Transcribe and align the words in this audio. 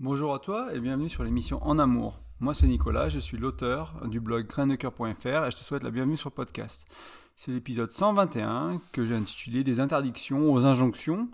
Bonjour 0.00 0.34
à 0.34 0.40
toi 0.40 0.74
et 0.74 0.80
bienvenue 0.80 1.08
sur 1.08 1.22
l'émission 1.22 1.62
En 1.62 1.78
Amour. 1.78 2.20
Moi 2.40 2.52
c'est 2.52 2.66
Nicolas, 2.66 3.08
je 3.08 3.20
suis 3.20 3.38
l'auteur 3.38 3.94
du 4.08 4.18
blog 4.18 4.48
graindecoeur.fr 4.48 5.44
et 5.46 5.50
je 5.52 5.56
te 5.56 5.62
souhaite 5.62 5.84
la 5.84 5.92
bienvenue 5.92 6.16
sur 6.16 6.30
le 6.30 6.34
podcast. 6.34 6.84
C'est 7.36 7.52
l'épisode 7.52 7.92
121 7.92 8.80
que 8.90 9.06
j'ai 9.06 9.14
intitulé 9.14 9.62
Des 9.62 9.78
interdictions 9.78 10.52
aux 10.52 10.66
injonctions 10.66 11.28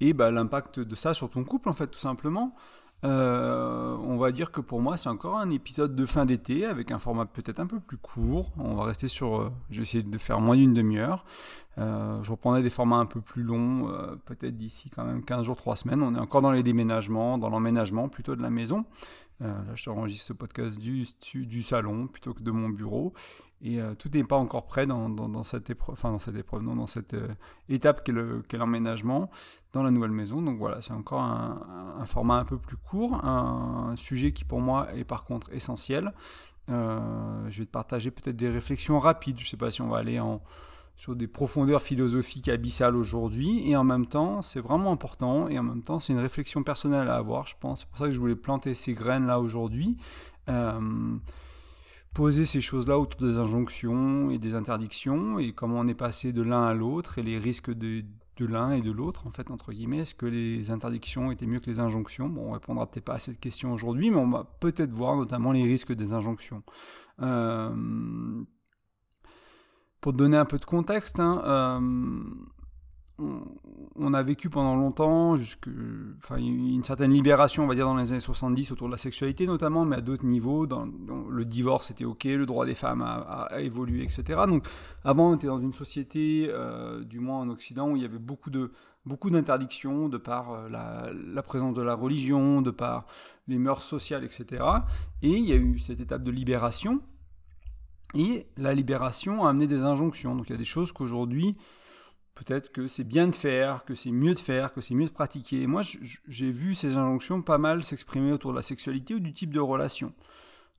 et 0.00 0.12
bah, 0.12 0.32
l'impact 0.32 0.80
de 0.80 0.94
ça 0.96 1.14
sur 1.14 1.30
ton 1.30 1.44
couple 1.44 1.68
en 1.68 1.72
fait 1.72 1.86
tout 1.86 2.00
simplement. 2.00 2.56
Euh, 3.02 3.96
on 4.04 4.16
va 4.18 4.30
dire 4.30 4.52
que 4.52 4.60
pour 4.60 4.80
moi, 4.80 4.96
c'est 4.96 5.08
encore 5.08 5.38
un 5.38 5.50
épisode 5.50 5.94
de 5.94 6.04
fin 6.04 6.26
d'été 6.26 6.66
avec 6.66 6.90
un 6.90 6.98
format 6.98 7.24
peut-être 7.24 7.60
un 7.60 7.66
peu 7.66 7.80
plus 7.80 7.96
court. 7.96 8.52
On 8.58 8.74
va 8.74 8.84
rester 8.84 9.08
sur. 9.08 9.40
Euh, 9.40 9.52
je 9.70 9.76
vais 9.76 9.82
essayer 9.82 10.02
de 10.02 10.18
faire 10.18 10.40
moins 10.40 10.56
d'une 10.56 10.74
demi-heure. 10.74 11.24
Euh, 11.78 12.22
je 12.22 12.30
reprendrai 12.30 12.62
des 12.62 12.70
formats 12.70 12.96
un 12.96 13.06
peu 13.06 13.20
plus 13.20 13.42
longs, 13.42 13.90
peut-être 14.26 14.56
d'ici 14.56 14.90
quand 14.90 15.04
même 15.04 15.24
15 15.24 15.46
jours, 15.46 15.56
3 15.56 15.76
semaines. 15.76 16.02
On 16.02 16.14
est 16.14 16.18
encore 16.18 16.42
dans 16.42 16.52
les 16.52 16.62
déménagements, 16.62 17.38
dans 17.38 17.48
l'emménagement 17.48 18.08
plutôt 18.08 18.36
de 18.36 18.42
la 18.42 18.50
maison. 18.50 18.84
Là, 19.40 19.74
je 19.74 19.90
enregistre 19.90 20.28
ce 20.28 20.32
podcast 20.32 20.78
du, 20.78 21.04
du 21.34 21.62
salon 21.62 22.06
plutôt 22.06 22.34
que 22.34 22.42
de 22.42 22.50
mon 22.50 22.68
bureau. 22.68 23.14
Et 23.62 23.80
euh, 23.80 23.94
tout 23.94 24.08
n'est 24.12 24.24
pas 24.24 24.36
encore 24.36 24.66
prêt 24.66 24.86
dans, 24.86 25.42
cette 25.42 25.68
épreuve, 25.68 25.92
enfin 25.92 26.10
dans 26.10 26.18
cette 26.18 26.36
épreuve, 26.36 26.62
non, 26.62 26.76
dans 26.76 26.86
cette 26.86 27.12
euh, 27.12 27.28
étape 27.68 28.02
qu'est 28.04 28.56
l'emménagement 28.56 29.30
dans 29.74 29.82
la 29.82 29.90
nouvelle 29.90 30.12
maison. 30.12 30.40
Donc 30.40 30.58
voilà, 30.58 30.80
c'est 30.80 30.94
encore 30.94 31.20
un, 31.20 32.06
format 32.06 32.38
un 32.38 32.44
peu 32.44 32.56
plus 32.56 32.78
court, 32.78 33.22
un, 33.22 33.94
sujet 33.96 34.32
qui 34.32 34.44
pour 34.44 34.60
moi 34.60 34.92
est 34.94 35.04
par 35.04 35.24
contre 35.24 35.52
essentiel. 35.52 36.12
Euh, 36.70 36.98
je 37.50 37.58
vais 37.60 37.66
te 37.66 37.70
partager 37.70 38.10
peut-être 38.10 38.36
des 38.36 38.48
réflexions 38.48 38.98
rapides. 38.98 39.38
Je 39.38 39.44
ne 39.44 39.48
sais 39.48 39.56
pas 39.58 39.70
si 39.70 39.82
on 39.82 39.88
va 39.88 39.98
aller 39.98 40.20
en, 40.20 40.40
sur 41.00 41.16
des 41.16 41.28
profondeurs 41.28 41.80
philosophiques 41.80 42.48
abyssales 42.48 42.94
aujourd'hui. 42.94 43.66
Et 43.66 43.74
en 43.74 43.84
même 43.84 44.06
temps, 44.06 44.42
c'est 44.42 44.60
vraiment 44.60 44.92
important. 44.92 45.48
Et 45.48 45.58
en 45.58 45.62
même 45.62 45.80
temps, 45.80 45.98
c'est 45.98 46.12
une 46.12 46.18
réflexion 46.18 46.62
personnelle 46.62 47.08
à 47.08 47.16
avoir, 47.16 47.46
je 47.46 47.54
pense. 47.58 47.80
C'est 47.80 47.88
pour 47.88 47.96
ça 47.96 48.04
que 48.04 48.10
je 48.10 48.20
voulais 48.20 48.36
planter 48.36 48.74
ces 48.74 48.92
graines 48.92 49.24
là 49.24 49.40
aujourd'hui. 49.40 49.96
Euh, 50.50 51.16
poser 52.12 52.44
ces 52.44 52.60
choses-là 52.60 52.98
autour 52.98 53.26
des 53.26 53.38
injonctions 53.38 54.30
et 54.30 54.36
des 54.36 54.54
interdictions 54.54 55.38
et 55.38 55.52
comment 55.52 55.78
on 55.78 55.88
est 55.88 55.94
passé 55.94 56.34
de 56.34 56.42
l'un 56.42 56.64
à 56.64 56.74
l'autre 56.74 57.16
et 57.16 57.22
les 57.22 57.38
risques 57.38 57.72
de, 57.72 58.04
de 58.36 58.44
l'un 58.44 58.72
et 58.72 58.82
de 58.82 58.90
l'autre, 58.90 59.26
en 59.26 59.30
fait, 59.30 59.50
entre 59.50 59.72
guillemets. 59.72 60.00
Est-ce 60.00 60.14
que 60.14 60.26
les 60.26 60.70
interdictions 60.70 61.32
étaient 61.32 61.46
mieux 61.46 61.60
que 61.60 61.70
les 61.70 61.80
injonctions? 61.80 62.28
Bon, 62.28 62.50
on 62.50 62.52
répondra 62.52 62.86
peut-être 62.86 63.06
pas 63.06 63.14
à 63.14 63.18
cette 63.18 63.40
question 63.40 63.72
aujourd'hui, 63.72 64.10
mais 64.10 64.18
on 64.18 64.28
va 64.28 64.44
peut-être 64.60 64.92
voir 64.92 65.16
notamment 65.16 65.52
les 65.52 65.64
risques 65.64 65.94
des 65.94 66.12
injonctions. 66.12 66.62
Euh, 67.22 67.74
pour 70.00 70.12
donner 70.12 70.36
un 70.36 70.44
peu 70.44 70.58
de 70.58 70.64
contexte, 70.64 71.20
hein, 71.20 71.42
euh, 71.44 71.80
on 73.96 74.14
a 74.14 74.22
vécu 74.22 74.48
pendant 74.48 74.76
longtemps, 74.76 75.36
jusque, 75.36 75.66
une 75.66 76.82
certaine 76.84 77.12
libération, 77.12 77.64
on 77.64 77.66
va 77.66 77.74
dire, 77.74 77.84
dans 77.84 77.96
les 77.96 78.12
années 78.12 78.20
70 78.20 78.72
autour 78.72 78.86
de 78.86 78.92
la 78.92 78.98
sexualité 78.98 79.46
notamment, 79.46 79.84
mais 79.84 79.96
à 79.96 80.00
d'autres 80.00 80.24
niveaux. 80.24 80.66
Le 80.66 81.44
divorce 81.44 81.90
était 81.90 82.04
OK, 82.04 82.24
le 82.24 82.46
droit 82.46 82.64
des 82.66 82.74
femmes 82.74 83.02
a, 83.02 83.48
évolué, 83.60 84.02
etc. 84.02 84.40
Donc, 84.46 84.66
avant, 85.04 85.30
on 85.30 85.36
était 85.36 85.48
dans 85.48 85.60
une 85.60 85.72
société, 85.72 86.46
euh, 86.48 87.04
du 87.04 87.20
moins 87.20 87.40
en 87.40 87.50
Occident, 87.50 87.90
où 87.90 87.96
il 87.96 88.02
y 88.02 88.06
avait 88.06 88.18
beaucoup 88.18 88.50
de 88.50 88.72
beaucoup 89.06 89.30
d'interdictions 89.30 90.08
de 90.08 90.18
par 90.18 90.52
euh, 90.52 90.68
la, 90.68 91.42
présence 91.42 91.74
de 91.74 91.82
la 91.82 91.94
religion, 91.94 92.62
de 92.62 92.70
par 92.70 93.06
les 93.48 93.58
mœurs 93.58 93.82
sociales, 93.82 94.24
etc. 94.24 94.62
Et 95.22 95.30
il 95.30 95.44
y 95.44 95.52
a 95.52 95.56
eu 95.56 95.78
cette 95.78 96.00
étape 96.00 96.22
de 96.22 96.30
libération. 96.30 97.00
Et 98.14 98.46
la 98.56 98.74
libération 98.74 99.44
a 99.44 99.50
amené 99.50 99.66
des 99.66 99.82
injonctions. 99.82 100.34
Donc, 100.34 100.48
il 100.48 100.52
y 100.52 100.54
a 100.54 100.58
des 100.58 100.64
choses 100.64 100.92
qu'aujourd'hui 100.92 101.56
peut-être 102.34 102.72
que 102.72 102.88
c'est 102.88 103.04
bien 103.04 103.28
de 103.28 103.34
faire, 103.34 103.84
que 103.84 103.94
c'est 103.94 104.10
mieux 104.10 104.32
de 104.32 104.38
faire, 104.38 104.72
que 104.72 104.80
c'est 104.80 104.94
mieux 104.94 105.06
de 105.06 105.12
pratiquer. 105.12 105.66
moi, 105.66 105.82
j'ai 105.82 106.50
vu 106.50 106.74
ces 106.74 106.96
injonctions 106.96 107.42
pas 107.42 107.58
mal 107.58 107.84
s'exprimer 107.84 108.32
autour 108.32 108.52
de 108.52 108.56
la 108.56 108.62
sexualité 108.62 109.14
ou 109.14 109.20
du 109.20 109.34
type 109.34 109.52
de 109.52 109.60
relation. 109.60 110.14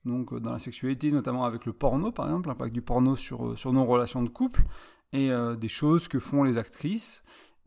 Donc, 0.05 0.33
euh, 0.33 0.39
dans 0.39 0.53
la 0.53 0.59
sexualité, 0.59 1.11
notamment 1.11 1.45
avec 1.45 1.65
le 1.65 1.73
porno, 1.73 2.11
par 2.11 2.25
exemple, 2.25 2.49
l'impact 2.49 2.73
du 2.73 2.81
porno 2.81 3.15
sur, 3.15 3.49
euh, 3.49 3.55
sur 3.55 3.73
nos 3.73 3.85
relations 3.85 4.23
de 4.23 4.29
couple, 4.29 4.63
et 5.13 5.29
euh, 5.29 5.55
des 5.55 5.67
choses 5.67 6.07
que 6.07 6.17
font 6.17 6.43
les 6.43 6.57
actrices, 6.57 7.21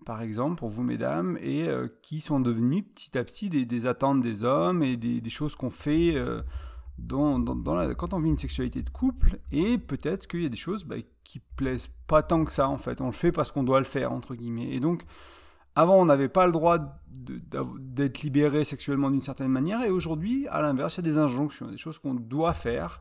par 0.04 0.22
exemple, 0.22 0.58
pour 0.58 0.70
vous, 0.70 0.82
mesdames, 0.82 1.38
et 1.40 1.66
qui 2.02 2.20
sont 2.20 2.38
devenues 2.38 2.82
petit 2.82 3.16
à 3.16 3.24
petit 3.24 3.48
des, 3.48 3.86
attentes 3.86 4.20
des 4.20 4.44
hommes 4.44 4.82
et 4.82 4.98
des, 4.98 5.30
choses 5.30 5.54
qu'on 5.54 5.70
fait 5.70 6.22
quand 7.08 8.14
on 8.14 8.20
vit 8.20 8.30
une 8.30 8.38
sexualité 8.38 8.82
de 8.82 8.90
couple, 8.90 9.38
et 9.52 9.78
peut-être 9.78 10.26
qu'il 10.26 10.42
y 10.42 10.46
a 10.46 10.48
des 10.48 10.56
choses 10.56 10.84
bah, 10.84 10.96
qui 11.24 11.40
plaisent 11.56 11.90
pas 12.06 12.22
tant 12.22 12.44
que 12.44 12.52
ça, 12.52 12.68
en 12.68 12.78
fait. 12.78 13.00
On 13.00 13.06
le 13.06 13.12
fait 13.12 13.32
parce 13.32 13.50
qu'on 13.50 13.64
doit 13.64 13.80
le 13.80 13.84
faire, 13.84 14.12
entre 14.12 14.34
guillemets. 14.34 14.72
Et 14.72 14.80
donc, 14.80 15.02
avant, 15.76 15.96
on 15.96 16.04
n'avait 16.04 16.28
pas 16.28 16.46
le 16.46 16.52
droit 16.52 16.78
d'être 17.10 18.22
libéré 18.22 18.64
sexuellement 18.64 19.10
d'une 19.10 19.22
certaine 19.22 19.48
manière, 19.48 19.82
et 19.82 19.90
aujourd'hui, 19.90 20.46
à 20.48 20.60
l'inverse, 20.60 20.96
il 20.98 21.06
y 21.06 21.08
a 21.08 21.12
des 21.12 21.18
injonctions, 21.18 21.68
des 21.68 21.76
choses 21.76 21.98
qu'on 21.98 22.14
doit 22.14 22.54
faire 22.54 23.00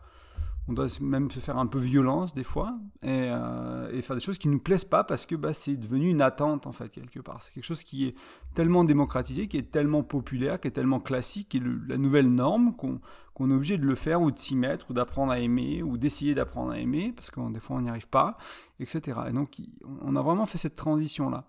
on 0.68 0.74
doit 0.74 0.88
même 1.02 1.30
se 1.30 1.40
faire 1.40 1.58
un 1.58 1.66
peu 1.66 1.78
violence 1.78 2.34
des 2.34 2.44
fois 2.44 2.78
euh, 3.04 3.92
et, 3.92 4.02
faire 4.02 4.16
des 4.16 4.22
choses 4.22 4.38
qui 4.38 4.48
ne 4.48 4.54
nous 4.54 4.60
plaisent 4.60 4.86
pas 4.86 5.04
parce 5.04 5.26
que 5.26 5.36
bah, 5.36 5.52
c'est 5.52 5.76
devenu 5.76 6.10
une 6.10 6.22
attente 6.22 6.68
en 6.68 6.72
fait 6.72 6.90
quelque 6.90 7.20
part. 7.20 7.42
C'est 7.42 7.52
quelque 7.52 7.66
chose 7.66 7.84
qui 7.84 8.06
est 8.06 8.16
tellement 8.54 8.86
démocratisé, 8.86 9.48
qui 9.48 9.58
est 9.58 9.72
tellement 9.72 10.04
populaire, 10.04 10.62
qui 10.62 10.70
est 10.70 10.72
tellement 10.72 11.02
classique, 11.02 11.50
qui 11.50 11.58
est 11.58 11.64
la 11.88 11.98
nouvelle 11.98 12.34
norme 12.34 12.76
qu'on 12.76 13.50
est 13.50 13.54
obligé 13.54 13.78
de 13.78 13.86
le 13.86 13.96
faire 13.96 14.22
ou 14.22 14.32
de 14.32 14.40
s'y 14.40 14.56
mettre 14.56 14.92
ou 14.92 14.94
d'apprendre 14.94 15.34
à 15.34 15.40
aimer 15.40 15.84
ou 15.84 15.98
d'essayer 15.98 16.34
d'apprendre 16.34 16.72
à 16.72 16.80
aimer 16.80 17.12
parce 17.14 17.30
que 17.30 17.42
des 17.52 17.60
fois 17.60 17.76
on 17.76 17.82
n'y 17.82 17.90
arrive 17.90 18.08
pas, 18.08 18.38
etc. 18.80 19.20
Et 19.30 19.34
donc 19.34 19.58
on 20.02 20.16
a 20.16 20.22
vraiment 20.22 20.46
fait 20.46 20.58
cette 20.58 20.76
transition 20.76 21.30
là. 21.30 21.46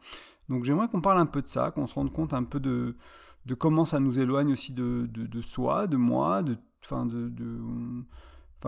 Donc 0.49 0.65
j'aimerais 0.65 0.89
qu'on 0.89 1.01
parle 1.01 1.19
un 1.19 1.27
peu 1.27 1.41
de 1.41 1.49
ça, 1.49 1.71
qu'on 1.71 1.87
se 1.87 1.95
rende 1.95 2.13
compte 2.13 2.35
un 2.35 2.45
peu 2.45 2.59
de, 2.59 2.97
de 3.47 3.55
comment 3.55 3.85
ça 3.85 4.01
nous 4.01 4.19
éloigne 4.19 4.53
aussi 4.53 4.73
de, 4.73 5.09
de, 5.09 5.41
soi, 5.41 5.87
de 5.87 5.97
moi, 5.97 6.43
de, 6.43 6.59
enfin 6.83 7.07
de 7.07 7.31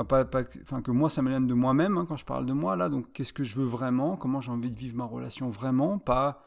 Pas, 0.04 0.24
que 0.24 0.90
moi, 0.90 1.08
ça 1.08 1.22
m'éloigne 1.22 1.46
de 1.46 1.54
moi-même 1.54 1.96
hein, 1.96 2.06
quand 2.06 2.16
je 2.16 2.24
parle 2.24 2.44
de 2.44 2.52
moi, 2.52 2.76
là. 2.76 2.88
Donc, 2.88 3.12
qu'est-ce 3.12 3.32
que 3.32 3.44
je 3.44 3.56
veux 3.56 3.64
vraiment? 3.64 4.16
Comment 4.16 4.40
j'ai 4.40 4.50
envie 4.50 4.70
de 4.70 4.76
vivre 4.76 4.96
ma 4.96 5.04
relation 5.04 5.48
vraiment? 5.48 5.98
Pas 5.98 6.42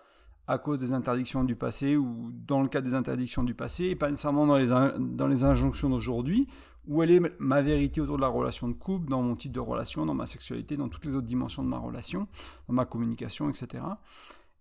à 0.48 0.58
cause 0.58 0.80
des 0.80 0.94
interdictions 0.94 1.44
du 1.44 1.56
passé 1.56 1.96
ou 1.96 2.32
dans 2.32 2.64
le 2.64 2.70
cadre 2.70 2.88
des 2.88 2.96
interdictions 2.96 3.44
du 3.44 3.54
passé, 3.54 3.86
et 3.86 3.96
pas 3.96 4.10
nécessairement 4.10 4.48
dans 4.48 4.58
les, 4.58 4.68
dans 4.68 5.28
les 5.28 5.44
injonctions 5.44 5.90
d'aujourd'hui, 5.90 6.48
où 6.88 7.04
elle 7.04 7.12
est 7.12 7.40
ma 7.40 7.62
vérité 7.62 8.02
autour 8.02 8.18
de 8.18 8.22
la 8.22 8.28
relation 8.28 8.68
de 8.68 8.74
couple, 8.74 9.10
dans 9.10 9.22
mon 9.22 9.36
type 9.36 9.52
de 9.52 9.60
relation, 9.60 10.08
dans 10.08 10.16
ma 10.16 10.26
sexualité, 10.26 10.76
dans 10.76 10.90
toutes 10.90 11.06
les 11.06 11.14
autres 11.14 11.28
dimensions 11.28 11.64
de 11.64 11.70
ma 11.70 11.78
relation, 11.78 12.28
dans 12.68 12.74
ma 12.74 12.86
communication, 12.86 13.48
etc. 13.50 13.84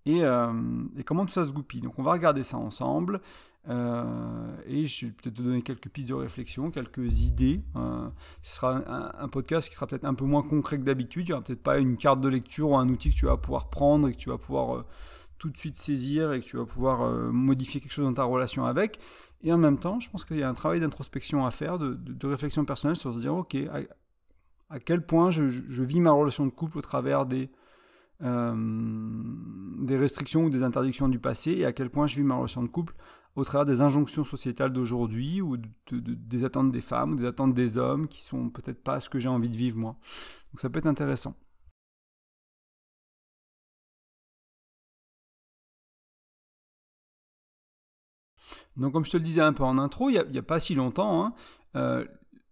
Et, 0.04 0.24
euh, 0.24 0.52
et 0.96 1.04
comment 1.04 1.24
tout 1.24 1.32
ça 1.32 1.44
se 1.44 1.52
goupille? 1.52 1.80
Donc 1.80 1.98
on 1.98 2.02
va 2.02 2.12
regarder 2.12 2.42
ça 2.42 2.58
ensemble. 2.58 3.20
Euh, 3.68 4.56
et 4.66 4.86
je 4.86 5.06
vais 5.06 5.12
peut-être 5.12 5.36
te 5.36 5.42
donner 5.42 5.62
quelques 5.62 5.88
pistes 5.88 6.08
de 6.08 6.14
réflexion, 6.14 6.70
quelques 6.70 7.20
idées. 7.20 7.60
Euh, 7.76 8.08
ce 8.42 8.56
sera 8.56 8.82
un, 9.22 9.28
podcast 9.28 9.68
qui 9.68 9.74
sera 9.74 9.86
peut-être 9.86 10.06
un 10.06 10.14
peu 10.14 10.24
moins 10.24 10.42
concret 10.42 10.78
que 10.78 10.84
d'habitude. 10.84 11.26
Il 11.26 11.30
n'y 11.30 11.32
aura 11.34 11.42
peut-être 11.42 11.62
pas 11.62 11.78
une 11.78 11.96
carte 11.96 12.20
de 12.20 12.28
lecture 12.28 12.70
ou 12.70 12.76
un 12.76 12.88
outil 12.88 13.10
que 13.10 13.16
tu 13.16 13.26
vas 13.26 13.36
pouvoir 13.36 13.68
prendre 13.68 14.08
et 14.08 14.12
que 14.12 14.16
tu 14.16 14.30
vas 14.30 14.38
pouvoir 14.38 14.76
euh, 14.76 14.80
tout 15.38 15.50
de 15.50 15.56
suite 15.56 15.76
saisir 15.76 16.32
et 16.32 16.40
que 16.40 16.46
tu 16.46 16.56
vas 16.56 16.64
pouvoir 16.64 17.08
modifier 17.32 17.80
quelque 17.80 17.92
chose 17.92 18.06
dans 18.06 18.14
ta 18.14 18.24
relation 18.24 18.64
avec. 18.64 18.98
Et 19.42 19.52
en 19.52 19.58
même 19.58 19.78
temps, 19.78 20.00
je 20.00 20.10
pense 20.10 20.24
qu'il 20.24 20.38
y 20.38 20.42
a 20.42 20.48
un 20.48 20.54
travail 20.54 20.80
d'introspection 20.80 21.46
à 21.46 21.52
faire, 21.52 21.78
de, 21.78 22.26
réflexion 22.26 22.64
personnelle 22.64 22.96
sur 22.96 23.14
se 23.14 23.20
dire, 23.20 23.36
ok, 23.36 23.56
à, 24.68 24.80
quel 24.80 25.06
point 25.06 25.30
je, 25.30 25.42
vis 25.84 26.00
ma 26.00 26.10
relation 26.10 26.44
de 26.44 26.50
couple 26.50 26.78
au 26.78 26.80
travers 26.80 27.24
des, 27.24 27.50
des 28.20 29.96
restrictions 29.96 30.42
ou 30.42 30.50
des 30.50 30.64
interdictions 30.64 31.08
du 31.08 31.20
passé 31.20 31.52
et 31.52 31.64
à 31.64 31.72
quel 31.72 31.88
point 31.88 32.08
je 32.08 32.16
vis 32.16 32.24
ma 32.24 32.34
relation 32.34 32.64
de 32.64 32.68
couple 32.68 32.94
au 33.38 33.44
travers 33.44 33.66
des 33.66 33.80
injonctions 33.80 34.24
sociétales 34.24 34.72
d'aujourd'hui 34.72 35.40
ou 35.40 35.56
des 35.90 36.44
attentes 36.44 36.72
des 36.72 36.80
femmes 36.80 37.12
ou 37.12 37.16
des 37.16 37.26
attentes 37.26 37.54
des 37.54 37.78
hommes 37.78 38.08
qui 38.08 38.22
sont 38.22 38.50
peut-être 38.50 38.82
pas 38.82 39.00
ce 39.00 39.08
que 39.08 39.18
j'ai 39.18 39.28
envie 39.28 39.48
de 39.48 39.56
vivre 39.56 39.76
moi. 39.78 39.96
Donc 40.52 40.60
ça 40.60 40.70
peut 40.70 40.78
être 40.78 40.86
intéressant. 40.86 41.34
Donc 48.76 48.92
comme 48.92 49.04
je 49.04 49.10
te 49.10 49.16
le 49.16 49.22
disais 49.22 49.40
un 49.40 49.52
peu 49.52 49.64
en 49.64 49.78
intro, 49.78 50.08
il 50.10 50.24
n'y 50.30 50.38
a, 50.38 50.42
pas 50.42 50.60
si 50.60 50.74
longtemps, 50.74 51.24
hein, 51.24 51.34
euh, 51.76 52.04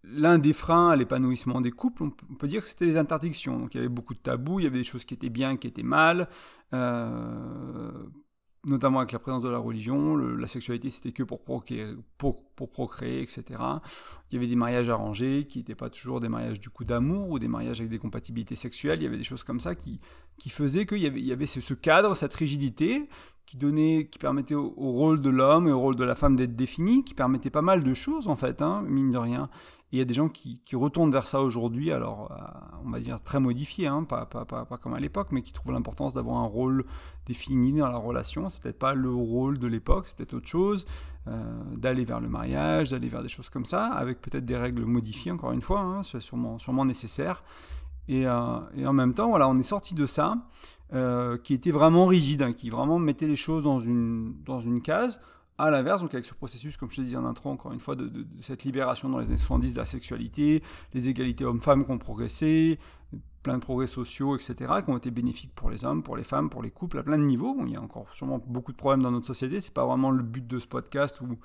l'un 0.03 0.39
des 0.39 0.53
freins 0.53 0.89
à 0.89 0.95
l'épanouissement 0.95 1.61
des 1.61 1.71
couples, 1.71 2.03
on 2.03 2.35
peut 2.35 2.47
dire 2.47 2.63
que 2.63 2.69
c'était 2.69 2.85
les 2.85 2.97
interdictions. 2.97 3.59
Donc 3.59 3.75
il 3.75 3.77
y 3.77 3.79
avait 3.79 3.89
beaucoup 3.89 4.13
de 4.13 4.19
tabous, 4.19 4.59
il 4.59 4.63
y 4.63 4.67
avait 4.67 4.79
des 4.79 4.83
choses 4.83 5.05
qui 5.05 5.13
étaient 5.13 5.29
bien, 5.29 5.57
qui 5.57 5.67
étaient 5.67 5.83
mal. 5.83 6.29
Euh, 6.73 7.91
notamment 8.67 8.99
avec 8.99 9.11
la 9.11 9.19
présence 9.19 9.41
de 9.41 9.49
la 9.49 9.57
religion, 9.57 10.15
la 10.15 10.47
sexualité 10.47 10.89
c'était 10.89 11.11
que 11.11 11.23
pour 11.23 11.41
procréer, 12.71 13.21
etc. 13.21 13.43
Il 14.29 14.35
y 14.35 14.37
avait 14.37 14.47
des 14.47 14.55
mariages 14.55 14.89
arrangés 14.89 15.47
qui 15.49 15.59
n'étaient 15.59 15.75
pas 15.75 15.89
toujours 15.89 16.19
des 16.19 16.29
mariages 16.29 16.59
du 16.59 16.69
coup 16.69 16.83
d'amour 16.83 17.29
ou 17.29 17.39
des 17.39 17.47
mariages 17.47 17.79
avec 17.79 17.89
des 17.89 17.99
compatibilités 17.99 18.55
sexuelles, 18.55 18.99
il 18.99 19.03
y 19.03 19.07
avait 19.07 19.17
des 19.17 19.23
choses 19.23 19.43
comme 19.43 19.59
ça 19.59 19.73
qui, 19.73 19.99
qui 20.37 20.49
faisaient 20.49 20.85
qu'il 20.85 20.99
y 20.99 21.07
avait, 21.07 21.19
il 21.19 21.25
y 21.25 21.31
avait 21.31 21.45
ce, 21.45 21.73
cadre, 21.73 22.15
cette 22.15 22.33
rigidité 22.33 23.09
qui 23.45 23.57
donnait, 23.57 24.09
qui 24.11 24.19
permettait 24.19 24.55
au, 24.55 24.69
rôle 24.75 25.21
de 25.21 25.29
l'homme 25.29 25.67
et 25.67 25.71
au 25.71 25.79
rôle 25.79 25.95
de 25.95 26.03
la 26.03 26.15
femme 26.15 26.35
d'être 26.35 26.55
défini, 26.55 27.03
qui 27.03 27.13
permettait 27.13 27.49
pas 27.49 27.61
mal 27.61 27.83
de 27.83 27.93
choses 27.93 28.27
en 28.27 28.35
fait, 28.35 28.61
hein, 28.61 28.83
mine 28.85 29.09
de 29.09 29.17
rien. 29.17 29.49
Il 29.93 29.99
y 29.99 30.01
a 30.01 30.05
des 30.05 30.13
gens 30.13 30.27
qui, 30.27 30.59
retournent 30.73 31.11
vers 31.11 31.27
ça 31.27 31.41
aujourd'hui, 31.41 31.93
alors 31.93 32.29
euh, 32.31 32.79
on 32.85 32.89
va 32.89 32.99
dire 32.99 33.21
très 33.21 33.39
modifié, 33.39 33.87
hein, 33.87 34.03
pas, 34.03 34.27
comme 34.81 34.93
à 34.93 34.99
l'époque, 34.99 35.29
mais 35.31 35.41
qui 35.41 35.53
trouvent 35.53 35.71
l'importance 35.71 36.13
d'avoir 36.13 36.37
un 36.37 36.45
rôle 36.45 36.83
défini 37.25 37.71
dans 37.71 37.87
la 37.87 37.97
relation. 37.97 38.49
C'est 38.49 38.61
peut-être 38.61 38.79
pas 38.79 38.93
le 38.93 39.09
rôle 39.09 39.59
de 39.59 39.67
l'époque, 39.67 40.07
c'est 40.07 40.15
peut-être 40.17 40.33
autre 40.33 40.47
chose, 40.47 40.85
euh, 41.27 41.63
d'aller 41.77 42.03
vers 42.03 42.19
le 42.19 42.27
mariage, 42.27 42.91
d'aller 42.91 43.07
vers 43.07 43.23
des 43.23 43.29
choses 43.29 43.47
comme 43.47 43.65
ça, 43.65 43.85
avec 43.85 44.19
peut-être 44.21 44.45
des 44.45 44.57
règles 44.57 44.83
modifiées 44.83 45.31
encore 45.31 45.53
une 45.53 45.61
fois, 45.61 45.79
hein, 45.79 46.03
c'est 46.03 46.19
sûrement, 46.19 46.85
nécessaire. 46.85 47.39
Et, 48.09 48.27
euh, 48.27 48.59
et, 48.75 48.85
en 48.85 48.93
même 48.93 49.13
temps, 49.13 49.29
voilà, 49.29 49.47
on 49.47 49.57
est 49.57 49.63
sorti 49.63 49.95
de 49.95 50.05
ça. 50.05 50.35
Qui 51.43 51.53
était 51.53 51.71
vraiment 51.71 52.05
rigide, 52.05 52.41
hein, 52.41 52.53
qui 52.53 52.69
vraiment 52.69 52.97
mettait 52.97 53.27
les 53.27 53.35
choses 53.35 53.63
dans 53.63 53.79
une 53.79 54.81
case. 54.81 55.19
À 55.57 55.71
l'inverse, 55.71 56.01
donc 56.01 56.13
avec 56.13 56.25
ce 56.25 56.35
processus, 56.35 56.77
comme 56.77 56.91
je 56.91 56.97
te 56.97 57.01
disais 57.01 57.17
en 57.17 57.25
intro, 57.25 57.49
encore 57.49 57.73
une 57.73 57.79
fois, 57.79 57.95
de, 57.95 58.27
cette 58.41 58.63
libération 58.63 59.09
dans 59.09 59.17
les 59.17 59.25
années 59.25 59.37
70 59.37 59.73
de 59.73 59.79
la 59.79 59.87
sexualité, 59.87 60.61
les 60.93 61.09
égalités 61.09 61.45
hommes-femmes 61.45 61.83
qui 61.83 61.91
ont 61.91 61.97
progressé, 61.97 62.77
plein 63.41 63.55
de 63.55 63.61
progrès 63.63 63.87
sociaux, 63.87 64.35
etc., 64.35 64.55
qui 64.85 64.91
ont 64.91 64.97
été 64.97 65.09
bénéfiques 65.09 65.55
pour 65.55 65.71
les 65.71 65.83
hommes, 65.83 66.03
pour 66.03 66.15
les 66.15 66.23
femmes, 66.23 66.49
pour 66.49 66.61
les 66.61 66.69
couples, 66.69 66.99
à 66.99 67.03
plein 67.03 67.17
de 67.17 67.23
niveaux. 67.23 67.55
Il 67.65 67.71
y 67.71 67.75
a 67.75 67.81
encore 67.81 68.05
sûrement 68.13 68.39
beaucoup 68.45 68.71
de 68.71 68.77
problèmes 68.77 69.01
dans 69.01 69.11
notre 69.11 69.25
société, 69.25 69.59
c'est 69.59 69.73
pas 69.73 69.85
vraiment 69.85 70.11
le 70.11 70.21
but 70.21 70.45
de 70.45 70.59
ce 70.59 70.67
podcast 70.67 71.21
ou, 71.21 71.35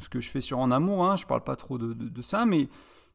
ce 0.00 0.08
que 0.08 0.20
je 0.20 0.28
fais 0.28 0.40
sur 0.40 0.58
En 0.58 0.70
Amour, 0.70 1.04
hein. 1.04 1.16
je 1.16 1.26
parle 1.26 1.44
pas 1.44 1.54
trop 1.54 1.78
de 1.78 2.22
ça, 2.22 2.46
mais 2.46 2.68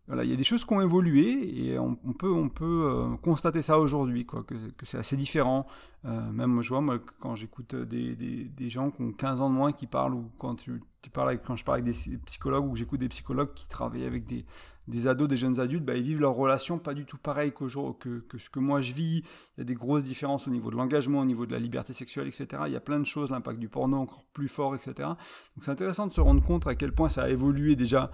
il 0.10 0.30
y 0.30 0.34
a 0.34 0.38
des 0.38 0.44
choses 0.44 0.64
qui 0.64 0.74
ont 0.74 0.82
évolué 0.82 1.72
et 1.72 1.78
on, 1.80 1.96
peut, 1.96 2.28
euh, 2.64 3.18
constater 3.18 3.62
ça 3.62 3.78
aujourd'hui, 3.78 4.26
que, 4.26 4.56
c'est 4.84 4.98
assez 4.98 5.18
différent. 5.18 5.68
Euh, 6.06 6.32
même 6.32 6.62
je 6.62 6.70
vois, 6.70 6.80
moi, 6.80 6.98
quand 7.20 7.36
j'écoute 7.36 7.76
des, 7.76 8.70
gens 8.70 8.90
qui 8.92 9.02
ont 9.02 9.12
15 9.12 9.42
ans 9.42 9.50
de 9.50 9.56
moins 9.56 9.74
qui 9.74 9.86
parlent, 9.86 10.14
ou 10.14 10.32
quand, 10.38 10.62
je 10.62 11.12
parle 11.12 11.30
avec 11.30 11.84
des 11.84 12.18
psychologues 12.26 12.66
ou 12.66 12.76
j'écoute 12.76 13.02
des 13.02 13.10
psychologues 13.10 13.54
qui 13.54 13.68
travaillent 13.68 14.06
avec 14.06 14.26
des, 14.26 15.08
ados, 15.08 15.28
des 15.28 15.36
jeunes 15.36 15.60
adultes, 15.60 15.84
bah, 15.84 15.98
ils 15.98 16.04
vivent 16.04 16.22
leur 16.22 16.36
relation 16.36 16.80
pas 16.80 16.94
du 16.94 17.06
tout 17.06 17.18
pareil 17.18 17.52
que, 17.52 18.20
que 18.20 18.38
ce 18.38 18.50
que 18.50 18.60
moi 18.60 18.80
je 18.80 18.94
vis. 18.94 19.24
Il 19.58 19.60
y 19.60 19.62
a 19.62 19.66
des 19.66 19.76
grosses 19.76 20.06
différences 20.06 20.48
au 20.48 20.52
niveau 20.52 20.72
de 20.72 20.78
l'engagement, 20.78 21.20
au 21.20 21.26
niveau 21.26 21.46
de 21.46 21.52
la 21.52 21.60
liberté 21.60 21.92
sexuelle, 21.92 22.28
etc. 22.28 22.64
Il 22.68 22.72
y 22.72 22.78
a 22.78 22.82
plein 22.82 23.00
de 23.00 23.06
choses, 23.06 23.30
l'impact 23.30 23.60
du 23.60 23.68
porno 23.68 23.98
encore 23.98 24.24
plus 24.32 24.48
fort, 24.48 24.74
etc. 24.74 24.94
Donc 25.00 25.64
c'est 25.64 25.72
intéressant 25.72 26.08
de 26.08 26.14
se 26.14 26.22
rendre 26.22 26.42
compte 26.42 26.66
à 26.66 26.76
quel 26.76 26.94
point 26.94 27.10
ça 27.10 27.24
a 27.24 27.30
évolué 27.30 27.76
déjà 27.76 28.10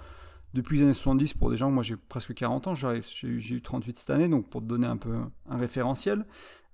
depuis 0.53 0.77
les 0.77 0.83
années 0.83 0.93
70 0.93 1.33
pour 1.33 1.49
des 1.49 1.57
gens, 1.57 1.71
moi 1.71 1.83
j'ai 1.83 1.95
presque 1.95 2.33
40 2.33 2.67
ans, 2.67 2.75
j'ai 2.75 3.01
eu 3.27 3.61
38 3.61 3.97
cette 3.97 4.09
année, 4.11 4.27
donc 4.27 4.49
pour 4.49 4.61
te 4.61 4.67
donner 4.67 4.87
un 4.87 4.97
peu 4.97 5.15
un 5.49 5.57
référentiel, 5.57 6.25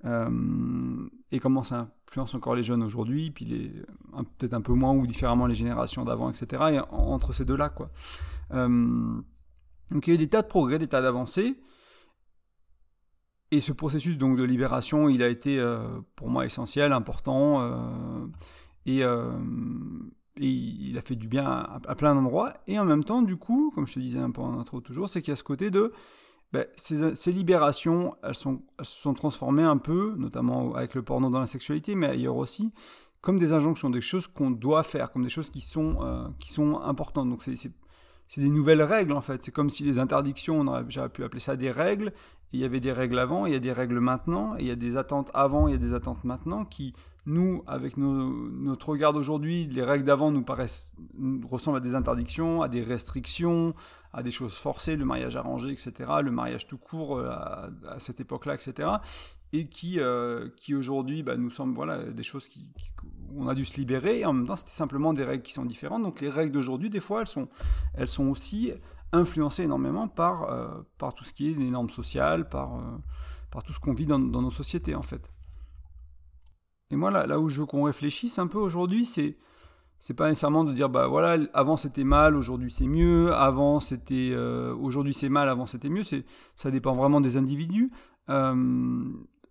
euh, 0.05 1.09
et 1.31 1.39
comment 1.39 1.63
ça 1.63 1.89
influence 2.07 2.33
encore 2.33 2.55
les 2.55 2.63
jeunes 2.63 2.83
aujourd'hui, 2.83 3.31
puis 3.31 3.73
peut-être 4.37 4.53
un 4.53 4.61
peu 4.61 4.73
moins 4.73 4.93
ou 4.93 5.05
différemment 5.07 5.45
les 5.45 5.53
générations 5.53 6.03
d'avant, 6.03 6.29
etc. 6.29 6.63
Et 6.73 6.79
entre 6.89 7.33
ces 7.33 7.45
deux-là, 7.45 7.69
quoi. 7.69 7.87
Euh, 8.51 9.21
donc 9.91 10.07
il 10.07 10.09
y 10.09 10.11
a 10.11 10.15
eu 10.15 10.17
des 10.17 10.27
tas 10.27 10.41
de 10.41 10.47
progrès, 10.47 10.77
des 10.77 10.87
tas 10.87 11.01
d'avancées, 11.01 11.55
et 13.51 13.61
ce 13.61 13.71
processus 13.71 14.17
donc 14.17 14.37
de 14.37 14.43
libération, 14.43 15.09
il 15.09 15.23
a 15.23 15.27
été 15.27 15.57
euh, 15.57 16.01
pour 16.15 16.29
moi 16.29 16.45
essentiel, 16.45 16.91
important, 16.91 18.29
et 18.85 19.03
et 20.39 20.47
il 20.47 20.97
a 20.97 21.01
fait 21.01 21.15
du 21.15 21.27
bien 21.27 21.45
à, 21.45 21.95
plein 21.95 22.15
d'endroits. 22.15 22.53
Et 22.68 22.80
en 22.80 22.86
même 22.86 23.03
temps, 23.03 23.21
du 23.21 23.36
coup, 23.36 23.71
comme 23.75 23.88
je 23.88 23.95
te 23.95 24.00
disais 24.00 24.19
un 24.19 24.31
peu 24.31 24.41
en 24.41 24.59
intro 24.59 24.80
toujours, 24.80 25.09
c'est 25.09 25.21
qu'il 25.21 25.31
y 25.31 25.33
a 25.33 25.36
ce 25.36 25.44
côté 25.44 25.69
de 25.69 25.91
ben, 26.51 26.65
ces, 26.75 27.31
libérations, 27.31 28.15
elles, 28.24 28.36
sont, 28.36 28.62
se 28.81 29.01
sont 29.01 29.13
transformées 29.13 29.63
un 29.63 29.77
peu, 29.77 30.15
notamment 30.18 30.74
avec 30.74 30.95
le 30.95 31.03
porno 31.03 31.30
dans 31.30 31.39
la 31.39 31.45
sexualité, 31.45 31.94
mais 31.94 32.07
ailleurs 32.07 32.38
aussi, 32.38 32.71
comme 33.21 33.38
des 33.38 33.51
injonctions, 33.51 33.89
des 33.89 34.01
choses 34.01 34.27
qu'on 34.27 34.50
doit 34.50 34.83
faire, 34.83 35.12
comme 35.12 35.24
des 35.24 35.30
choses 35.30 35.50
qui 35.50 35.62
sont, 35.62 35.97
euh, 36.01 36.27
qui 36.39 36.51
sont 36.51 36.80
importantes. 36.80 37.30
Donc 37.30 37.44
c'est 37.44 38.41
des 38.41 38.50
nouvelles 38.50 38.81
règles 38.81 39.13
en 39.13 39.21
fait. 39.21 39.44
C'est 39.44 39.51
comme 39.51 39.69
si 39.69 39.83
les 39.83 40.00
interdictions, 40.00 40.63
déjà 40.83 41.09
pu 41.09 41.24
appeler 41.24 41.41
ça 41.41 41.56
des 41.56 41.71
règles. 41.71 42.13
il 42.53 42.59
y 42.59 42.63
avait 42.63 42.80
des 42.80 42.94
règles 42.94 43.19
avant, 43.19 43.45
il 43.45 43.51
y 43.51 43.56
a 43.56 43.59
des 43.59 43.74
règles 43.74 44.00
maintenant, 44.00 44.56
et 44.56 44.62
il 44.62 44.68
y 44.68 44.71
a 44.71 44.75
des 44.75 44.97
attentes 44.97 45.30
avant, 45.33 45.68
il 45.68 45.71
y 45.71 45.75
a 45.75 45.80
des 45.80 45.94
attentes 45.94 46.24
maintenant 46.24 46.65
qui 46.65 46.94
nous, 47.29 47.63
avec 47.67 47.95
notre 47.97 48.89
regard 48.89 49.13
d'aujourd'hui, 49.13 49.67
les 49.67 49.83
règles 49.83 50.03
d'avant 50.03 50.31
nous 50.31 50.43
paraissent 50.43 50.93
ressemblent 51.47 51.77
à 51.77 51.81
des 51.81 51.95
interdictions, 51.95 52.61
à 52.61 52.67
des 52.67 52.81
restrictions, 52.81 53.73
à 54.13 54.23
des 54.23 54.31
choses 54.31 54.55
forcées, 54.55 54.95
le 54.95 55.05
mariage 55.05 55.35
arrangé, 55.35 55.71
etc., 55.71 55.93
le 56.23 56.31
mariage 56.31 56.67
tout 56.67 56.77
court 56.77 57.17
euh, 57.17 57.29
à, 57.29 57.99
cette 57.99 58.19
époque-là, 58.19 58.55
etc., 58.55 58.89
et 59.51 59.67
qui, 59.67 59.99
euh, 59.99 60.49
qui 60.57 60.75
aujourd'hui 60.75 61.23
bah, 61.23 61.35
nous 61.37 61.49
semblent 61.49 61.73
voilà, 61.73 62.03
des 62.03 62.23
choses 62.23 62.47
qui, 62.47 62.67
on 63.35 63.47
a 63.47 63.55
dû 63.55 63.65
se 63.65 63.77
libérer, 63.77 64.19
et 64.19 64.25
en 64.25 64.33
même 64.33 64.45
temps 64.45 64.55
c'était 64.55 64.71
simplement 64.71 65.13
des 65.13 65.23
règles 65.23 65.43
qui 65.43 65.53
sont 65.53 65.65
différentes. 65.65 66.03
Donc 66.03 66.21
les 66.21 66.29
règles 66.29 66.51
d'aujourd'hui, 66.51 66.89
des 66.89 66.99
fois, 66.99 67.21
elles 67.21 67.27
sont, 67.27 67.47
elles 67.93 68.09
sont 68.09 68.27
aussi 68.27 68.73
influencées 69.11 69.63
énormément 69.63 70.07
par, 70.07 70.51
euh, 70.51 70.67
par 70.97 71.13
tout 71.13 71.23
ce 71.23 71.33
qui 71.33 71.49
est 71.49 71.55
des 71.55 71.69
normes 71.69 71.89
sociales, 71.89 72.49
par, 72.49 72.79
par 73.51 73.63
tout 73.63 73.73
ce 73.73 73.79
qu'on 73.79 73.93
vit 73.93 74.05
dans 74.05 74.19
nos 74.19 74.51
sociétés, 74.51 74.95
en 74.95 75.03
fait. 75.03 75.31
Et 76.91 76.95
moi, 76.95 77.12
là, 77.12 77.27
là 77.27 77.39
où 77.39 77.50
je 77.50 77.59
veux 77.62 77.65
qu'on 77.68 77.83
réfléchisse 77.83 78.39
un 78.39 78.47
peu 78.47 78.57
aujourd'hui, 78.57 79.06
c'est 79.06 79.33
c'est 80.00 80.13
pas 80.13 80.30
nécessairement 80.30 80.63
de 80.63 80.74
dire 80.74 80.89
bah 80.89 81.07
voilà 81.07 81.38
avant 81.53 81.75
c'était 81.75 82.06
mal 82.06 82.38
aujourd'hui 82.38 82.71
c'est 82.71 82.88
mieux 82.88 83.33
avant 83.33 83.81
c'était 83.81 84.30
euh, 84.31 84.74
aujourd'hui 84.75 85.13
c'est 85.13 85.27
mal 85.27 85.50
avant 85.50 85.65
c'était 85.65 85.89
mieux. 85.89 86.03
C'est 86.03 86.25
ça 86.56 86.71
dépend 86.71 86.95
vraiment 86.95 87.21
des 87.21 87.36
individus. 87.38 87.89
Euh, 88.30 89.03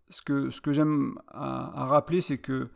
ce 0.09 0.23
que 0.23 0.49
ce 0.49 0.61
que 0.61 0.73
j'aime 0.73 1.19
à, 1.29 1.85
rappeler 1.85 2.23
c'est 2.23 2.39
que 2.39 2.71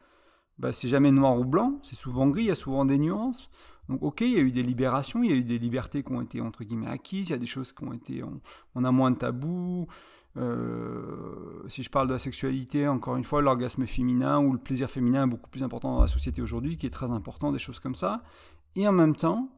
bah, 0.59 0.73
c'est 0.73 0.89
jamais 0.89 1.11
noir 1.11 1.39
ou 1.39 1.45
blanc 1.45 1.79
c'est 1.83 1.97
souvent 1.97 2.29
gris 2.29 2.43
il 2.43 2.49
y 2.49 2.51
a 2.51 2.55
souvent 2.55 2.85
des 2.85 2.99
nuances. 2.99 3.51
Donc 3.89 4.03
ok 4.03 4.21
il 4.21 4.33
y 4.33 4.37
a 4.37 4.41
eu 4.41 4.53
des 4.53 4.63
libérations 4.63 5.23
il 5.23 5.31
y 5.31 5.33
a 5.33 5.37
eu 5.37 5.45
des 5.45 5.59
libertés 5.59 6.03
qui 6.03 6.13
ont 6.13 6.21
été 6.21 6.43
entre 6.43 6.65
guillemets 6.65 6.89
acquises 6.89 7.31
il 7.31 7.33
y 7.33 7.35
a 7.35 7.39
des 7.39 7.47
choses 7.47 7.73
qui 7.73 7.85
ont 7.85 7.93
été 7.93 8.23
on, 8.23 8.41
on 8.75 8.85
a 8.85 8.93
moins 8.93 9.11
de 9.11 9.17
tabous 9.17 9.87
euh, 10.39 11.63
si 11.69 11.83
je 11.83 11.91
parle 11.91 12.09
de 12.09 12.13
la 12.13 12.19
sexualité, 12.19 12.89
encore 12.89 13.17
une 13.17 13.25
fois, 13.25 13.43
l'orgasme 13.43 13.87
féminin 13.87 14.41
ou 14.41 14.53
le 14.53 14.59
plaisir 14.59 14.89
féminin 14.89 15.25
est 15.25 15.31
beaucoup 15.31 15.51
plus 15.51 15.63
important 15.63 15.95
dans 15.97 16.03
la 16.03 16.09
société 16.09 16.41
aujourd'hui, 16.41 16.77
qui 16.77 16.87
est 16.87 16.91
très 16.91 17.11
important, 17.11 17.53
des 17.53 17.59
choses 17.59 17.81
comme 17.81 17.95
ça. 17.95 18.23
Et 18.75 18.89
en 18.89 18.93
même 18.93 19.15
temps, 19.15 19.51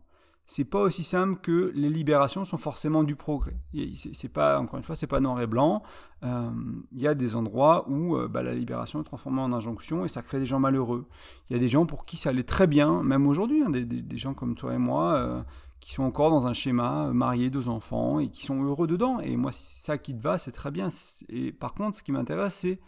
c'est 0.46 0.64
pas 0.64 0.80
aussi 0.80 1.04
simple 1.04 1.40
que 1.40 1.72
les 1.74 1.88
libérations 1.88 2.44
sont 2.44 2.58
forcément 2.58 3.02
du 3.02 3.16
progrès. 3.16 3.56
C'est 3.94 4.28
pas, 4.28 4.60
encore 4.60 4.76
une 4.76 4.82
fois, 4.82 4.94
c'est 4.94 5.06
pas 5.06 5.20
noir 5.20 5.40
et 5.40 5.46
blanc. 5.46 5.82
Euh, 6.22 6.50
il 6.92 7.00
y 7.00 7.06
a 7.06 7.14
des 7.14 7.34
endroits 7.34 7.88
où 7.88 8.16
euh, 8.16 8.28
bah, 8.28 8.42
la 8.42 8.52
libération 8.52 9.00
est 9.00 9.04
transformée 9.04 9.40
en 9.40 9.52
injonction 9.52 10.04
et 10.04 10.08
ça 10.08 10.20
crée 10.22 10.38
des 10.38 10.46
gens 10.46 10.60
malheureux. 10.60 11.06
Il 11.48 11.54
y 11.54 11.56
a 11.56 11.58
des 11.58 11.68
gens 11.68 11.86
pour 11.86 12.04
qui 12.04 12.16
ça 12.18 12.30
allait 12.30 12.42
très 12.42 12.66
bien, 12.66 13.02
même 13.02 13.26
aujourd'hui, 13.26 13.62
hein, 13.62 13.70
des, 13.70 14.18
gens 14.18 14.34
comme 14.34 14.54
toi 14.54 14.74
et 14.74 14.78
moi 14.78 15.44
qui 15.84 15.92
sont 15.92 16.04
encore 16.04 16.30
dans 16.30 16.46
un 16.46 16.54
schéma, 16.54 17.08
euh, 17.08 17.12
mariés, 17.12 17.50
deux 17.50 17.68
enfants, 17.68 18.18
et 18.18 18.28
qui 18.28 18.46
sont 18.46 18.62
heureux 18.64 18.86
dedans. 18.86 19.20
Et 19.20 19.36
moi, 19.36 19.52
ça 19.52 19.98
qui 19.98 20.16
te 20.16 20.22
va, 20.22 20.38
c'est 20.38 20.50
très 20.50 20.70
bien. 20.70 20.88
Et 21.28 21.52
par 21.52 21.74
contre, 21.74 21.98
ce 21.98 22.02
qui 22.02 22.10
m'intéresse, 22.10 22.54
c'est 22.54 22.80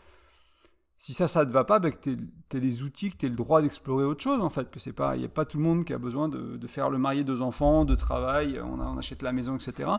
si 0.99 1.13
ça, 1.13 1.29
ça 1.29 1.45
te 1.45 1.51
va 1.51 1.65
pas, 1.65 1.79
ben 1.79 1.93
que 1.93 1.99
tu 1.99 2.57
as 2.57 2.59
les 2.59 2.83
outils, 2.83 3.11
que 3.11 3.19
tu 3.19 3.27
as 3.27 3.29
le 3.29 3.37
droit 3.37 3.61
d'explorer 3.61 4.05
autre 4.05 4.23
chose, 4.23 4.41
en 4.41 4.49
fait. 4.49 4.71
Que 4.71 4.81
c'est 4.81 4.95
pas, 4.95 5.15
il 5.15 5.19
n'y 5.19 5.27
a 5.27 5.29
pas 5.29 5.45
tout 5.45 5.59
le 5.59 5.63
monde 5.63 5.85
qui 5.85 5.93
a 5.93 5.99
besoin 5.99 6.29
de, 6.29 6.67
faire 6.67 6.89
le 6.89 6.97
marié, 6.97 7.23
deux 7.23 7.43
enfants, 7.43 7.85
de 7.85 7.95
travail, 7.95 8.59
on, 8.61 8.97
achète 8.97 9.23
la 9.23 9.33
maison, 9.33 9.57
etc. 9.57 9.91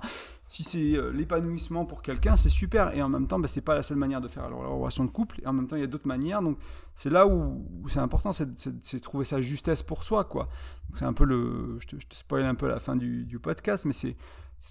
Si 0.47 0.63
c'est 0.63 0.97
euh, 0.97 1.11
l'épanouissement 1.11 1.85
pour 1.85 2.01
quelqu'un, 2.01 2.35
c'est 2.35 2.49
super. 2.49 2.95
Et 2.95 3.03
en 3.03 3.09
même 3.09 3.27
temps, 3.27 3.37
ben, 3.37 3.47
c'est 3.47 3.61
pas 3.61 3.75
la 3.75 3.83
seule 3.83 3.97
manière 3.97 4.21
de 4.21 4.27
faire 4.27 4.49
la 4.49 4.55
relation 4.55 5.05
de 5.05 5.11
couple. 5.11 5.39
Et 5.43 5.47
en 5.47 5.53
même 5.53 5.67
temps, 5.67 5.75
il 5.75 5.81
y 5.81 5.85
a 5.85 5.87
d'autres 5.87 6.07
manières. 6.07 6.41
Donc, 6.41 6.57
c'est 6.95 7.11
là 7.11 7.27
où, 7.27 7.63
c'est 7.87 7.99
important, 7.99 8.31
c'est 8.31 8.99
trouver 8.99 9.23
sa 9.23 9.39
justesse 9.39 9.83
pour 9.83 10.03
soi, 10.03 10.23
quoi. 10.23 10.47
c'est 10.93 11.05
un 11.05 11.13
peu 11.13 11.25
le, 11.25 11.77
je 11.79 11.87
te, 11.87 11.95
je 11.95 12.05
spoil 12.09 12.43
un 12.43 12.55
peu 12.55 12.67
la 12.67 12.79
fin 12.79 12.95
du, 12.95 13.39
podcast, 13.39 13.85
mais 13.85 13.93
c'est 13.93 14.17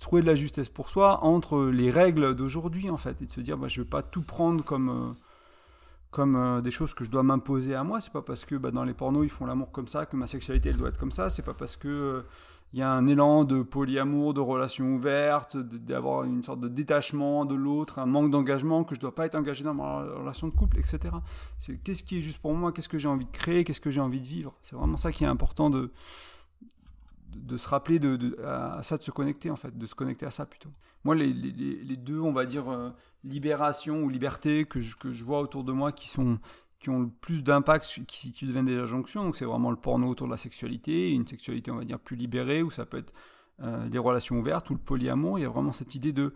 trouver 0.00 0.22
de 0.22 0.26
la 0.26 0.34
justesse 0.34 0.68
pour 0.68 0.88
soi 0.88 1.22
entre 1.22 1.66
les 1.66 1.92
règles 1.92 2.34
d'aujourd'hui, 2.34 2.90
en 2.90 2.96
fait, 2.96 3.22
et 3.22 3.26
de 3.26 3.30
se 3.30 3.40
dire, 3.40 3.56
bah, 3.56 3.68
je 3.68 3.80
vais 3.80 3.86
pas 3.86 4.02
tout 4.02 4.22
prendre 4.22 4.64
comme 4.64 4.88
euh, 4.88 5.12
comme 6.16 6.34
euh, 6.34 6.62
des 6.62 6.70
choses 6.70 6.94
que 6.94 7.04
je 7.04 7.10
dois 7.10 7.22
m'imposer 7.22 7.74
à 7.74 7.84
moi. 7.84 8.00
C'est 8.00 8.12
pas 8.12 8.22
parce 8.22 8.46
que 8.46 8.54
bah, 8.54 8.70
dans 8.70 8.84
les 8.84 8.94
pornos 8.94 9.22
ils 9.22 9.28
font 9.28 9.44
l'amour 9.44 9.70
comme 9.70 9.86
ça 9.86 10.06
que 10.06 10.16
ma 10.16 10.26
sexualité 10.26 10.70
elle 10.70 10.78
doit 10.78 10.88
être 10.88 10.96
comme 10.96 11.10
ça. 11.10 11.28
C'est 11.28 11.42
pas 11.42 11.52
parce 11.52 11.76
que 11.76 12.24
il 12.72 12.78
euh, 12.78 12.80
y 12.80 12.82
a 12.82 12.90
un 12.90 13.06
élan 13.06 13.44
de 13.44 13.60
polyamour, 13.60 14.32
de 14.32 14.40
relations 14.40 14.94
ouvertes, 14.94 15.58
d'avoir 15.58 16.24
une 16.24 16.42
sorte 16.42 16.60
de 16.60 16.68
détachement 16.68 17.44
de 17.44 17.54
l'autre, 17.54 17.98
un 17.98 18.06
manque 18.06 18.30
d'engagement 18.30 18.82
que 18.82 18.94
je 18.94 19.00
dois 19.00 19.14
pas 19.14 19.26
être 19.26 19.34
engagé 19.34 19.62
dans 19.62 19.74
ma 19.74 20.04
relation 20.04 20.48
de 20.48 20.54
couple, 20.54 20.78
etc. 20.78 21.14
C'est 21.58 21.76
qu'est-ce 21.84 22.02
qui 22.02 22.16
est 22.16 22.22
juste 22.22 22.38
pour 22.38 22.54
moi, 22.54 22.72
qu'est-ce 22.72 22.88
que 22.88 22.96
j'ai 22.96 23.08
envie 23.08 23.26
de 23.26 23.30
créer, 23.30 23.64
qu'est-ce 23.64 23.82
que 23.82 23.90
j'ai 23.90 24.00
envie 24.00 24.22
de 24.22 24.26
vivre? 24.26 24.54
C'est 24.62 24.74
vraiment 24.74 24.96
ça 24.96 25.12
qui 25.12 25.24
est 25.24 25.28
important 25.28 25.68
de 25.68 25.92
de 27.42 27.56
se 27.56 27.68
rappeler 27.68 27.98
de, 27.98 28.36
à 28.44 28.82
ça, 28.82 28.96
de 28.96 29.02
se 29.02 29.10
connecter 29.10 29.50
en 29.50 29.56
fait, 29.56 29.76
de 29.76 29.86
se 29.86 29.94
connecter 29.94 30.26
à 30.26 30.30
ça 30.30 30.46
plutôt. 30.46 30.70
Moi, 31.04 31.14
les, 31.14 31.32
les, 31.32 31.96
deux, 31.96 32.20
on 32.20 32.32
va 32.32 32.46
dire, 32.46 32.68
euh, 32.68 32.90
libération 33.22 34.02
ou 34.02 34.08
liberté 34.08 34.64
que 34.64 34.80
je, 34.80 35.24
vois 35.24 35.40
autour 35.40 35.62
de 35.62 35.72
moi 35.72 35.92
qui 35.92 36.08
sont 36.08 36.38
qui 36.78 36.90
ont 36.90 37.00
le 37.00 37.08
plus 37.08 37.42
d'impact, 37.42 38.02
qui, 38.06 38.32
qui 38.32 38.46
deviennent 38.46 38.66
des 38.66 38.76
injonctions, 38.76 39.24
donc 39.24 39.36
c'est 39.36 39.46
vraiment 39.46 39.70
le 39.70 39.76
porno 39.76 40.08
autour 40.08 40.26
de 40.26 40.32
la 40.32 40.36
sexualité, 40.36 41.10
une 41.12 41.26
sexualité, 41.26 41.70
on 41.70 41.76
va 41.76 41.84
dire, 41.84 41.98
plus 41.98 42.16
libérée, 42.16 42.62
où 42.62 42.70
ça 42.70 42.84
peut 42.84 42.98
être 42.98 43.14
euh, 43.62 43.88
des 43.88 43.98
relations 43.98 44.36
ouvertes, 44.38 44.68
ou 44.68 44.74
le 44.74 44.80
polyamour, 44.80 45.38
il 45.38 45.42
y 45.42 45.44
a 45.46 45.48
vraiment 45.48 45.72
cette 45.72 45.94
idée 45.94 46.12
de, 46.12 46.28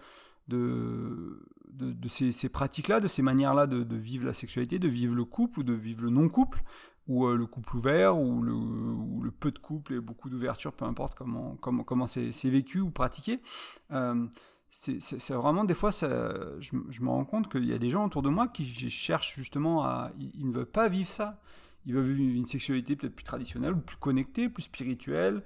ces, 2.08 2.48
pratiques-là, 2.48 3.00
de 3.00 3.08
ces 3.08 3.20
manières-là 3.20 3.66
de, 3.66 3.96
vivre 3.96 4.24
la 4.24 4.32
sexualité, 4.32 4.78
de 4.78 4.88
vivre 4.88 5.14
le 5.14 5.24
couple 5.24 5.60
ou 5.60 5.62
de 5.62 5.74
vivre 5.74 6.04
le 6.04 6.10
non-couple, 6.10 6.62
ou 7.10 7.26
le 7.28 7.44
couple 7.44 7.76
ouvert, 7.76 8.18
ou 8.18 8.40
le, 8.40 9.30
peu 9.30 9.50
de 9.50 9.58
couple 9.58 9.94
et 9.94 10.00
beaucoup 10.00 10.30
d'ouverture, 10.30 10.72
peu 10.72 10.86
importe 10.86 11.14
comment, 11.14 11.56
comment, 11.60 11.84
comment 11.84 12.06
c'est 12.06 12.30
vécu 12.44 12.80
ou 12.80 12.90
pratiqué 12.90 13.40
c'est 14.70 15.32
vraiment 15.32 15.64
des 15.64 15.74
fois, 15.74 15.90
je, 15.90 17.02
me 17.02 17.08
rends 17.08 17.24
compte 17.24 17.50
qu'il 17.50 17.64
y 17.64 17.72
a 17.72 17.78
des 17.78 17.90
gens 17.90 18.06
autour 18.06 18.22
de 18.22 18.28
moi 18.28 18.48
qui 18.48 18.64
cherchent 18.88 19.34
justement 19.34 19.84
à. 19.84 20.12
Ils, 20.18 20.46
ne 20.46 20.52
veulent 20.52 20.66
pas 20.66 20.88
vivre 20.88 21.08
ça. 21.08 21.40
Ils 21.86 21.94
veulent 21.94 22.04
vivre 22.04 22.36
une 22.36 22.46
sexualité 22.46 22.94
peut-être 22.94 23.14
plus 23.14 23.24
traditionnelle, 23.24 23.72
ou 23.72 23.80
plus 23.80 23.96
connectée, 23.96 24.48
plus 24.48 24.64
spirituelle. 24.64 25.42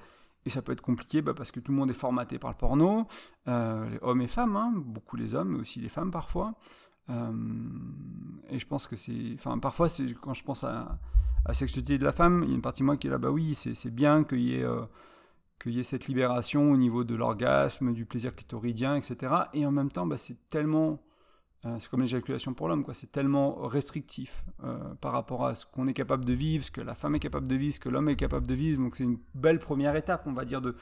Et 0.46 0.50
ça 0.50 0.60
peut 0.60 0.72
être 0.72 0.82
compliqué 0.82 1.22
bah, 1.22 1.32
parce 1.32 1.50
que 1.50 1.60
tout 1.60 1.72
le 1.72 1.78
monde 1.78 1.90
est 1.90 1.94
formaté 1.94 2.38
par 2.38 2.50
le 2.50 2.56
porno, 2.56 3.06
euh, 3.48 3.88
les 3.88 3.98
hommes 4.02 4.20
et 4.20 4.26
femmes, 4.26 4.56
hein, 4.56 4.72
beaucoup 4.76 5.16
les 5.16 5.34
hommes, 5.34 5.52
mais 5.52 5.60
aussi 5.60 5.80
les 5.80 5.88
femmes 5.88 6.10
parfois. 6.10 6.54
Euh, 7.08 7.32
et 8.50 8.58
je 8.58 8.66
pense 8.66 8.86
que 8.86 8.96
c'est. 8.96 9.32
Enfin, 9.34 9.58
parfois, 9.58 9.86
quand 10.20 10.34
je 10.34 10.44
pense 10.44 10.64
à, 10.64 10.98
la 11.46 11.54
sexualité 11.54 11.98
de 11.98 12.04
la 12.04 12.12
femme, 12.12 12.42
il 12.44 12.50
y 12.50 12.52
a 12.52 12.54
une 12.54 12.62
partie 12.62 12.80
de 12.80 12.86
moi 12.86 12.96
qui 12.96 13.06
est 13.06 13.10
là, 13.10 13.18
bah 13.18 13.30
oui, 13.30 13.54
c'est 13.54 13.94
bien 13.94 14.24
qu'il 14.24 14.40
y 14.40 14.56
ait. 14.56 14.64
Euh, 14.64 14.82
qu'il 15.60 15.72
y 15.72 15.80
ait 15.80 15.84
cette 15.84 16.06
libération 16.08 16.70
au 16.70 16.76
niveau 16.76 17.04
de 17.04 17.14
l'orgasme, 17.14 17.92
du 17.92 18.04
plaisir 18.04 18.34
clitoridien, 18.34 18.96
etc. 18.96 19.34
Et 19.54 19.64
en 19.64 19.70
même 19.70 19.90
temps, 19.90 20.06
bah, 20.06 20.16
c'est 20.16 20.36
tellement, 20.48 21.00
euh, 21.64 21.76
c'est 21.78 21.88
comme 21.88 22.00
l'éjaculation 22.02 22.52
pour 22.52 22.68
l'homme, 22.68 22.84
quoi. 22.84 22.92
C'est 22.92 23.10
tellement 23.10 23.54
restrictif 23.66 24.44
euh, 24.64 24.94
par 25.00 25.12
rapport 25.12 25.46
à 25.46 25.54
ce 25.54 25.64
qu'on 25.64 25.86
est 25.86 25.94
capable 25.94 26.24
de 26.24 26.32
vivre, 26.32 26.64
ce 26.64 26.70
que 26.70 26.80
la 26.80 26.94
femme 26.94 27.14
est 27.14 27.20
capable 27.20 27.48
de 27.48 27.54
vivre, 27.54 27.74
ce 27.74 27.80
que 27.80 27.88
l'homme 27.88 28.08
est 28.08 28.16
capable 28.16 28.46
de 28.46 28.54
vivre. 28.54 28.82
Donc 28.82 28.96
c'est 28.96 29.04
une 29.04 29.18
belle 29.34 29.58
première 29.58 29.96
étape, 29.96 30.26
on 30.26 30.32
va 30.32 30.44
dire, 30.44 30.60
de 30.60 30.74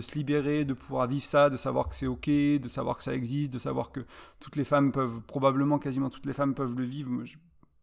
se 0.00 0.14
libérer, 0.16 0.64
de 0.64 0.74
pouvoir 0.74 1.06
vivre 1.06 1.24
ça, 1.24 1.50
de 1.50 1.56
savoir 1.56 1.88
que 1.88 1.94
c'est 1.94 2.06
ok, 2.06 2.28
de 2.28 2.68
savoir 2.68 2.96
que 2.96 3.04
ça 3.04 3.14
existe, 3.14 3.52
de 3.52 3.58
savoir 3.58 3.90
que 3.90 4.00
toutes 4.38 4.56
les 4.56 4.64
femmes 4.64 4.92
peuvent, 4.92 5.20
probablement 5.22 5.78
quasiment 5.78 6.08
toutes 6.08 6.26
les 6.26 6.32
femmes 6.32 6.54
peuvent 6.54 6.76
le 6.76 6.84
vivre. 6.84 7.10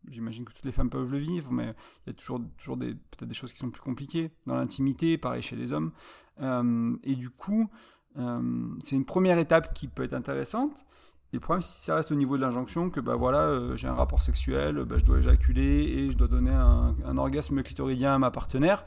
J'imagine 0.09 0.45
que 0.45 0.53
toutes 0.53 0.65
les 0.65 0.71
femmes 0.71 0.89
peuvent 0.89 1.11
le 1.11 1.17
vivre, 1.17 1.51
mais 1.51 1.73
il 2.05 2.09
y 2.09 2.09
a 2.11 2.13
toujours, 2.13 2.41
toujours 2.57 2.77
des, 2.77 2.93
peut-être 2.93 3.25
des 3.25 3.33
choses 3.33 3.53
qui 3.53 3.59
sont 3.59 3.69
plus 3.69 3.81
compliquées. 3.81 4.31
Dans 4.45 4.55
l'intimité, 4.55 5.17
pareil 5.17 5.41
chez 5.41 5.55
les 5.55 5.73
hommes. 5.73 5.91
Euh, 6.41 6.95
et 7.03 7.15
du 7.15 7.29
coup, 7.29 7.69
euh, 8.17 8.67
c'est 8.79 8.95
une 8.95 9.05
première 9.05 9.37
étape 9.37 9.73
qui 9.73 9.87
peut 9.87 10.03
être 10.03 10.13
intéressante. 10.13 10.85
Et 11.33 11.37
le 11.37 11.39
problème, 11.41 11.61
si 11.61 11.83
ça 11.83 11.95
reste 11.95 12.11
au 12.11 12.15
niveau 12.15 12.37
de 12.37 12.41
l'injonction, 12.41 12.89
que 12.89 13.01
bah 13.01 13.15
voilà, 13.15 13.41
euh, 13.41 13.75
j'ai 13.75 13.87
un 13.87 13.95
rapport 13.95 14.21
sexuel, 14.21 14.85
bah, 14.85 14.95
je 14.97 15.03
dois 15.03 15.17
éjaculer 15.17 15.83
et 15.83 16.11
je 16.11 16.17
dois 16.17 16.29
donner 16.29 16.53
un, 16.53 16.95
un 17.05 17.17
orgasme 17.17 17.61
clitoridien 17.63 18.15
à 18.15 18.19
ma 18.19 18.31
partenaire, 18.31 18.81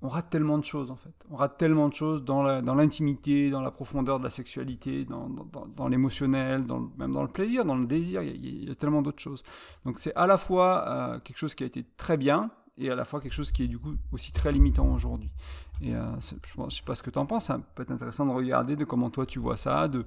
on 0.00 0.08
rate 0.08 0.30
tellement 0.30 0.58
de 0.58 0.64
choses 0.64 0.90
en 0.90 0.96
fait. 0.96 1.12
On 1.30 1.36
rate 1.36 1.56
tellement 1.56 1.88
de 1.88 1.94
choses 1.94 2.24
dans 2.24 2.42
l'intimité, 2.42 3.50
dans, 3.50 3.60
la 3.60 3.70
profondeur 3.70 4.18
de 4.18 4.24
la 4.24 4.30
sexualité, 4.30 5.04
dans, 5.04 5.28
dans, 5.28 5.88
l'émotionnel, 5.88 6.64
même 6.96 7.12
dans 7.12 7.22
le 7.22 7.28
plaisir, 7.28 7.64
dans 7.64 7.76
le 7.76 7.86
désir. 7.86 8.22
Il 8.22 8.68
y 8.68 8.70
a, 8.70 8.74
tellement 8.74 9.02
d'autres 9.02 9.22
choses. 9.22 9.42
Donc 9.84 9.98
c'est 9.98 10.14
à 10.14 10.26
la 10.26 10.38
fois 10.38 10.88
euh, 10.88 11.18
quelque 11.20 11.38
chose 11.38 11.54
qui 11.54 11.64
a 11.64 11.66
été 11.66 11.84
très 11.96 12.16
bien 12.16 12.50
et 12.76 12.90
à 12.90 12.94
la 12.94 13.04
fois 13.04 13.20
quelque 13.20 13.32
chose 13.32 13.50
qui 13.50 13.64
est 13.64 13.68
du 13.68 13.78
coup 13.78 13.94
aussi 14.12 14.30
très 14.30 14.52
limitant 14.52 14.86
aujourd'hui. 14.86 15.32
Et 15.80 15.94
euh, 15.94 16.04
je 16.20 16.60
ne 16.62 16.70
sais 16.70 16.82
pas 16.84 16.94
ce 16.94 17.02
que 17.02 17.10
tu 17.10 17.18
en 17.18 17.26
penses, 17.26 17.46
ça 17.46 17.60
peut 17.74 17.82
être 17.82 17.90
intéressant 17.90 18.24
de 18.24 18.30
regarder 18.30 18.76
de 18.76 18.84
comment 18.84 19.10
toi 19.10 19.26
tu 19.26 19.40
vois 19.40 19.56
ça, 19.56 19.88
de, 19.88 20.04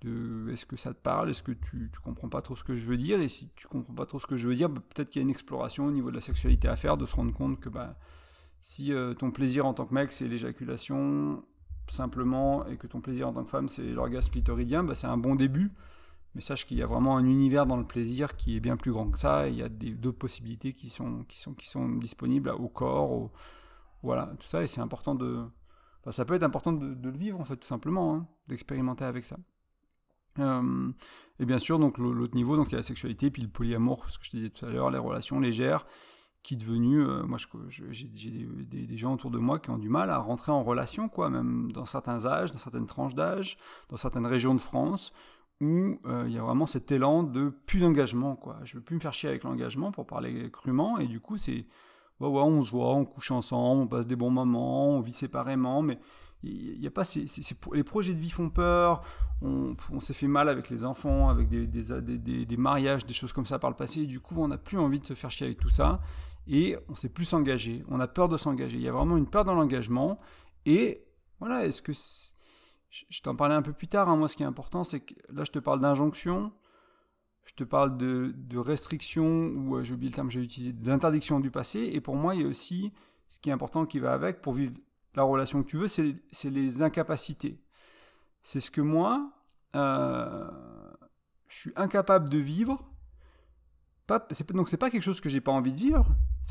de 0.00 0.50
est-ce 0.50 0.64
que 0.64 0.76
ça 0.76 0.94
te 0.94 0.98
parle, 0.98 1.28
est-ce 1.28 1.42
que 1.42 1.52
tu, 1.52 1.90
tu 1.92 2.00
comprends 2.00 2.30
pas 2.30 2.40
trop 2.40 2.56
ce 2.56 2.64
que 2.64 2.74
je 2.74 2.86
veux 2.86 2.96
dire, 2.96 3.20
et 3.20 3.28
si 3.28 3.50
tu 3.54 3.66
comprends 3.66 3.94
pas 3.94 4.06
trop 4.06 4.18
ce 4.18 4.26
que 4.26 4.38
je 4.38 4.48
veux 4.48 4.54
dire, 4.54 4.70
bah, 4.70 4.80
peut-être 4.94 5.10
qu'il 5.10 5.20
y 5.20 5.22
a 5.22 5.24
une 5.24 5.30
exploration 5.30 5.84
au 5.84 5.90
niveau 5.90 6.10
de 6.10 6.16
la 6.16 6.22
sexualité 6.22 6.68
à 6.68 6.76
faire, 6.76 6.96
de 6.96 7.04
se 7.04 7.14
rendre 7.14 7.34
compte 7.34 7.60
que 7.60 7.68
bah, 7.68 7.96
si 8.66 8.92
euh, 8.92 9.14
ton 9.14 9.30
plaisir 9.30 9.64
en 9.64 9.74
tant 9.74 9.86
que 9.86 9.94
mec, 9.94 10.10
c'est 10.10 10.26
l'éjaculation, 10.26 11.44
simplement, 11.86 12.66
et 12.66 12.76
que 12.76 12.88
ton 12.88 13.00
plaisir 13.00 13.28
en 13.28 13.32
tant 13.32 13.44
que 13.44 13.50
femme, 13.50 13.68
c'est 13.68 13.84
l'orgasme 13.84 14.32
clitoridien, 14.32 14.82
bah, 14.82 14.96
c'est 14.96 15.06
un 15.06 15.16
bon 15.16 15.36
début. 15.36 15.70
Mais 16.34 16.40
sache 16.40 16.66
qu'il 16.66 16.76
y 16.76 16.82
a 16.82 16.86
vraiment 16.88 17.16
un 17.16 17.24
univers 17.24 17.64
dans 17.66 17.76
le 17.76 17.86
plaisir 17.86 18.32
qui 18.32 18.56
est 18.56 18.60
bien 18.60 18.76
plus 18.76 18.90
grand 18.90 19.08
que 19.08 19.20
ça. 19.20 19.46
Il 19.48 19.54
y 19.54 19.62
a 19.62 19.68
d'autres 19.68 20.18
possibilités 20.18 20.72
qui 20.72 20.90
sont, 20.90 21.22
qui, 21.28 21.38
sont, 21.38 21.54
qui 21.54 21.68
sont 21.68 21.88
disponibles 21.90 22.50
au 22.58 22.68
corps, 22.68 23.30
voilà, 24.02 24.32
tout 24.40 24.48
ça. 24.48 24.64
Et 24.64 24.66
c'est 24.66 24.80
important 24.80 25.14
de. 25.14 25.44
ça 26.10 26.24
peut 26.24 26.34
être 26.34 26.42
important 26.42 26.72
de, 26.72 26.96
le 27.00 27.16
vivre, 27.16 27.40
en 27.40 27.44
fait, 27.44 27.56
tout 27.56 27.68
simplement, 27.68 28.16
hein, 28.16 28.26
d'expérimenter 28.48 29.04
avec 29.04 29.26
ça. 29.26 29.36
Euh, 30.40 30.90
et 31.38 31.46
bien 31.46 31.60
sûr, 31.60 31.78
donc 31.78 31.98
l'autre 31.98 32.34
niveau, 32.34 32.56
donc 32.56 32.70
il 32.70 32.72
y 32.72 32.74
a 32.74 32.78
la 32.78 32.82
sexualité, 32.82 33.30
puis 33.30 33.42
le 33.42 33.48
polyamour, 33.48 34.10
ce 34.10 34.18
que 34.18 34.24
je 34.24 34.30
te 34.32 34.36
disais 34.36 34.50
tout 34.50 34.66
à 34.66 34.70
l'heure, 34.70 34.90
les 34.90 34.98
relations 34.98 35.38
légères 35.38 35.86
qui 36.46 36.54
est 36.54 36.58
devenu, 36.58 37.00
euh, 37.00 37.24
moi 37.24 37.38
j'ai 37.68 38.06
des, 38.06 38.96
gens 38.96 39.14
autour 39.14 39.32
de 39.32 39.38
moi 39.38 39.58
qui 39.58 39.70
ont 39.70 39.78
du 39.78 39.88
mal 39.88 40.10
à 40.10 40.18
rentrer 40.18 40.52
en 40.52 40.62
relation, 40.62 41.08
quoi, 41.08 41.28
même 41.28 41.72
dans 41.72 41.86
certains 41.86 42.24
âges, 42.24 42.52
dans 42.52 42.58
certaines 42.58 42.86
tranches 42.86 43.16
d'âge, 43.16 43.58
dans 43.88 43.96
certaines 43.96 44.26
régions 44.26 44.54
de 44.54 44.60
France, 44.60 45.12
où 45.60 45.98
euh, 46.06 46.22
il 46.28 46.32
y 46.32 46.38
a 46.38 46.42
vraiment 46.42 46.66
cet 46.66 46.92
élan 46.92 47.24
de 47.24 47.48
plus 47.48 47.80
d'engagement, 47.80 48.36
quoi. 48.36 48.60
Je 48.62 48.76
veux 48.76 48.80
plus 48.80 48.94
me 48.94 49.00
faire 49.00 49.12
chier 49.12 49.28
avec 49.28 49.42
l'engagement 49.42 49.90
pour 49.90 50.06
parler 50.06 50.48
crûment, 50.52 50.98
et 50.98 51.08
du 51.08 51.18
coup 51.18 51.36
c'est, 51.36 51.66
ouais, 52.20 52.28
ouais, 52.28 52.42
on 52.42 52.62
se 52.62 52.70
voit, 52.70 52.94
on 52.94 53.04
couche 53.04 53.32
ensemble, 53.32 53.82
on 53.82 53.88
passe 53.88 54.06
des 54.06 54.14
bons 54.14 54.30
moments, 54.30 54.90
on 54.90 55.00
vit 55.00 55.14
séparément, 55.14 55.82
mais 55.82 55.98
il 56.44 56.80
y 56.80 56.86
a 56.86 56.92
pas 56.92 57.02
les 57.72 57.82
projets 57.82 58.12
de 58.12 58.20
vie 58.20 58.30
font 58.30 58.50
peur 58.50 59.02
on, 59.42 59.74
s'est 60.00 60.12
fait 60.12 60.28
mal 60.28 60.48
avec 60.48 60.70
les 60.70 60.84
enfants 60.84 61.28
avec 61.28 61.48
des, 61.48 61.66
des, 61.66 62.44
des, 62.44 62.56
mariages 62.56 63.04
des 63.04 63.14
choses 63.14 63.32
comme 63.32 63.46
ça 63.46 63.58
par 63.58 63.70
le 63.70 63.74
passé 63.74 64.02
et 64.02 64.06
du 64.06 64.20
coup 64.20 64.34
on 64.36 64.46
n'a 64.46 64.58
plus 64.58 64.78
envie 64.78 65.00
de 65.00 65.06
se 65.06 65.14
faire 65.14 65.30
chier 65.30 65.46
avec 65.46 65.58
tout 65.58 65.70
ça 65.70 66.00
et 66.46 66.76
on 66.88 66.94
s'est 66.94 67.08
plus 67.08 67.24
s'engager. 67.24 67.84
On 67.88 68.00
a 68.00 68.08
peur 68.08 68.28
de 68.28 68.36
s'engager. 68.36 68.76
Il 68.76 68.82
y 68.82 68.88
a 68.88 68.92
vraiment 68.92 69.16
une 69.16 69.28
peur 69.28 69.44
dans 69.44 69.54
l'engagement. 69.54 70.18
Et 70.64 71.04
voilà, 71.40 71.66
est-ce 71.66 71.82
que. 71.82 71.92
Je 72.90 73.20
t'en 73.20 73.36
parlais 73.36 73.54
un 73.54 73.62
peu 73.62 73.72
plus 73.72 73.88
tard. 73.88 74.08
Hein. 74.08 74.16
Moi, 74.16 74.28
ce 74.28 74.36
qui 74.36 74.42
est 74.42 74.46
important, 74.46 74.84
c'est 74.84 75.00
que 75.00 75.14
là, 75.32 75.44
je 75.44 75.50
te 75.50 75.58
parle 75.58 75.80
d'injonction. 75.80 76.52
Je 77.44 77.54
te 77.54 77.64
parle 77.64 77.96
de, 77.96 78.32
de 78.36 78.58
restriction, 78.58 79.24
ou 79.26 79.76
euh, 79.76 79.84
j'ai 79.84 79.94
oublié 79.94 80.10
le 80.10 80.14
terme 80.14 80.26
que 80.26 80.34
j'ai 80.34 80.42
utilisé, 80.42 80.72
d'interdiction 80.72 81.38
du 81.38 81.50
passé. 81.50 81.90
Et 81.92 82.00
pour 82.00 82.16
moi, 82.16 82.34
il 82.34 82.42
y 82.42 82.44
a 82.44 82.48
aussi 82.48 82.92
ce 83.28 83.38
qui 83.38 83.50
est 83.50 83.52
important 83.52 83.86
qui 83.86 83.98
va 83.98 84.12
avec 84.12 84.40
pour 84.40 84.52
vivre 84.52 84.76
la 85.14 85.22
relation 85.22 85.62
que 85.62 85.68
tu 85.68 85.76
veux, 85.76 85.88
c'est 85.88 86.14
les 86.44 86.82
incapacités. 86.82 87.60
C'est 88.42 88.60
ce 88.60 88.70
que 88.70 88.80
moi, 88.80 89.32
euh, 89.74 90.50
je 91.48 91.56
suis 91.56 91.72
incapable 91.76 92.28
de 92.28 92.38
vivre 92.38 92.84
pas, 94.06 94.24
donc 94.54 94.68
c'est 94.68 94.76
pas 94.76 94.90
quelque 94.90 95.02
chose 95.02 95.20
que 95.20 95.28
j'ai 95.28 95.40
pas 95.40 95.52
envie 95.52 95.72
de 95.72 95.80
vivre, 95.80 96.06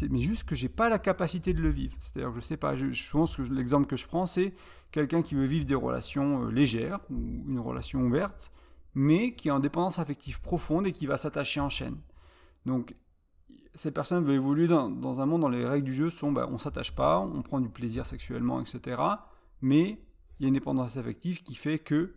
mais 0.09 0.19
juste 0.19 0.43
que 0.43 0.55
j'ai 0.55 0.69
pas 0.69 0.89
la 0.89 0.99
capacité 0.99 1.53
de 1.53 1.61
le 1.61 1.69
vivre. 1.69 1.95
C'est-à-dire 1.99 2.33
que 2.33 2.39
je 2.39 2.45
sais 2.45 2.57
pas, 2.57 2.75
je, 2.75 3.11
pense 3.11 3.35
que 3.35 3.41
l'exemple 3.43 3.87
que 3.87 3.95
je 3.95 4.05
prends, 4.05 4.25
c'est 4.25 4.51
quelqu'un 4.91 5.21
qui 5.21 5.35
veut 5.35 5.45
vivre 5.45 5.65
des 5.65 5.75
relations 5.75 6.43
euh, 6.43 6.51
légères 6.51 6.99
ou 7.09 7.43
une 7.47 7.59
relation 7.59 8.01
ouverte, 8.01 8.51
mais 8.93 9.33
qui 9.33 9.47
est 9.47 9.51
en 9.51 9.59
dépendance 9.59 9.99
affective 9.99 10.41
profonde 10.41 10.87
et 10.87 10.91
qui 10.91 11.05
va 11.05 11.17
s'attacher 11.17 11.59
en 11.59 11.69
chaîne. 11.69 11.97
Donc 12.65 12.95
cette 13.73 13.93
personne 13.93 14.23
veut 14.23 14.33
évoluer 14.33 14.67
dans, 14.67 15.21
un 15.21 15.25
monde 15.25 15.41
dans 15.41 15.49
les 15.49 15.65
règles 15.65 15.85
du 15.85 15.93
jeu 15.93 16.09
sont 16.09 16.31
bah, 16.31 16.47
on 16.49 16.57
s'attache 16.57 16.93
pas, 16.93 17.19
on 17.19 17.41
prend 17.41 17.59
du 17.59 17.69
plaisir 17.69 18.05
sexuellement, 18.05 18.61
etc. 18.61 19.01
Mais 19.61 19.99
il 20.39 20.43
y 20.43 20.45
a 20.45 20.47
une 20.47 20.53
dépendance 20.53 20.97
affective 20.97 21.43
qui 21.43 21.55
fait 21.55 21.79
que 21.79 22.15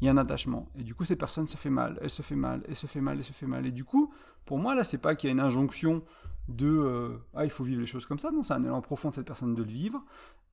il 0.00 0.06
y 0.06 0.08
a 0.08 0.12
un 0.12 0.16
attachement. 0.16 0.68
Et 0.76 0.82
du 0.82 0.94
coup, 0.94 1.04
cette 1.04 1.20
personne 1.20 1.46
se 1.46 1.56
fait 1.56 1.70
mal, 1.70 1.98
elle 2.02 2.10
se 2.10 2.22
fait 2.22 2.34
mal, 2.34 2.62
elle 2.68 2.74
se 2.74 2.86
fait 2.86 3.00
mal, 3.00 3.16
elle 3.18 3.24
se 3.24 3.32
fait 3.32 3.46
mal. 3.46 3.64
Et 3.66 3.70
du 3.70 3.84
coup, 3.84 4.12
pour 4.44 4.58
moi, 4.58 4.74
là, 4.74 4.84
c'est 4.84 4.98
pas 4.98 5.14
qu'il 5.14 5.28
y 5.28 5.30
a 5.30 5.32
une 5.32 5.40
injonction 5.40 6.02
de 6.48 6.68
euh, 6.68 7.16
ah, 7.34 7.44
il 7.44 7.50
faut 7.50 7.64
vivre 7.64 7.80
les 7.80 7.86
choses 7.86 8.06
comme 8.06 8.18
ça. 8.18 8.30
Non, 8.30 8.42
c'est 8.42 8.54
un 8.54 8.62
élan 8.62 8.80
profond 8.80 9.08
de 9.08 9.14
cette 9.14 9.26
personne 9.26 9.54
de 9.54 9.62
le 9.62 9.68
vivre. 9.68 10.02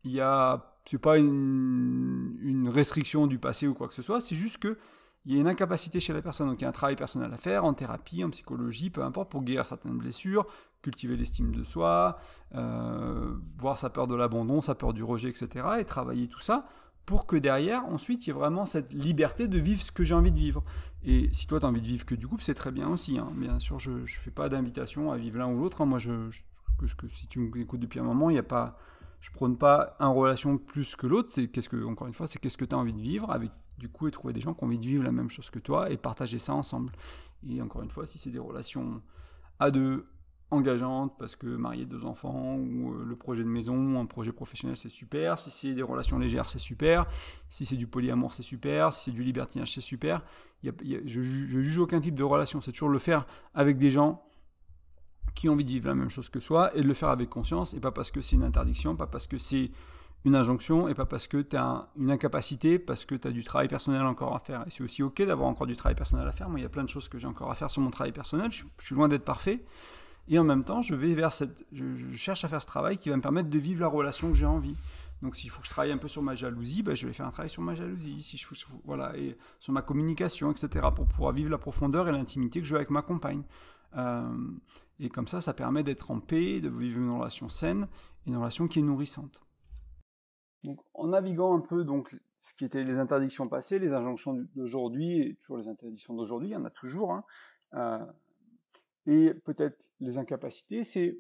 Il 0.04 0.12
y 0.12 0.22
a, 0.22 0.76
c'est 0.86 0.98
pas 0.98 1.18
une, 1.18 2.70
restriction 2.70 3.28
du 3.28 3.40
passé 3.40 3.68
ou 3.68 3.74
quoi 3.74 3.88
que 3.88 3.94
ce 3.94 4.02
soit. 4.02 4.20
C'est 4.20 4.36
juste 4.36 4.58
que 4.58 4.78
il 5.26 5.36
y 5.36 5.38
a 5.38 5.42
une 5.42 5.48
incapacité 5.48 6.00
chez 6.00 6.14
la 6.14 6.22
personne. 6.22 6.48
Donc, 6.48 6.62
il 6.62 6.64
y 6.64 6.66
a 6.66 6.70
un 6.70 6.74
travail 6.74 6.96
personnel 6.96 7.32
à 7.32 7.38
faire 7.38 7.64
en 7.64 7.74
thérapie, 7.74 8.24
en 8.24 8.32
psychologie, 8.32 8.90
peu 8.90 9.04
importe, 9.04 9.30
pour 9.30 9.44
guérir 9.44 9.68
certaines 9.68 9.98
blessures, 9.98 10.48
cultiver 10.82 11.16
l'estime 11.16 11.54
de 11.54 11.64
soi, 11.64 12.18
euh, 12.56 13.36
voir 13.60 13.78
sa 13.78 13.92
peur 13.92 14.08
de 14.08 14.16
l'abandon, 14.16 14.62
sa 14.62 14.74
peur 14.74 14.94
du 14.94 15.04
rejet, 15.04 15.30
etc. 15.30 15.66
Et 15.80 15.86
travailler 15.86 16.28
tout 16.28 16.40
ça 16.40 16.66
pour 17.06 17.26
que 17.26 17.36
derrière, 17.36 17.86
ensuite, 17.86 18.26
il 18.26 18.30
y 18.30 18.32
ait 18.32 18.34
vraiment 18.34 18.66
cette 18.66 18.94
liberté 18.94 19.48
de 19.48 19.58
vivre 19.58 19.82
ce 19.82 19.92
que 19.92 20.04
j'ai 20.04 20.16
envie 20.16 20.32
de 20.32 20.38
vivre. 20.38 20.64
Et 21.04 21.30
si 21.34 21.48
toi, 21.48 21.60
tu 21.60 21.66
as 21.66 21.70
envie 21.70 21.82
de 21.82 21.88
vivre 21.88 22.06
que 22.06 22.16
du 22.16 22.28
couple, 22.28 22.44
c'est 22.44 22.54
très 22.54 22.72
bien 22.72 22.88
aussi. 22.88 23.18
Hein. 23.18 23.32
Bien 23.36 23.60
sûr, 23.60 23.80
je 23.80 23.92
ne 23.92 24.06
fais 24.06 24.32
pas 24.32 24.50
d'invitation 24.50 25.12
à 25.12 25.18
vivre 25.18 25.40
l'un 25.40 25.48
ou 25.48 25.58
l'autre. 25.58 25.82
Hein. 25.82 25.86
Moi, 25.86 26.00
si 26.00 27.28
tu 27.28 27.40
m'écoutes 27.40 27.80
depuis 27.80 28.00
un 28.00 28.04
moment, 28.04 28.30
il 28.30 28.36
y 28.36 28.40
a 28.40 28.44
pas, 28.44 28.78
je 29.20 29.32
prône 29.32 29.58
pas 29.58 29.96
un 30.00 30.10
relation 30.10 30.58
plus 30.58 30.96
que 30.96 31.08
l'autre. 31.08 31.32
C'est 31.32 31.48
qu'est-ce 31.48 31.70
que, 31.70 31.84
encore 31.84 32.08
une 32.08 32.14
fois, 32.14 32.28
c'est 32.28 32.40
qu'est-ce 32.40 32.58
que 32.58 32.66
tu 32.66 32.76
as 32.76 32.78
envie 32.78 32.94
de 32.94 33.02
vivre 33.02 33.32
avec 33.32 33.52
du 33.78 33.90
coup 33.90 34.08
et 34.08 34.12
trouver 34.12 34.32
des 34.32 34.42
gens 34.42 34.54
qui 34.54 34.64
ont 34.64 34.68
envie 34.68 34.78
de 34.78 34.86
vivre 34.86 35.04
la 35.04 35.12
même 35.12 35.30
chose 35.30 35.50
que 35.50 35.58
toi 35.58 35.90
et 35.90 35.98
partager 35.98 36.38
ça 36.38 36.54
ensemble. 36.54 36.94
Et 37.50 37.62
encore 37.62 37.82
une 37.82 37.90
fois, 37.90 38.06
si 38.06 38.20
c'est 38.20 38.30
des 38.30 38.40
relations 38.40 39.02
à 39.60 39.72
deux, 39.72 40.06
engageante 40.52 41.14
parce 41.18 41.36
que 41.36 41.48
marier 41.48 41.86
deux 41.86 42.06
enfants 42.06 42.56
ou 42.58 42.94
euh, 42.94 43.06
le 43.06 43.16
projet 43.16 43.44
de 43.44 43.50
maison 43.50 43.96
ou 43.96 43.98
un 43.98 44.06
projet 44.06 44.32
professionnel 44.32 44.78
c'est 44.78 44.90
super, 44.90 45.40
si 45.40 45.50
c'est 45.50 45.74
des 45.74 45.82
relations 45.82 46.20
légères 46.20 46.50
c'est 46.50 46.60
super, 46.60 47.06
si 47.50 47.66
c'est 47.66 47.78
du 47.78 47.88
polyamour 47.88 48.34
c'est 48.34 48.44
super, 48.44 48.92
si 48.92 49.06
c'est 49.06 49.12
du 49.12 49.24
libertinage 49.24 49.74
c'est 49.74 49.82
super. 49.82 50.24
je, 50.64 50.70
je, 51.06 51.22
juge 51.22 51.78
aucun 51.80 52.02
type 52.02 52.16
de 52.16 52.24
relation, 52.24 52.62
c'est 52.62 52.72
toujours 52.72 52.90
le 52.90 53.00
faire 53.00 53.26
avec 53.54 53.78
des 53.78 53.90
gens 53.92 54.22
qui 55.34 55.48
ont 55.48 55.54
envie 55.54 55.66
de 55.66 55.72
vivre 55.72 55.88
la 55.88 55.96
même 55.96 56.10
chose 56.10 56.30
que 56.30 56.40
soi 56.40 56.76
et 56.76 56.82
de 56.82 56.88
le 56.88 56.94
faire 56.94 57.10
avec 57.10 57.30
conscience 57.30 57.74
et 57.74 57.80
pas 57.80 57.92
parce 57.92 58.12
que 58.12 58.22
c'est 58.22 58.36
une 58.36 58.44
interdiction, 58.44 58.96
pas 58.96 59.08
parce 59.08 59.28
que 59.28 59.38
c'est 59.38 59.72
une 60.26 60.36
injonction 60.36 60.88
et 60.88 60.94
pas 60.94 61.06
parce 61.06 61.28
que 61.28 61.38
tu 61.38 61.56
as 61.56 61.88
une 61.98 62.12
incapacité, 62.12 62.78
parce 62.78 63.06
que 63.06 63.16
tu 63.16 63.28
as 63.28 63.32
du 63.32 63.44
travail 63.44 63.68
personnel 63.68 64.04
encore 64.04 64.36
à 64.36 64.40
faire. 64.40 64.64
Et 64.68 64.70
c'est 64.70 64.84
aussi 64.84 65.02
ok 65.02 65.22
d'avoir 65.24 65.50
encore 65.50 65.66
du 65.66 65.76
travail 65.76 65.96
personnel 65.96 66.28
à 66.28 66.32
faire. 66.32 66.50
Moi, 66.50 66.60
il 66.60 66.64
y 66.64 66.66
a 66.66 66.70
plein 66.70 66.84
de 66.84 66.90
choses 66.90 67.10
que 67.10 67.18
j'ai 67.18 67.28
encore 67.28 67.50
à 67.50 67.56
faire 67.56 67.72
sur 67.72 67.82
mon 67.82 67.90
travail 67.90 68.12
personnel. 68.12 68.52
je 68.52 68.66
suis 68.80 68.96
loin 68.96 69.08
d'être 69.08 69.26
parfait. 69.26 69.66
Et 70.28 70.40
en 70.40 70.44
même 70.44 70.64
temps, 70.64 70.82
je 70.82 70.96
vais 70.96 71.14
vers 71.14 71.34
cette, 71.34 71.66
je, 71.72 72.16
cherche 72.16 72.44
à 72.46 72.48
faire 72.48 72.62
ce 72.62 72.68
travail 72.68 72.98
qui 72.98 73.10
va 73.10 73.18
me 73.18 73.22
permettre 73.22 73.50
de 73.50 73.58
vivre 73.58 73.82
la 73.82 73.88
relation 73.88 74.30
que 74.30 74.38
j'ai 74.38 74.46
envie. 74.46 74.76
Donc 75.22 75.36
s'il 75.36 75.50
faut 75.50 75.62
que 75.62 75.68
je 75.68 75.72
travaille 75.72 75.92
un 75.92 75.98
peu 75.98 76.08
sur 76.08 76.24
ma 76.24 76.36
jalousie, 76.36 76.84
ben, 76.84 76.96
je 76.96 77.06
vais 77.06 77.14
faire 77.14 77.28
un 77.28 77.32
travail 77.32 77.50
sur 77.50 77.62
ma 77.62 77.76
jalousie, 77.76 78.22
si 78.22 78.38
je, 78.38 78.48
voilà, 78.86 79.16
et 79.18 79.38
sur 79.60 79.72
ma 79.74 79.82
communication, 79.82 80.52
etc., 80.52 80.88
pour 80.96 81.06
pouvoir 81.08 81.32
vivre 81.32 81.52
la 81.52 81.58
profondeur 81.58 82.08
et 82.08 82.12
l'intimité 82.12 82.60
que 82.60 82.66
je 82.66 82.72
veux 82.72 82.78
avec 82.78 82.90
ma 82.90 83.02
compagne. 83.02 83.44
Euh, 83.98 84.48
et 85.00 85.10
comme 85.10 85.28
ça, 85.28 85.42
ça 85.42 85.54
permet 85.54 85.84
d'être 85.84 86.12
en 86.12 86.20
paix, 86.20 86.60
de 86.60 86.70
vivre 86.70 87.00
une 87.00 87.12
relation 87.12 87.50
saine, 87.50 87.86
une 88.26 88.38
relation 88.38 88.68
qui 88.68 88.80
est 88.80 88.84
nourrissante. 88.84 89.42
Donc, 90.64 90.80
en 90.94 91.08
naviguant 91.08 91.58
un 91.58 91.62
peu 91.62 91.84
donc 91.84 92.16
ce 92.40 92.54
qui 92.54 92.66
étaient 92.66 92.84
les 92.84 92.98
interdictions 92.98 93.48
passées, 93.48 93.80
les 93.80 93.94
injonctions 93.94 94.46
d'aujourd'hui, 94.56 95.22
et 95.22 95.36
toujours 95.36 95.58
les 95.58 95.68
interdictions 95.68 96.16
d'aujourd'hui, 96.16 96.50
il 96.50 96.54
y 96.54 96.56
en 96.56 96.66
a 96.66 96.70
toujours, 96.70 97.14
hein, 97.14 97.24
euh, 97.76 98.06
et 99.12 99.34
peut-être 99.34 99.90
les 100.00 100.18
incapacités, 100.18 100.86
c'est 100.86 101.20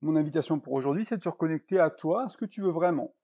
mon 0.00 0.14
invitation 0.14 0.60
pour 0.60 0.74
aujourd'hui, 0.74 1.04
c'est 1.04 1.16
de 1.16 1.22
se 1.22 1.28
reconnecter 1.28 1.80
à 1.80 1.90
toi, 1.90 2.24
à 2.24 2.28
ce 2.28 2.36
que 2.36 2.44
tu 2.44 2.62
veux 2.62 2.70
vraiment. 2.70 3.16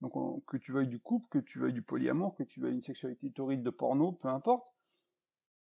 Donc, 0.00 0.44
que 0.46 0.56
tu 0.56 0.72
veuilles 0.72 0.88
du 0.88 0.98
couple, 0.98 1.28
que 1.30 1.38
tu 1.38 1.60
veuilles 1.60 1.72
du 1.72 1.82
polyamour, 1.82 2.34
que 2.34 2.42
tu 2.42 2.60
veuilles 2.60 2.74
une 2.74 2.82
sexualité 2.82 3.30
torride 3.30 3.62
de 3.62 3.70
porno, 3.70 4.10
peu 4.10 4.28
importe. 4.28 4.74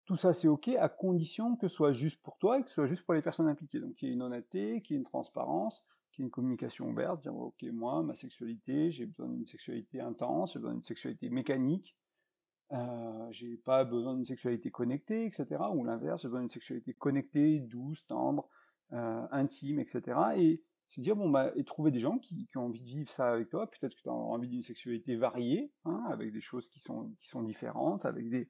Tout 0.06 0.17
ça, 0.17 0.34
c'est 0.34 0.48
OK 0.48 0.70
à 0.70 0.89
condition 0.89 1.56
que 1.56 1.67
ce 1.67 1.75
soit 1.75 1.91
juste 1.91 2.22
pour 2.24 2.38
toi 2.39 2.58
et 2.58 2.63
que 2.63 2.70
ce 2.70 2.75
soit 2.75 2.88
juste 2.88 3.03
pour 3.03 3.13
les 3.13 3.22
personnes 3.22 3.48
impliquées. 3.48 3.79
Donc, 3.79 3.94
qu'il 3.94 4.08
y 4.08 4.12
ait 4.12 4.15
une 4.15 4.24
honnêteté, 4.24 4.82
qu'il 4.82 4.96
y 4.96 4.98
ait 4.98 5.00
une 5.00 5.06
transparence, 5.06 5.86
qu'il 6.12 6.24
y 6.24 6.25
ait 6.25 6.27
une 6.27 6.32
communication 6.32 6.89
ouverte, 6.89 7.22
dire 7.22 7.36
OK, 7.36 7.62
moi, 7.72 8.01
ma 8.01 8.15
sexualité, 8.15 8.89
j'ai 8.89 9.06
besoin 9.06 9.27
d'une 9.27 9.46
sexualité 9.46 10.01
intense, 10.01 10.53
j'ai 10.53 10.60
besoin 10.60 10.74
d'une 10.74 10.84
sexualité 10.84 11.29
mécanique, 11.29 11.96
euh, 12.74 13.28
j'ai 13.32 13.58
pas 13.58 13.86
besoin 13.86 14.16
d'une 14.16 14.26
sexualité 14.26 14.72
connectée, 14.72 15.26
etc. 15.26 15.46
Ou 15.74 15.84
l'inverse, 15.86 16.22
j'ai 16.22 16.28
besoin 16.28 16.42
d'une 16.42 16.50
sexualité 16.50 16.94
connectée, 16.94 17.60
douce, 17.60 18.06
tendre, 18.08 18.50
euh, 18.94 19.26
intime, 19.32 19.80
etc. 19.80 20.02
Et 20.36 20.62
se 20.90 21.02
dire, 21.02 21.16
bon, 21.16 21.30
bah, 21.30 21.52
et 21.56 21.64
trouver 21.64 21.92
des 21.92 22.00
gens 22.00 22.18
qui, 22.18 22.48
qui, 22.48 22.58
ont 22.58 22.66
envie 22.66 22.82
de 22.82 22.86
vivre 22.86 23.12
ça 23.12 23.32
avec 23.32 23.50
toi. 23.50 23.70
Peut-être 23.70 23.96
que 23.96 24.02
tu 24.02 24.10
as 24.10 24.14
envie 24.14 24.50
d'une 24.50 24.64
sexualité 24.64 25.16
variée, 25.16 25.72
hein, 25.86 26.04
avec 26.10 26.32
des 26.32 26.42
choses 26.42 26.68
qui 26.70 26.80
sont, 26.80 27.12
qui 27.20 27.28
sont 27.28 27.44
différentes, 27.44 28.06
avec 28.06 28.30
des, 28.30 28.50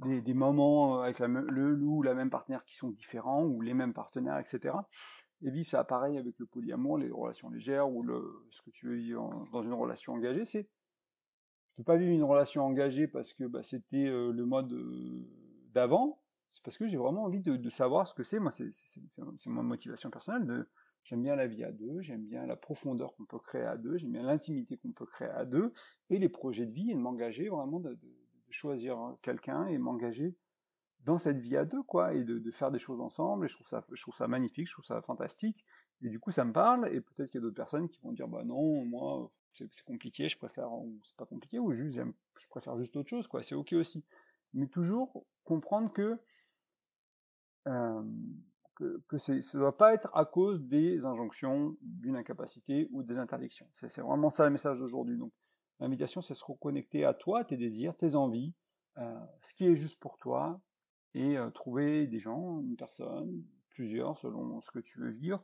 des, 0.00 0.20
des 0.20 0.34
moments 0.34 1.00
avec 1.00 1.18
la, 1.18 1.28
le 1.28 1.70
loup, 1.70 2.02
la 2.02 2.14
même 2.14 2.30
partenaire 2.30 2.64
qui 2.64 2.76
sont 2.76 2.90
différents, 2.90 3.44
ou 3.44 3.60
les 3.60 3.74
mêmes 3.74 3.94
partenaires, 3.94 4.38
etc. 4.38 4.74
Et 5.42 5.50
vivre 5.50 5.68
ça 5.68 5.84
pareil 5.84 6.18
avec 6.18 6.38
le 6.38 6.46
polyamour, 6.46 6.98
les 6.98 7.10
relations 7.10 7.50
légères, 7.50 7.90
ou 7.90 8.02
le, 8.02 8.46
ce 8.50 8.62
que 8.62 8.70
tu 8.70 8.88
veux 8.88 8.96
vivre 8.96 9.46
dans 9.52 9.62
une 9.62 9.74
relation 9.74 10.14
engagée, 10.14 10.44
c'est 10.44 10.68
peux 11.76 11.84
pas 11.84 11.96
vivre 11.96 12.12
une 12.12 12.24
relation 12.24 12.64
engagée 12.64 13.06
parce 13.06 13.32
que 13.32 13.44
bah, 13.44 13.62
c'était 13.62 14.06
euh, 14.06 14.32
le 14.32 14.44
mode 14.44 14.72
euh, 14.72 15.26
d'avant, 15.72 16.20
c'est 16.50 16.62
parce 16.62 16.78
que 16.78 16.86
j'ai 16.86 16.96
vraiment 16.96 17.24
envie 17.24 17.40
de, 17.40 17.70
savoir 17.70 18.06
ce 18.06 18.14
que 18.14 18.22
c'est. 18.22 18.38
Moi, 18.38 18.50
c'est 18.52 19.46
ma 19.46 19.62
motivation 19.62 20.10
personnelle. 20.10 20.66
J'aime 21.02 21.22
bien 21.22 21.36
la 21.36 21.46
vie 21.46 21.64
à 21.64 21.72
deux, 21.72 22.00
j'aime 22.00 22.24
bien 22.24 22.46
la 22.46 22.56
profondeur 22.56 23.14
qu'on 23.14 23.26
peut 23.26 23.38
créer 23.38 23.64
à 23.64 23.76
deux, 23.76 23.98
j'aime 23.98 24.12
bien 24.12 24.22
l'intimité 24.22 24.78
qu'on 24.78 24.92
peut 24.92 25.04
créer 25.04 25.28
à 25.28 25.44
deux, 25.44 25.74
et 26.08 26.18
les 26.18 26.30
projets 26.30 26.64
de 26.64 26.72
vie, 26.72 26.92
et 26.92 26.94
de 26.94 27.00
m'engager 27.00 27.50
vraiment, 27.50 27.78
de, 27.78 27.98
choisir 28.48 29.16
quelqu'un 29.20 29.66
et 29.66 29.76
m'engager 29.78 30.36
dans 31.00 31.18
cette 31.18 31.38
vie 31.38 31.56
à 31.56 31.64
deux, 31.64 31.82
quoi, 31.82 32.14
et 32.14 32.24
de, 32.24 32.50
faire 32.52 32.70
des 32.70 32.78
choses 32.78 33.00
ensemble. 33.00 33.44
Et 33.44 33.48
je 33.48 33.54
trouve 33.54 33.66
ça, 33.66 33.82
je 33.92 34.00
trouve 34.00 34.14
ça 34.14 34.28
magnifique, 34.28 34.68
je 34.68 34.72
trouve 34.72 34.84
ça 34.84 35.02
fantastique. 35.02 35.62
Et 36.02 36.08
du 36.08 36.20
coup, 36.20 36.30
ça 36.30 36.44
me 36.44 36.52
parle. 36.52 36.88
Et 36.92 37.00
peut-être 37.00 37.30
qu'il 37.30 37.40
y 37.40 37.42
a 37.42 37.42
d'autres 37.42 37.56
personnes 37.56 37.88
qui 37.88 38.00
vont 38.00 38.12
dire, 38.12 38.28
bah 38.28 38.44
non, 38.44 38.84
moi, 38.84 39.30
c'est 39.52 39.68
compliqué, 39.84 40.28
je 40.28 40.36
préfère, 40.36 40.72
ou 40.72 40.98
c'est 41.04 41.16
pas 41.16 41.26
compliqué, 41.26 41.58
ou 41.58 41.70
juste, 41.70 42.00
je 42.38 42.46
préfère 42.48 42.76
juste 42.78 42.96
autre 42.96 43.08
chose, 43.08 43.28
quoi. 43.28 43.42
C'est 43.42 43.54
ok 43.54 43.72
aussi. 43.74 44.04
Mais 44.52 44.66
toujours 44.66 45.24
comprendre 45.44 45.92
que 45.92 46.18
euh, 47.66 48.02
que, 48.74 49.18
ça 49.18 49.32
ne 49.34 49.58
doit 49.58 49.76
pas 49.76 49.94
être 49.94 50.10
à 50.14 50.24
cause 50.24 50.62
des 50.64 51.04
injonctions, 51.06 51.76
d'une 51.80 52.16
incapacité 52.16 52.88
ou 52.90 53.02
des 53.02 53.18
interdictions. 53.18 53.68
C'est 53.72 54.00
vraiment 54.00 54.30
ça 54.30 54.44
le 54.44 54.50
message 54.50 54.80
d'aujourd'hui. 54.80 55.16
Donc, 55.16 55.32
l'invitation, 55.80 56.20
c'est 56.22 56.34
se 56.34 56.44
reconnecter 56.44 57.04
à 57.04 57.14
toi, 57.14 57.44
tes 57.44 57.56
désirs, 57.56 57.96
tes 57.96 58.14
envies, 58.14 58.52
euh, 58.98 59.18
ce 59.42 59.54
qui 59.54 59.66
est 59.66 59.76
juste 59.76 59.98
pour 60.00 60.18
toi, 60.18 60.60
et 61.14 61.38
euh, 61.38 61.50
trouver 61.50 62.06
des 62.06 62.18
gens, 62.18 62.60
une 62.60 62.76
personne, 62.76 63.44
plusieurs, 63.70 64.18
selon 64.18 64.60
ce 64.60 64.70
que 64.70 64.80
tu 64.80 65.00
veux 65.00 65.10
vivre, 65.10 65.42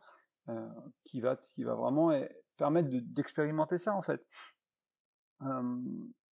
euh, 0.50 0.68
qui, 1.04 1.20
va, 1.20 1.36
qui 1.36 1.64
va 1.64 1.74
vraiment 1.74 2.12
eh, 2.12 2.28
permettre 2.56 2.88
d'expérimenter 2.90 3.78
ça, 3.78 3.94
en 3.94 4.02
fait. 4.02 4.24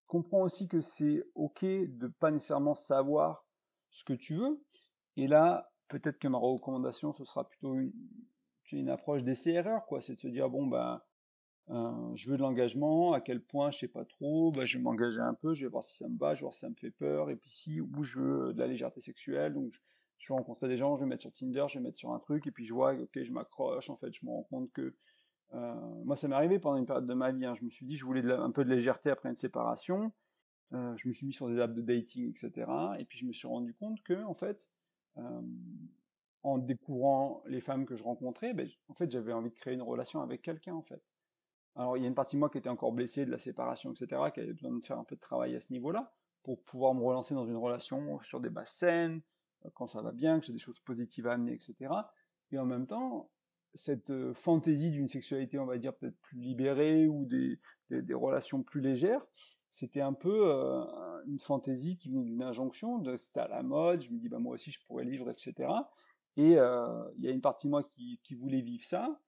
comprends 0.08 0.42
aussi 0.42 0.68
que 0.68 0.80
c'est 0.80 1.24
ok 1.34 1.64
de 1.64 2.08
pas 2.08 2.30
nécessairement 2.30 2.74
savoir 2.74 3.46
ce 3.90 4.04
que 4.04 4.12
tu 4.12 4.34
veux, 4.34 4.62
et 5.16 5.26
là, 5.26 5.70
peut-être 5.88 6.18
que 6.18 6.28
ma 6.28 6.38
recommandation, 6.38 7.12
ce 7.12 7.24
sera 7.24 7.48
plutôt 7.48 7.74
une, 7.74 7.92
une 8.72 8.90
approche 8.90 9.24
d'essai-erreur, 9.24 9.86
quoi. 9.86 10.00
C'est 10.00 10.14
de 10.14 10.18
se 10.18 10.28
dire, 10.28 10.48
bon, 10.50 10.66
ben, 10.66 11.00
euh, 11.70 12.14
je 12.14 12.30
veux 12.30 12.36
de 12.36 12.42
l'engagement, 12.42 13.12
à 13.12 13.20
quel 13.20 13.42
point, 13.42 13.70
je 13.70 13.78
sais 13.78 13.88
pas 13.88 14.04
trop, 14.04 14.52
ben, 14.52 14.64
je 14.64 14.78
vais 14.78 14.82
m'engager 14.82 15.20
un 15.20 15.34
peu, 15.34 15.54
je 15.54 15.64
vais 15.64 15.70
voir 15.70 15.82
si 15.82 15.96
ça 15.96 16.08
me 16.08 16.18
va, 16.18 16.34
je 16.34 16.40
vais 16.40 16.44
voir 16.44 16.54
si 16.54 16.60
ça 16.60 16.68
me 16.68 16.74
fait 16.74 16.90
peur, 16.90 17.30
et 17.30 17.36
puis 17.36 17.50
si, 17.50 17.80
ou 17.80 18.02
je 18.02 18.20
veux 18.20 18.52
de 18.52 18.58
la 18.58 18.66
légèreté 18.66 19.00
sexuelle, 19.00 19.56
vais 20.26 20.34
rencontrer 20.34 20.68
des 20.68 20.76
gens, 20.76 20.96
je 20.96 21.00
vais 21.00 21.06
mettre 21.06 21.22
sur 21.22 21.32
Tinder, 21.32 21.66
je 21.68 21.78
vais 21.78 21.84
mettre 21.84 21.96
sur 21.96 22.12
un 22.12 22.18
truc, 22.18 22.46
et 22.46 22.50
puis 22.50 22.64
je 22.64 22.74
vois, 22.74 22.94
ok, 22.94 23.22
je 23.22 23.32
m'accroche, 23.32 23.90
en 23.90 23.96
fait, 23.96 24.12
je 24.12 24.24
me 24.24 24.30
rends 24.30 24.42
compte 24.44 24.72
que, 24.72 24.96
euh, 25.54 25.74
moi, 26.04 26.16
ça 26.16 26.28
m'est 26.28 26.34
arrivé 26.34 26.58
pendant 26.58 26.76
une 26.76 26.86
période 26.86 27.06
de 27.06 27.14
ma 27.14 27.30
vie, 27.32 27.44
hein. 27.44 27.54
je 27.54 27.64
me 27.64 27.70
suis 27.70 27.86
dit, 27.86 27.96
je 27.96 28.04
voulais 28.04 28.30
un 28.32 28.50
peu 28.50 28.64
de 28.64 28.70
légèreté 28.70 29.10
après 29.10 29.28
une 29.28 29.36
séparation, 29.36 30.12
euh, 30.74 30.96
je 30.96 31.08
me 31.08 31.12
suis 31.12 31.26
mis 31.26 31.32
sur 31.32 31.48
des 31.48 31.60
apps 31.60 31.74
de 31.74 31.82
dating, 31.82 32.30
etc., 32.30 32.70
et 32.98 33.04
puis 33.04 33.18
je 33.18 33.26
me 33.26 33.32
suis 33.32 33.48
rendu 33.48 33.74
compte 33.74 34.02
que, 34.02 34.24
en 34.24 34.34
fait, 34.34 34.68
euh, 35.18 35.42
en 36.42 36.58
découvrant 36.58 37.42
les 37.46 37.60
femmes 37.60 37.86
que 37.86 37.94
je 37.94 38.02
rencontrais, 38.02 38.54
ben, 38.54 38.68
en 38.88 38.94
fait, 38.94 39.10
j'avais 39.10 39.32
envie 39.32 39.50
de 39.50 39.54
créer 39.54 39.74
une 39.74 39.82
relation 39.82 40.20
avec 40.20 40.42
quelqu'un, 40.42 40.74
en 40.74 40.82
fait. 40.82 41.02
Alors, 41.76 41.96
il 41.96 42.02
y 42.02 42.06
a 42.06 42.08
une 42.08 42.14
partie 42.14 42.36
de 42.36 42.40
moi 42.40 42.50
qui 42.50 42.58
était 42.58 42.68
encore 42.68 42.92
blessée 42.92 43.24
de 43.24 43.30
la 43.30 43.38
séparation, 43.38 43.92
etc., 43.92 44.20
qui 44.34 44.40
avait 44.40 44.52
besoin 44.52 44.72
de 44.72 44.84
faire 44.84 44.98
un 44.98 45.04
peu 45.04 45.14
de 45.14 45.20
travail 45.20 45.54
à 45.54 45.60
ce 45.60 45.72
niveau-là, 45.72 46.12
pour 46.42 46.62
pouvoir 46.64 46.94
me 46.94 47.02
relancer 47.02 47.34
dans 47.34 47.46
une 47.46 47.56
relation 47.56 48.20
sur 48.22 48.40
des 48.40 48.50
bases 48.50 48.72
saines, 48.72 49.22
quand 49.74 49.86
ça 49.86 50.02
va 50.02 50.12
bien, 50.12 50.40
que 50.40 50.46
j'ai 50.46 50.52
des 50.52 50.58
choses 50.58 50.80
positives 50.80 51.26
à 51.26 51.32
amener, 51.32 51.52
etc. 51.52 51.92
Et 52.52 52.58
en 52.58 52.64
même 52.64 52.86
temps, 52.86 53.30
cette 53.74 54.10
euh, 54.10 54.34
fantaisie 54.34 54.90
d'une 54.90 55.08
sexualité, 55.08 55.58
on 55.58 55.66
va 55.66 55.78
dire, 55.78 55.94
peut-être 55.94 56.18
plus 56.20 56.38
libérée, 56.38 57.06
ou 57.06 57.26
des, 57.26 57.58
relations 58.14 58.62
plus 58.62 58.80
légères, 58.80 59.26
c'était 59.70 60.00
un 60.00 60.12
peu 60.12 60.50
euh, 60.50 60.84
une 61.26 61.38
fantaisie 61.38 61.96
qui 61.96 62.10
venait 62.10 62.24
d'une 62.24 62.42
injonction, 62.42 63.02
c'était 63.16 63.40
à 63.40 63.48
la 63.48 63.62
mode, 63.62 64.02
je 64.02 64.10
me 64.10 64.18
dis 64.18 64.28
bah 64.28 64.38
moi 64.38 64.54
aussi 64.54 64.70
je 64.70 64.80
pourrais 64.86 65.04
vivre, 65.04 65.30
etc. 65.30 65.70
Et 66.36 66.58
euh, 66.58 67.02
il 67.16 67.24
y 67.24 67.28
a 67.28 67.30
une 67.30 67.40
partie 67.40 67.66
de 67.66 67.70
moi 67.70 67.82
qui, 67.82 68.34
voulait 68.34 68.62
vivre 68.62 68.84
ça, 68.84 69.20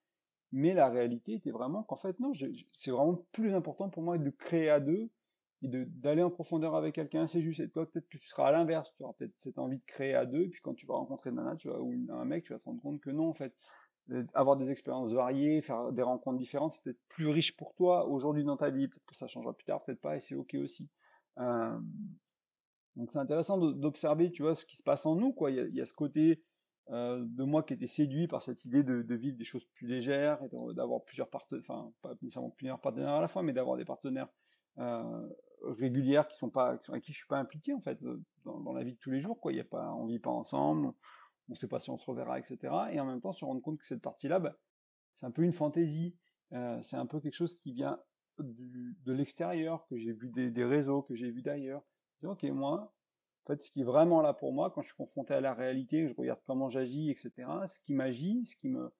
mais 0.51 0.73
la 0.73 0.89
réalité 0.89 1.33
était 1.33 1.51
vraiment 1.51 1.83
qu'en 1.83 1.95
fait 1.95 2.19
non, 2.19 2.33
c'est 2.73 2.91
vraiment 2.91 3.25
plus 3.31 3.53
important 3.53 3.89
pour 3.89 4.03
moi 4.03 4.17
de 4.17 4.29
créer 4.29 4.69
à 4.69 4.79
deux 4.79 5.09
d'aller 5.61 6.23
en 6.23 6.31
profondeur 6.31 6.75
avec 6.75 6.95
quelqu'un, 6.95 7.27
c'est 7.27 7.41
juste. 7.41 7.59
Et 7.59 7.69
toi 7.69 7.85
peut-être 7.85 8.07
que 8.09 8.17
tu 8.17 8.27
seras 8.27 8.47
à 8.47 8.51
l'inverse, 8.51 8.91
tu 8.97 9.03
auras 9.03 9.13
peut-être 9.13 9.33
cette 9.37 9.59
envie 9.59 9.77
de 9.77 9.85
créer 9.85 10.15
à 10.15 10.25
deux, 10.25 10.41
et 10.41 10.49
puis 10.49 10.61
quand 10.61 10.73
tu 10.73 10.85
vas 10.85 10.95
rencontrer 10.95 11.31
nana, 11.31 11.55
tu 11.55 11.69
vas, 11.69 11.79
ou 11.79 11.93
un 12.09 12.25
mec, 12.25 12.45
tu 12.45 12.53
vas 12.53 12.59
te 12.59 12.65
rendre 12.65 12.81
compte 12.81 12.99
que 12.99 13.11
non 13.11 13.29
en 13.29 13.33
fait, 13.33 13.53
avoir 14.33 14.57
des 14.57 14.69
expériences 14.69 15.11
variées, 15.11 15.61
faire 15.61 15.91
des 15.91 16.01
rencontres 16.01 16.37
différentes, 16.37 16.73
c'est 16.73 16.83
peut-être 16.83 17.01
plus 17.07 17.27
riche 17.27 17.55
pour 17.55 17.73
toi 17.75 18.07
aujourd'hui 18.07 18.43
dans 18.43 18.57
ta 18.57 18.69
vie. 18.69 18.87
Peut-être 18.87 19.05
que 19.05 19.15
ça 19.15 19.27
changera 19.27 19.53
plus 19.53 19.65
tard, 19.65 19.83
peut-être 19.83 20.01
pas, 20.01 20.15
et 20.15 20.19
c'est 20.19 20.35
ok 20.35 20.55
aussi. 20.55 20.89
Euh, 21.39 21.79
donc 22.95 23.11
c'est 23.11 23.19
intéressant 23.19 23.57
d'observer, 23.57 24.31
tu 24.31 24.43
vois, 24.43 24.55
ce 24.55 24.65
qui 24.65 24.75
se 24.75 24.83
passe 24.83 25.05
en 25.05 25.15
nous, 25.15 25.31
quoi. 25.31 25.51
Il 25.51 25.75
y 25.75 25.81
a, 25.81 25.85
ce 25.85 25.93
côté 25.93 26.43
euh, 26.89 27.23
de 27.25 27.43
moi 27.43 27.63
qui 27.63 27.73
était 27.73 27.87
séduit 27.87 28.27
par 28.27 28.41
cette 28.41 28.65
idée 28.65 28.83
de, 28.83 29.15
vivre 29.15 29.37
des 29.37 29.45
choses 29.45 29.65
plus 29.65 29.87
légères 29.87 30.43
et 30.43 30.73
d'avoir 30.73 31.03
plusieurs 31.03 31.29
partenaires, 31.29 31.63
enfin 31.67 31.91
pas 32.01 32.13
nécessairement 32.21 32.49
plusieurs 32.49 32.81
partenaires 32.81 33.13
à 33.13 33.21
la 33.21 33.27
fois, 33.27 33.43
mais 33.43 33.53
d'avoir 33.53 33.77
des 33.77 33.85
partenaires 33.85 34.27
euh, 34.79 35.29
régulières 35.71 36.27
qui 36.27 36.37
sont 36.37 36.49
pas, 36.49 36.79
avec 36.89 37.03
qui 37.03 37.11
je 37.11 37.17
suis 37.17 37.27
pas 37.27 37.37
impliqué 37.37 37.73
en 37.73 37.79
fait 37.79 37.99
dans, 38.43 38.59
dans, 38.59 38.73
la 38.73 38.83
vie 38.83 38.93
de 38.93 38.99
tous 38.99 39.11
les 39.11 39.19
jours, 39.19 39.39
quoi. 39.39 39.51
Il 39.51 39.57
y 39.57 39.61
a 39.61 39.65
pas, 39.65 39.91
on 39.93 40.05
vit 40.05 40.19
pas 40.19 40.29
ensemble 40.29 40.93
on 41.51 41.55
sait 41.55 41.67
pas 41.67 41.79
si 41.79 41.89
on 41.89 41.97
se 41.97 42.05
reverra, 42.05 42.39
etc. 42.39 42.73
Et 42.91 42.99
en 42.99 43.05
même 43.05 43.21
temps 43.21 43.33
se 43.33 43.45
rendre 43.45 43.61
compte 43.61 43.77
que 43.77 43.85
cette 43.85 44.01
partie-là, 44.01 44.39
bah, 44.39 44.57
c'est 45.13 45.25
un 45.25 45.31
peu 45.31 45.43
une 45.43 45.51
fantaisie, 45.51 46.15
euh, 46.53 46.81
c'est 46.81 46.95
un 46.95 47.05
peu 47.05 47.19
quelque 47.19 47.35
chose 47.35 47.57
qui 47.57 47.73
vient 47.73 47.99
de 48.39 49.13
l'extérieur, 49.13 49.85
que 49.87 49.97
j'ai 49.97 50.13
vu 50.13 50.29
des, 50.29 50.65
réseaux, 50.65 51.03
que 51.03 51.13
j'ai 51.13 51.29
vu 51.29 51.41
d'ailleurs. 51.41 51.83
Ok, 52.23 52.43
moi, 52.43 52.93
en 53.43 53.47
fait, 53.47 53.61
ce 53.61 53.69
qui 53.69 53.81
est 53.81 53.85
vraiment 53.85 54.21
là 54.21 54.33
pour 54.33 54.53
moi, 54.53 54.71
quand 54.71 54.81
je 54.81 54.87
suis 54.87 54.95
confronté 54.95 55.33
à 55.33 55.41
la 55.41 55.53
réalité, 55.53 56.07
je 56.07 56.15
regarde 56.15 56.39
comment 56.47 56.69
j'agis, 56.69 57.11
etc., 57.11 57.31
ce 57.67 57.79
qui 57.81 57.93
m'agit, 57.93 58.45
ce 58.45 58.55
qui 58.55 58.69
me, 58.69 58.91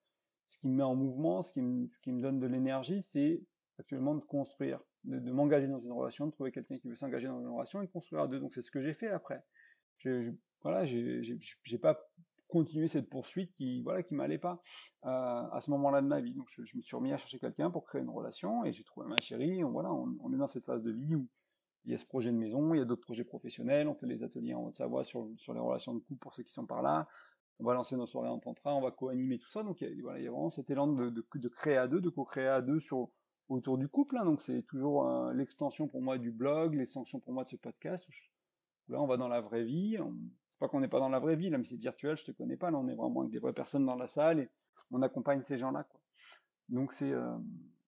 ce 0.47 0.57
qui 0.57 0.67
me 0.67 0.75
met 0.75 0.83
en 0.83 0.95
mouvement, 0.95 1.41
ce 1.41 1.53
qui 1.53 1.61
me, 1.61 1.87
ce 1.87 1.97
qui 1.99 2.11
me 2.11 2.21
donne 2.21 2.39
de 2.39 2.47
l'énergie, 2.47 3.01
c'est 3.01 3.41
actuellement 3.79 4.13
de 4.13 4.25
construire, 4.25 4.79
de, 5.03 5.31
m'engager 5.31 5.67
dans 5.67 5.79
une 5.79 5.91
relation, 5.91 6.27
de 6.27 6.31
trouver 6.31 6.51
quelqu'un 6.51 6.77
qui 6.77 6.87
veut 6.87 6.95
s'engager 6.95 7.27
dans 7.27 7.39
une 7.39 7.47
relation 7.47 7.81
et 7.81 7.87
de 7.87 7.91
construire 7.91 8.23
à 8.23 8.27
deux. 8.27 8.39
Donc 8.39 8.53
c'est 8.53 8.61
ce 8.61 8.71
que 8.71 8.81
j'ai 8.81 8.93
fait 8.93 9.09
après. 9.09 9.43
Je, 9.97 10.21
je, 10.21 10.31
voilà, 10.61 10.85
j'ai 10.85 11.77
pas 11.79 11.99
continuer 12.51 12.87
cette 12.87 13.09
poursuite 13.09 13.53
qui 13.53 13.81
voilà 13.81 14.03
qui 14.03 14.13
m'allait 14.13 14.37
pas 14.37 14.61
euh, 15.05 15.09
à 15.09 15.59
ce 15.61 15.71
moment-là 15.71 16.01
de 16.01 16.07
ma 16.07 16.19
vie. 16.19 16.33
Donc 16.33 16.47
je, 16.49 16.61
me 16.75 16.81
suis 16.81 16.95
remis 16.95 17.13
à 17.13 17.17
chercher 17.17 17.39
quelqu'un 17.39 17.71
pour 17.71 17.85
créer 17.85 18.01
une 18.01 18.09
relation 18.09 18.65
et 18.65 18.73
j'ai 18.73 18.83
trouvé 18.83 19.07
ma 19.07 19.19
chérie. 19.21 19.63
On, 19.63 19.71
voilà, 19.71 19.91
on, 19.91 20.33
est 20.33 20.37
dans 20.37 20.47
cette 20.47 20.65
phase 20.65 20.83
de 20.83 20.91
vie 20.91 21.15
où 21.15 21.27
il 21.85 21.91
y 21.91 21.95
a 21.95 21.97
ce 21.97 22.05
projet 22.05 22.31
de 22.31 22.37
maison, 22.37 22.75
il 22.75 22.77
y 22.77 22.81
a 22.81 22.85
d'autres 22.85 23.01
projets 23.01 23.23
professionnels. 23.23 23.87
On 23.87 23.95
fait 23.95 24.05
les 24.05 24.21
ateliers 24.21 24.53
en 24.53 24.65
Haute-Savoie 24.65 25.03
sur, 25.03 25.29
sur 25.37 25.53
les 25.53 25.59
relations 25.59 25.95
de 25.95 25.99
couple 25.99 26.19
pour 26.19 26.33
ceux 26.35 26.43
qui 26.43 26.51
sont 26.51 26.67
par 26.67 26.83
là. 26.83 27.07
on 27.59 27.63
va 27.63 27.73
lancer 27.73 27.95
nos 27.95 28.05
soirées 28.05 28.29
en 28.29 28.37
tantra, 28.37 28.75
on 28.75 28.81
va 28.81 28.91
co-animer 28.91 29.39
tout 29.39 29.49
ça. 29.49 29.63
Donc 29.63 29.81
il 29.81 29.87
y, 29.87 29.99
a, 29.99 30.03
voilà, 30.03 30.19
il 30.19 30.25
y 30.25 30.27
a 30.27 30.31
vraiment 30.31 30.49
cet 30.49 30.69
élan 30.69 30.87
de, 30.87 31.09
de, 31.09 31.25
de, 31.33 31.47
créer 31.47 31.77
à 31.77 31.87
deux, 31.87 32.01
de 32.01 32.09
co-créer 32.09 32.47
à 32.47 32.61
deux 32.61 32.79
sur 32.79 33.09
autour 33.49 33.77
du 33.77 33.87
couple. 33.87 34.17
Hein. 34.17 34.25
Donc 34.25 34.41
c'est 34.41 34.63
toujours 34.63 35.07
euh, 35.07 35.33
l'extension 35.33 35.87
pour 35.87 36.01
moi 36.01 36.17
du 36.17 36.31
blog, 36.31 36.75
l'extension 36.75 37.19
pour 37.19 37.33
moi 37.33 37.43
de 37.43 37.49
ce 37.49 37.55
podcast. 37.55 38.07
Là, 38.87 39.01
on 39.01 39.07
va 39.07 39.17
dans 39.17 39.27
la 39.27 39.41
vraie 39.41 39.63
vie. 39.63 39.97
C'est 40.47 40.59
pas 40.59 40.67
qu'on 40.67 40.81
n'est 40.81 40.87
pas 40.87 40.99
dans 40.99 41.09
la 41.09 41.19
vraie 41.19 41.35
vie, 41.35 41.49
là, 41.49 41.57
mais 41.57 41.63
c'est 41.63 41.77
virtuel, 41.77 42.17
je 42.17 42.25
te 42.25 42.31
connais 42.31 42.57
pas. 42.57 42.71
Là, 42.71 42.77
on 42.77 42.87
est 42.87 42.95
vraiment 42.95 43.21
avec 43.21 43.31
des 43.31 43.39
vraies 43.39 43.53
personnes 43.53 43.85
dans 43.85 43.95
la 43.95 44.07
salle 44.07 44.39
et 44.39 44.49
on 44.91 45.01
accompagne 45.01 45.41
ces 45.41 45.57
gens-là. 45.57 45.83
Quoi. 45.83 46.01
Donc 46.69 46.93
c'est, 46.93 47.11
euh, 47.11 47.37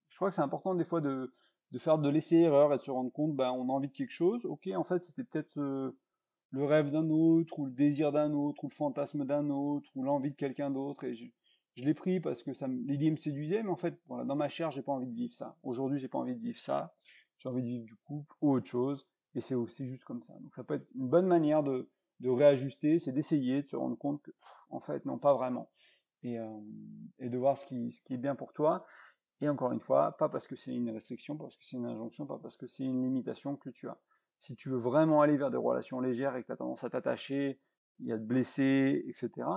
je 0.10 0.16
crois 0.16 0.30
que 0.30 0.36
c'est 0.36 0.42
important 0.42 0.76
des 0.76 0.86
fois 0.86 1.02
de, 1.02 1.34
de 1.72 1.80
faire 1.80 1.98
de 1.98 2.10
laisser 2.10 2.38
erreur 2.38 2.72
et 2.74 2.78
de 2.78 2.84
se 2.84 2.92
rendre 2.92 3.12
compte, 3.12 3.36
ben, 3.36 3.52
on 3.52 3.70
a 3.70 3.72
envie 3.72 3.88
de 3.88 3.94
quelque 3.94 4.12
chose. 4.12 4.46
Ok, 4.46 4.70
en 4.76 4.84
fait, 4.84 5.04
c'était 5.04 5.24
peut-être 5.24 5.58
euh, 5.58 5.92
le 6.52 6.66
rêve 6.66 6.92
d'un 6.92 7.10
autre, 7.10 7.58
ou 7.58 7.66
le 7.66 7.72
désir 7.72 8.12
d'un 8.12 8.32
autre, 8.34 8.64
ou 8.64 8.68
le 8.68 8.74
fantasme 8.74 9.26
d'un 9.26 9.50
autre, 9.50 9.90
ou 9.96 10.04
l'envie 10.04 10.32
de 10.32 10.36
quelqu'un 10.36 10.70
d'autre. 10.70 11.04
Je, 11.76 11.84
l'ai 11.84 11.94
pris 11.94 12.20
parce 12.20 12.44
que 12.44 12.52
l'idée 12.66 13.12
me 13.12 13.16
séduisait, 13.16 13.64
mais 13.64 13.70
en 13.70 13.76
fait, 13.76 14.00
voilà, 14.08 14.26
dans 14.26 14.36
ma 14.36 14.50
chair, 14.50 14.72
j'ai 14.72 14.82
pas 14.82 14.92
envie 14.92 15.08
de 15.08 15.16
vivre 15.16 15.34
ça. 15.34 15.58
Aujourd'hui, 15.64 16.00
j'ai 16.00 16.08
pas 16.08 16.20
envie 16.20 16.36
de 16.36 16.42
vivre 16.42 16.60
ça. 16.60 16.94
J'ai 17.38 17.50
envie 17.50 17.62
de 17.62 17.68
vivre 17.68 17.86
du 17.86 17.96
couple 17.96 18.36
ou 18.42 18.54
autre 18.54 18.68
chose. 18.68 19.08
Et 19.36 19.42
c'est 19.42 19.56
aussi 19.56 19.88
juste 19.88 20.04
comme 20.04 20.22
ça. 20.22 20.34
Donc 20.40 20.54
ça 20.56 20.64
peut 20.64 20.76
être 20.76 20.88
une 20.96 21.08
bonne 21.08 21.26
manière 21.26 21.64
de, 21.64 21.90
de 22.20 22.30
réajuster, 22.30 23.00
c'est 23.00 23.12
d'essayer 23.12 23.62
de 23.62 23.68
se 23.68 23.76
rendre 23.76 23.98
compte 23.98 24.22
que, 24.22 24.32
en 24.70 24.80
fait, 24.80 25.06
non, 25.06 25.18
pas 25.18 25.34
vraiment. 25.34 25.70
Et, 26.22 26.40
euh, 26.40 26.60
et 27.20 27.30
de 27.30 27.38
voir 27.38 27.58
ce 27.58 27.66
qui, 27.66 27.92
ce 27.92 28.02
qui 28.02 28.14
est 28.14 28.18
bien 28.18 28.36
pour 28.36 28.54
toi. 28.54 28.86
Et 29.42 29.50
encore 29.50 29.72
une 29.72 29.80
fois, 29.80 30.16
pas 30.18 30.30
parce 30.30 30.48
que 30.48 30.56
c'est 30.56 30.74
une 30.74 30.90
restriction, 30.90 31.36
pas 31.36 31.44
parce 31.44 31.58
que 31.58 31.66
c'est 31.66 31.76
une 31.76 31.86
injonction, 31.86 32.26
pas 32.26 32.40
parce 32.40 32.56
que 32.56 32.68
c'est 32.68 32.84
une 32.84 33.04
limitation 33.04 33.58
que 33.58 33.70
tu 33.70 33.90
as. 33.90 34.00
Si 34.40 34.56
tu 34.56 34.70
veux 34.70 34.78
vraiment 34.78 35.22
aller 35.22 35.36
vers 35.36 35.52
des 35.52 35.58
relations 35.58 36.00
légères 36.00 36.36
et 36.36 36.42
que 36.42 36.48
tu 36.48 36.54
as 36.54 36.58
tendance 36.58 36.84
à 36.84 36.90
t'attacher, 36.90 37.58
il 38.00 38.08
y 38.08 38.14
a 38.14 38.18
de 38.18 38.24
blessés, 38.24 39.04
etc., 39.08 39.48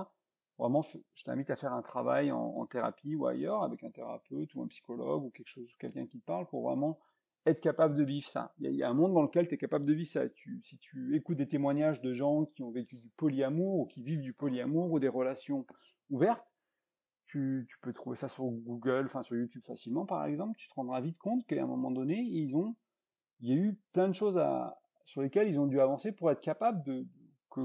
vraiment, 0.57 0.81
je 0.81 1.23
t'invite 1.23 1.49
à 1.49 1.55
faire 1.55 1.73
un 1.73 1.81
travail 1.81 2.31
en, 2.31 2.65
thérapie 2.65 3.15
ou 3.15 3.27
ailleurs 3.27 3.63
avec 3.63 3.83
un 3.83 3.91
thérapeute 3.91 4.53
ou 4.55 4.63
un 4.63 4.67
psychologue 4.67 5.23
ou 5.23 5.29
quelque 5.29 5.47
chose, 5.47 5.69
quelqu'un 5.79 6.07
qui 6.07 6.19
te 6.19 6.25
parle 6.25 6.47
pour 6.47 6.67
vraiment 6.67 6.99
être 7.45 7.61
capable 7.61 7.95
de 7.95 8.03
vivre 8.03 8.27
ça. 8.27 8.53
Il 8.59 8.73
y 8.73 8.83
a, 8.83 8.89
un 8.89 8.93
monde 8.93 9.13
dans 9.13 9.21
lequel 9.21 9.47
tu 9.47 9.53
es 9.53 9.57
capable 9.57 9.85
de 9.85 9.93
vivre 9.93 10.09
ça. 10.09 10.23
Si 10.35 10.77
tu 10.79 11.15
écoutes 11.15 11.37
des 11.37 11.47
témoignages 11.47 12.01
de 12.01 12.11
gens 12.11 12.45
qui 12.45 12.63
ont 12.63 12.71
vécu 12.71 12.97
du 12.97 13.09
polyamour 13.09 13.79
ou 13.79 13.85
qui 13.85 14.03
vivent 14.03 14.21
du 14.21 14.33
polyamour 14.33 14.91
ou 14.91 14.99
des 14.99 15.07
relations 15.07 15.65
ouvertes, 16.09 16.47
tu, 17.27 17.67
peux 17.81 17.93
trouver 17.93 18.15
ça 18.15 18.29
sur 18.29 18.45
Google, 18.45 19.03
enfin 19.05 19.21
sur 19.21 19.35
YouTube 19.35 19.63
facilement 19.65 20.05
par 20.05 20.25
exemple, 20.25 20.57
tu 20.57 20.69
te 20.69 20.73
rendras 20.73 21.01
vite 21.01 21.17
compte 21.17 21.45
qu'à 21.45 21.61
un 21.61 21.67
moment 21.67 21.91
donné, 21.91 22.19
il 22.19 22.49
y 23.41 23.51
a 23.51 23.55
eu 23.55 23.77
plein 23.91 24.07
de 24.07 24.13
choses 24.13 24.41
sur 25.05 25.21
lesquelles 25.21 25.47
ils 25.47 25.59
ont 25.59 25.67
dû 25.67 25.79
avancer 25.79 26.11
pour 26.11 26.31
être 26.31 26.41
capables 26.41 26.83
de, 26.83 27.05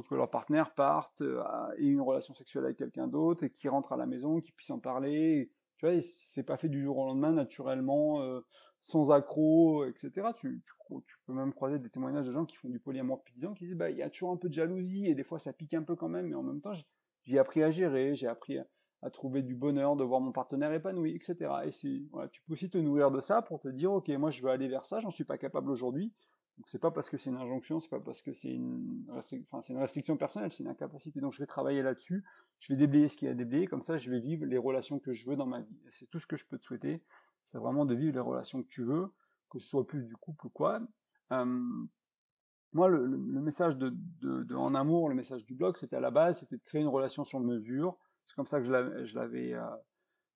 que, 0.00 0.14
leur 0.14 0.30
partenaire 0.30 0.72
parte 0.74 1.20
euh, 1.20 1.42
et 1.76 1.86
une 1.86 2.00
relation 2.00 2.34
sexuelle 2.34 2.64
avec 2.64 2.78
quelqu'un 2.78 3.08
d'autre 3.08 3.44
et 3.44 3.50
qui 3.50 3.68
rentre 3.68 3.92
à 3.92 3.96
la 3.96 4.06
maison, 4.06 4.40
qui 4.40 4.52
puisse 4.52 4.70
en 4.70 4.78
parler. 4.78 5.50
Tu 5.76 5.86
vois, 5.86 6.00
c'est 6.00 6.44
pas 6.44 6.56
fait 6.56 6.68
du 6.68 6.82
jour 6.82 6.96
au 6.98 7.06
lendemain 7.06 7.32
naturellement, 7.32 8.22
euh, 8.22 8.40
sans 8.80 9.10
accroc, 9.10 9.86
etc. 9.86 10.28
Tu, 10.36 10.62
tu, 11.06 11.16
peux 11.26 11.32
même 11.32 11.52
croiser 11.52 11.78
des 11.78 11.88
témoignages 11.88 12.26
de 12.26 12.30
gens 12.30 12.44
qui 12.44 12.56
font 12.56 12.68
du 12.68 12.78
polyamour 12.78 13.18
depuis 13.18 13.34
10 13.34 13.46
ans 13.46 13.54
qui 13.54 13.64
disent 13.64 13.76
bah 13.76 13.90
il 13.90 13.96
y 13.96 14.02
a 14.02 14.10
toujours 14.10 14.30
un 14.30 14.36
peu 14.36 14.48
de 14.48 14.54
jalousie 14.54 15.06
et 15.06 15.14
des 15.14 15.22
fois 15.22 15.38
ça 15.38 15.52
pique 15.52 15.74
un 15.74 15.82
peu 15.82 15.96
quand 15.96 16.08
même, 16.08 16.28
mais 16.28 16.34
en 16.34 16.42
même 16.42 16.60
temps 16.60 16.72
j'ai 17.24 17.38
appris 17.38 17.62
à 17.62 17.70
gérer, 17.70 18.14
j'ai 18.14 18.26
appris 18.26 18.58
à, 18.58 19.10
trouver 19.10 19.42
du 19.42 19.56
bonheur, 19.56 19.96
de 19.96 20.04
voir 20.04 20.20
mon 20.20 20.30
partenaire 20.30 20.72
épanoui, 20.72 21.16
etc. 21.16 21.50
Et 21.64 22.06
voilà, 22.12 22.28
tu 22.28 22.40
peux 22.42 22.52
aussi 22.52 22.70
te 22.70 22.78
nourrir 22.78 23.10
de 23.10 23.20
ça 23.20 23.42
pour 23.42 23.58
te 23.58 23.68
dire 23.68 23.92
ok 23.92 24.08
moi 24.10 24.30
je 24.30 24.42
veux 24.42 24.50
aller 24.50 24.68
vers 24.68 24.86
ça, 24.86 25.00
j'en 25.00 25.10
suis 25.10 25.24
pas 25.24 25.38
capable 25.38 25.70
aujourd'hui, 25.70 26.14
donc 26.58 26.68
c'est 26.68 26.78
pas 26.78 26.90
parce 26.90 27.08
que 27.08 27.16
c'est 27.16 27.30
une 27.30 27.36
injonction, 27.36 27.80
c'est 27.80 27.88
pas 27.88 28.00
parce 28.00 28.20
que 28.20 28.32
c'est 28.32 28.52
une, 28.52 29.06
enfin, 29.10 29.62
c'est 29.62 29.72
une 29.72 29.78
restriction 29.78 30.16
personnelle, 30.16 30.52
c'est 30.52 30.62
une 30.62 30.68
incapacité. 30.68 31.20
Donc 31.20 31.32
je 31.32 31.38
vais 31.38 31.46
travailler 31.46 31.82
là-dessus, 31.82 32.24
je 32.60 32.72
vais 32.72 32.76
déblayer 32.78 33.08
ce 33.08 33.16
qu'il 33.16 33.26
y 33.26 33.28
a 33.28 33.32
à 33.32 33.34
déblayer, 33.34 33.66
comme 33.66 33.82
ça 33.82 33.96
je 33.96 34.10
vais 34.10 34.20
vivre 34.20 34.44
les 34.44 34.58
relations 34.58 34.98
que 34.98 35.12
je 35.12 35.26
veux 35.26 35.36
dans 35.36 35.46
ma 35.46 35.60
vie. 35.60 35.80
c'est 35.90 36.06
tout 36.10 36.20
ce 36.20 36.26
que 36.26 36.36
je 36.36 36.44
peux 36.44 36.58
te 36.58 36.64
souhaiter, 36.64 37.02
c'est 37.44 37.58
vraiment 37.58 37.86
de 37.86 37.94
vivre 37.94 38.14
les 38.14 38.20
relations 38.20 38.62
que 38.62 38.68
tu 38.68 38.84
veux, 38.84 39.12
que 39.50 39.58
ce 39.58 39.66
soit 39.68 39.86
plus 39.86 40.04
du 40.04 40.16
couple 40.16 40.46
ou 40.46 40.50
quoi. 40.50 40.80
moi, 41.30 42.88
le, 42.88 43.08
message 43.40 43.76
de, 43.76 44.54
En 44.54 44.74
Amour, 44.74 45.08
le 45.08 45.14
message 45.14 45.44
du 45.44 45.54
blog, 45.54 45.76
c'était 45.76 45.96
à 45.96 46.00
la 46.00 46.10
base, 46.10 46.40
c'était 46.40 46.56
de 46.56 46.62
créer 46.62 46.82
une 46.82 46.88
relation 46.88 47.24
sur 47.24 47.40
mesure. 47.40 47.96
C'est 48.24 48.36
comme 48.36 48.46
ça 48.46 48.60
que 48.60 48.64
je 48.64 48.70
l'avais, 49.14 49.54
euh, 49.54 49.66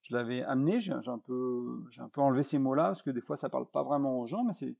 je 0.03 0.15
l'avais 0.15 0.43
amené. 0.43 0.81
J'ai 0.81 0.93
un 0.93 1.19
peu, 1.19 1.85
j'ai 1.91 2.01
un 2.01 2.09
peu 2.09 2.21
enlevé 2.21 2.43
ces 2.43 2.59
mots-là 2.59 2.85
parce 2.89 3.03
que 3.03 3.11
des 3.11 3.21
fois 3.21 3.37
ça 3.37 3.49
parle 3.49 3.67
pas 3.71 3.85
vraiment 3.85 4.19
aux 4.19 4.27
gens, 4.27 4.45
mais 4.45 4.53
c'est 4.53 4.77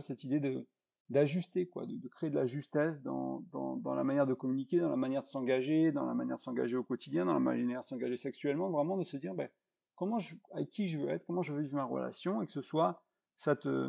cette 0.00 0.24
idée 0.24 0.40
de 0.40 0.66
d'ajuster, 1.10 1.66
quoi, 1.66 1.86
de, 1.86 2.08
créer 2.08 2.30
de 2.30 2.34
la 2.34 2.46
justesse 2.46 3.00
dans, 3.00 3.40
dans, 3.50 3.76
dans, 3.76 3.94
la 3.94 4.04
manière 4.04 4.26
de 4.26 4.34
communiquer, 4.34 4.78
dans 4.78 4.90
la 4.90 4.96
manière 4.96 5.22
de 5.22 5.26
s'engager, 5.26 5.90
dans 5.90 6.04
la 6.04 6.14
manière 6.14 6.36
de 6.36 6.42
s'engager 6.42 6.76
au 6.76 6.84
quotidien, 6.84 7.24
dans 7.24 7.32
la 7.32 7.40
manière 7.40 7.80
de 7.80 7.86
s'engager 7.86 8.16
sexuellement, 8.16 8.70
vraiment 8.70 8.98
de 8.98 9.04
se 9.04 9.16
dire, 9.16 9.34
ben, 9.34 9.48
comment 9.94 10.18
je, 10.18 10.36
avec 10.52 10.70
qui 10.70 10.86
je 10.86 10.98
veux 10.98 11.08
être, 11.08 11.24
comment 11.26 11.42
je 11.42 11.52
veux 11.52 11.62
vivre 11.62 11.76
ma 11.76 11.84
relation, 11.84 12.42
et 12.42 12.46
que 12.46 12.52
ce 12.52 12.60
soit, 12.60 13.02
ça 13.38 13.56
te, 13.56 13.88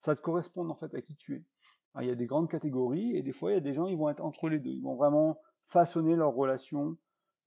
ça 0.00 0.16
te 0.16 0.20
corresponde 0.20 0.70
en 0.70 0.74
fait 0.74 0.94
à 0.94 1.02
qui 1.02 1.16
tu 1.16 1.36
es. 1.36 1.42
Il 2.00 2.06
y 2.06 2.10
a 2.10 2.14
des 2.14 2.26
grandes 2.26 2.50
catégories, 2.50 3.16
et 3.16 3.22
des 3.22 3.32
fois, 3.32 3.50
il 3.50 3.54
y 3.54 3.56
a 3.56 3.60
des 3.60 3.72
gens, 3.72 3.86
ils 3.86 3.96
vont 3.96 4.08
être 4.08 4.22
entre 4.22 4.48
les 4.48 4.58
deux, 4.58 4.70
ils 4.70 4.82
vont 4.82 4.96
vraiment 4.96 5.38
façonner 5.64 6.14
leur 6.14 6.32
relation, 6.34 6.96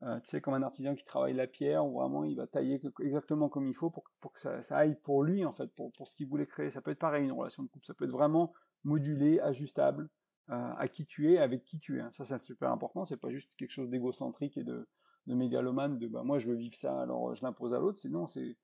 euh, 0.04 0.20
tu 0.22 0.30
sais, 0.30 0.42
comme 0.42 0.54
un 0.54 0.64
artisan 0.64 0.96
qui 0.96 1.04
travaille 1.04 1.34
la 1.34 1.48
pierre, 1.48 1.86
où 1.86 2.00
vraiment 2.00 2.24
il 2.24 2.36
va 2.36 2.48
tailler 2.48 2.82
exactement 3.02 3.50
comme 3.50 3.68
il 3.68 3.76
faut 3.76 3.90
pour, 3.90 4.04
pour 4.20 4.34
que 4.34 4.40
ça, 4.40 4.62
ça, 4.62 4.78
aille 4.78 4.96
pour 4.96 5.24
lui, 5.24 5.46
en 5.46 5.54
fait, 5.54 5.68
pour, 5.76 5.92
pour 5.92 6.08
ce 6.08 6.16
qu'il 6.16 6.28
voulait 6.28 6.48
créer. 6.48 6.72
Ça 6.72 6.82
peut 6.82 6.92
être 6.92 7.00
pareil, 7.00 7.26
une 7.26 7.32
relation 7.32 7.64
de 7.64 7.70
couple, 7.70 7.86
ça 7.86 7.94
peut 7.94 8.06
être 8.06 8.12
vraiment 8.12 8.54
modulé, 8.84 9.40
ajustable 9.40 10.10
euh, 10.50 10.74
à 10.78 10.88
qui 10.88 11.06
tu 11.06 11.32
es, 11.32 11.38
avec 11.38 11.64
qui 11.64 11.80
tu 11.80 12.00
es. 12.00 12.04
Ça, 12.12 12.26
c'est 12.26 12.40
super 12.40 12.72
important. 12.72 13.06
C'est 13.06 13.18
pas 13.18 13.30
juste 13.30 13.54
quelque 13.56 13.72
chose 13.72 13.90
d'égocentrique 13.90 14.58
et 14.58 14.64
de, 14.64 14.88
mégalomane, 15.28 16.00
de 16.00 16.08
bah, 16.08 16.24
moi 16.24 16.40
je 16.40 16.50
veux 16.50 16.56
vivre 16.56 16.74
ça, 16.74 17.02
alors 17.02 17.36
je 17.36 17.44
l'impose 17.44 17.74
à 17.76 17.80
l'autre. 17.80 18.00
Sinon, 18.00 18.28
c'est 18.28 18.58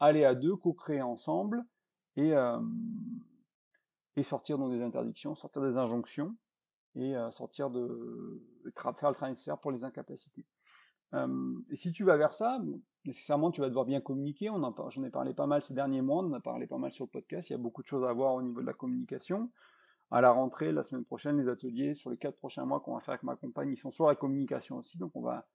aller 0.00 0.24
à 0.24 0.34
deux, 0.34 0.56
co-créer 0.56 1.02
ensemble 1.02 1.64
et, 2.16 2.32
euh, 2.34 2.60
sortir 4.22 4.58
dans 4.58 4.68
des 4.68 4.82
interdictions, 4.82 5.36
sortir 5.36 5.62
des 5.62 5.76
injonctions 5.76 6.36
et 6.96 7.16
euh, 7.16 7.30
sortir 7.30 7.70
de, 7.70 8.42
faire 8.74 9.10
le 9.10 9.14
travail 9.14 9.30
nécessaire 9.30 9.58
pour 9.58 9.70
les 9.70 9.84
incapacités. 9.84 10.44
Et 11.12 11.76
si 11.76 11.92
tu 11.92 12.04
vas 12.04 12.16
vers 12.16 12.34
ça, 12.34 12.60
nécessairement 13.04 13.50
tu 13.50 13.60
vas 13.60 13.68
devoir 13.68 13.86
bien 13.86 14.00
communiquer. 14.00 14.50
On 14.50 14.62
en, 14.62 14.90
j'en 14.90 15.04
ai 15.04 15.10
parlé 15.10 15.34
pas 15.34 15.46
mal 15.46 15.62
ces 15.62 15.74
derniers 15.74 16.02
mois, 16.02 16.22
on 16.22 16.26
en 16.26 16.32
a 16.34 16.40
parlé 16.40 16.66
pas 16.66 16.78
mal 16.78 16.92
sur 16.92 17.04
le 17.04 17.10
podcast. 17.10 17.48
Il 17.48 17.54
y 17.54 17.56
a 17.56 17.58
beaucoup 17.58 17.82
de 17.82 17.88
choses 17.88 18.04
à 18.04 18.12
voir 18.12 18.34
au 18.34 18.42
niveau 18.42 18.60
de 18.60 18.66
la 18.66 18.74
communication. 18.74 19.50
À 20.10 20.20
la 20.20 20.30
rentrée, 20.30 20.72
la 20.72 20.82
semaine 20.82 21.04
prochaine, 21.04 21.38
les 21.38 21.48
ateliers 21.48 21.94
sur 21.94 22.10
les 22.10 22.16
quatre 22.16 22.36
prochains 22.36 22.64
mois 22.64 22.80
qu'on 22.80 22.94
va 22.94 23.00
faire 23.00 23.12
avec 23.12 23.24
ma 23.24 23.36
compagne, 23.36 23.70
ils 23.70 23.76
sont 23.76 23.90
sur 23.90 24.06
la 24.06 24.14
communication 24.14 24.76
aussi. 24.78 24.96
Donc 24.96 25.12
on 25.14 25.20
va 25.20 25.46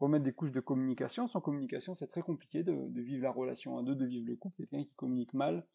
remettre 0.00 0.24
des 0.24 0.32
couches 0.32 0.52
de 0.52 0.60
communication. 0.60 1.26
Sans 1.26 1.40
communication, 1.40 1.94
c'est 1.94 2.06
très 2.06 2.22
compliqué 2.22 2.62
de, 2.62 3.00
vivre 3.00 3.22
la 3.22 3.30
relation 3.30 3.78
à 3.78 3.82
deux, 3.82 3.94
de 3.94 4.04
vivre 4.04 4.26
le 4.26 4.36
couple. 4.36 4.56
Quelqu'un 4.56 4.84
qui 4.84 4.94
communique 4.94 5.32
mal, 5.32 5.66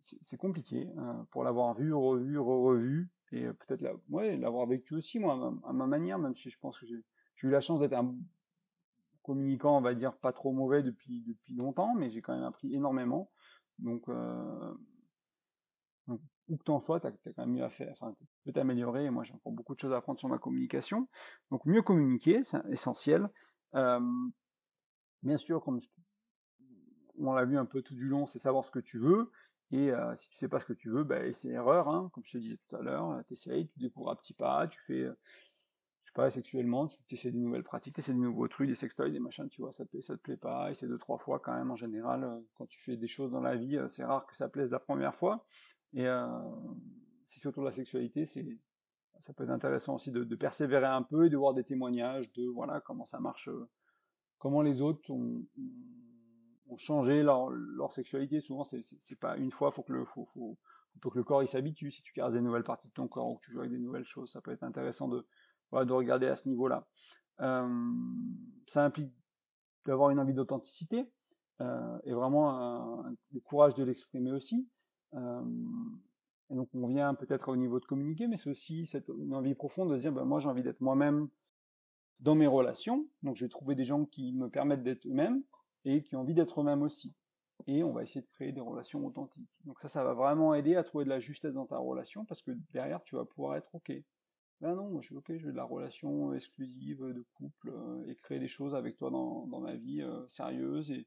c'est, 0.00 0.38
compliqué. 0.38 0.88
Hein, 0.96 1.26
pour 1.30 1.44
l'avoir 1.44 1.74
vu, 1.74 1.92
revu, 1.92 2.38
re-revu, 2.38 3.10
et 3.32 3.44
peut-être 3.44 4.00
ouais, 4.08 4.36
l'avoir 4.36 4.66
vécu 4.66 4.94
aussi, 4.94 5.18
moi, 5.18 5.54
à 5.64 5.72
ma, 5.72 5.86
manière, 5.86 6.18
même 6.18 6.34
si 6.34 6.50
je 6.50 6.58
pense 6.58 6.78
que 6.78 6.86
j'ai 6.86 7.02
eu 7.42 7.50
la 7.50 7.60
chance 7.60 7.80
d'être 7.80 7.92
un 7.92 8.14
communicant, 9.22 9.78
on 9.78 9.80
va 9.80 9.94
dire, 9.94 10.16
pas 10.16 10.32
trop 10.32 10.52
mauvais 10.52 10.82
depuis, 10.82 11.22
depuis 11.22 11.54
longtemps, 11.54 11.94
mais 11.94 12.10
j'ai 12.10 12.20
quand 12.20 12.34
même 12.34 12.44
appris 12.44 12.74
énormément. 12.74 13.30
Donc, 13.78 14.08
euh, 14.08 14.74
où 16.08 16.56
que 16.56 16.64
t'en 16.64 16.80
sois, 16.80 17.00
tu 17.00 17.06
as, 17.06 17.12
quand 17.12 17.46
même 17.46 17.52
mieux 17.52 17.64
à 17.64 17.68
faire, 17.68 17.92
enfin, 18.00 18.14
tu 18.18 18.26
peux 18.44 18.52
t'améliorer, 18.52 19.08
moi 19.10 19.22
j'ai 19.22 19.34
encore 19.34 19.52
beaucoup 19.52 19.74
de 19.74 19.80
choses 19.80 19.92
à 19.92 19.98
apprendre 19.98 20.18
sur 20.18 20.28
ma 20.28 20.38
communication. 20.38 21.08
Donc, 21.50 21.64
mieux 21.64 21.82
communiquer, 21.82 22.42
c'est 22.42 22.58
essentiel. 22.70 23.28
Euh, 23.74 24.00
bien 25.22 25.36
sûr, 25.36 25.62
comme 25.62 25.80
on 27.18 27.32
l'a 27.32 27.44
vu 27.44 27.56
un 27.58 27.66
peu 27.66 27.82
tout 27.82 27.94
du 27.94 28.08
long, 28.08 28.26
c'est 28.26 28.38
savoir 28.38 28.64
ce 28.64 28.70
que 28.70 28.80
tu 28.80 28.98
veux, 28.98 29.30
et 29.72 29.92
euh, 29.92 30.14
si 30.16 30.28
tu 30.28 30.36
sais 30.36 30.48
pas 30.48 30.58
ce 30.58 30.66
que 30.66 30.72
tu 30.72 30.90
veux, 30.90 31.04
bah, 31.04 31.32
c'est 31.32 31.50
erreur, 31.50 31.88
hein, 31.88 32.10
comme 32.12 32.24
je 32.24 32.32
te 32.32 32.38
disais 32.38 32.58
tout 32.68 32.76
à 32.76 32.82
l'heure, 32.82 33.22
tu 33.26 33.34
essayes, 33.34 33.68
tu 33.68 33.78
découvres 33.78 34.10
à 34.10 34.16
petits 34.16 34.34
pas, 34.34 34.66
tu 34.66 34.80
fais 34.80 35.06
pas, 36.12 36.30
sexuellement, 36.30 36.86
tu 36.86 37.14
essaies 37.14 37.30
des 37.30 37.38
nouvelles 37.38 37.62
pratiques, 37.62 37.94
tu 37.94 38.00
essaies 38.00 38.12
des 38.12 38.18
nouveaux 38.18 38.48
trucs, 38.48 38.68
des 38.68 38.74
sextoys, 38.74 39.10
des 39.10 39.20
machins, 39.20 39.48
tu 39.48 39.62
vois, 39.62 39.72
ça 39.72 39.84
te 39.84 39.90
plaît, 39.90 40.00
ça 40.00 40.16
te 40.16 40.20
plaît 40.20 40.36
pas, 40.36 40.70
essaie 40.70 40.86
deux, 40.86 40.98
trois 40.98 41.18
fois 41.18 41.38
quand 41.38 41.54
même, 41.54 41.70
en 41.70 41.76
général, 41.76 42.24
euh, 42.24 42.40
quand 42.54 42.66
tu 42.66 42.80
fais 42.80 42.96
des 42.96 43.06
choses 43.06 43.30
dans 43.30 43.40
la 43.40 43.56
vie, 43.56 43.76
euh, 43.76 43.88
c'est 43.88 44.04
rare 44.04 44.26
que 44.26 44.36
ça 44.36 44.48
plaise 44.48 44.70
la 44.70 44.80
première 44.80 45.14
fois, 45.14 45.46
et 45.92 46.06
euh, 46.06 46.26
c'est 47.26 47.40
surtout 47.40 47.62
la 47.62 47.72
sexualité, 47.72 48.24
c'est, 48.24 48.58
ça 49.20 49.32
peut 49.32 49.44
être 49.44 49.50
intéressant 49.50 49.94
aussi 49.96 50.10
de, 50.10 50.22
persévérer 50.34 50.86
un 50.86 51.02
peu 51.02 51.26
et 51.26 51.30
de 51.30 51.36
voir 51.36 51.54
des 51.54 51.64
témoignages 51.64 52.32
de, 52.32 52.46
voilà, 52.46 52.80
comment 52.80 53.06
ça 53.06 53.20
marche, 53.20 53.48
euh, 53.48 53.68
comment 54.38 54.62
les 54.62 54.82
autres 54.82 55.10
ont, 55.10 55.44
changé 56.76 57.24
leur, 57.24 57.50
leur, 57.50 57.92
sexualité, 57.92 58.40
souvent 58.40 58.62
c'est, 58.62 59.18
pas 59.18 59.36
une 59.36 59.50
fois, 59.50 59.72
faut 59.72 59.84
faut, 59.84 60.24
faut, 60.24 60.58
faut 61.02 61.10
que 61.10 61.18
le 61.18 61.24
corps 61.24 61.46
s'habitue, 61.46 61.90
si 61.90 62.00
tu 62.02 62.12
gardes 62.12 62.32
des 62.32 62.40
nouvelles 62.40 62.62
parties 62.62 62.86
de 62.86 62.92
ton 62.92 63.08
corps 63.08 63.28
ou 63.28 63.36
que 63.36 63.44
tu 63.44 63.50
joues 63.50 63.58
avec 63.58 63.72
des 63.72 63.78
nouvelles 63.78 64.04
choses, 64.04 64.30
ça 64.30 64.40
peut 64.40 64.52
être 64.52 64.62
intéressant 64.62 65.08
de, 65.08 65.26
de 65.72 65.92
regarder 65.92 66.26
à 66.26 66.36
ce 66.36 66.48
niveau-là. 66.48 66.86
Euh, 67.40 67.68
ça 68.66 68.84
implique 68.84 69.12
d'avoir 69.86 70.10
une 70.10 70.18
envie 70.18 70.34
d'authenticité 70.34 71.10
euh, 71.60 71.98
et 72.04 72.12
vraiment 72.12 73.04
le 73.32 73.40
courage 73.40 73.74
de 73.74 73.84
l'exprimer 73.84 74.32
aussi. 74.32 74.68
Euh, 75.14 75.42
et 76.50 76.54
donc 76.54 76.68
on 76.74 76.86
vient 76.86 77.14
peut-être 77.14 77.48
au 77.48 77.56
niveau 77.56 77.80
de 77.80 77.84
communiquer, 77.84 78.28
mais 78.28 78.36
c'est 78.36 78.50
aussi 78.50 78.86
cette, 78.86 79.08
une 79.08 79.34
envie 79.34 79.54
profonde 79.54 79.90
de 79.90 79.96
se 79.96 80.02
dire, 80.02 80.12
ben, 80.12 80.24
moi 80.24 80.40
j'ai 80.40 80.48
envie 80.48 80.62
d'être 80.62 80.80
moi-même 80.80 81.28
dans 82.20 82.34
mes 82.34 82.46
relations. 82.46 83.06
Donc, 83.22 83.36
je 83.36 83.44
vais 83.44 83.48
trouver 83.48 83.74
des 83.74 83.84
gens 83.84 84.04
qui 84.04 84.32
me 84.32 84.48
permettent 84.48 84.82
d'être 84.82 85.06
eux-mêmes 85.06 85.42
et 85.84 86.02
qui 86.02 86.16
ont 86.16 86.20
envie 86.20 86.34
d'être 86.34 86.60
eux-mêmes 86.60 86.82
aussi. 86.82 87.14
Et 87.66 87.82
on 87.82 87.92
va 87.92 88.02
essayer 88.02 88.22
de 88.22 88.28
créer 88.28 88.52
des 88.52 88.60
relations 88.60 89.04
authentiques. 89.04 89.48
Donc 89.64 89.80
ça, 89.80 89.88
ça 89.88 90.02
va 90.02 90.14
vraiment 90.14 90.54
aider 90.54 90.76
à 90.76 90.84
trouver 90.84 91.04
de 91.04 91.10
la 91.10 91.20
justesse 91.20 91.52
dans 91.52 91.66
ta 91.66 91.76
relation 91.78 92.24
parce 92.24 92.42
que 92.42 92.52
derrière, 92.72 93.02
tu 93.02 93.16
vas 93.16 93.24
pouvoir 93.24 93.56
être 93.56 93.74
OK. 93.74 93.92
Ben 94.60 94.74
non, 94.74 95.00
je 95.00 95.06
suis 95.06 95.16
OK, 95.16 95.32
je 95.36 95.46
veux 95.46 95.52
de 95.52 95.56
la 95.56 95.64
relation 95.64 96.34
exclusive, 96.34 97.00
de 97.02 97.24
couple, 97.34 97.70
euh, 97.70 98.06
et 98.06 98.14
créer 98.14 98.38
des 98.38 98.48
choses 98.48 98.74
avec 98.74 98.98
toi 98.98 99.10
dans, 99.10 99.46
ma 99.46 99.74
vie 99.74 100.02
euh, 100.02 100.26
sérieuse. 100.28 100.90
Et, 100.90 101.06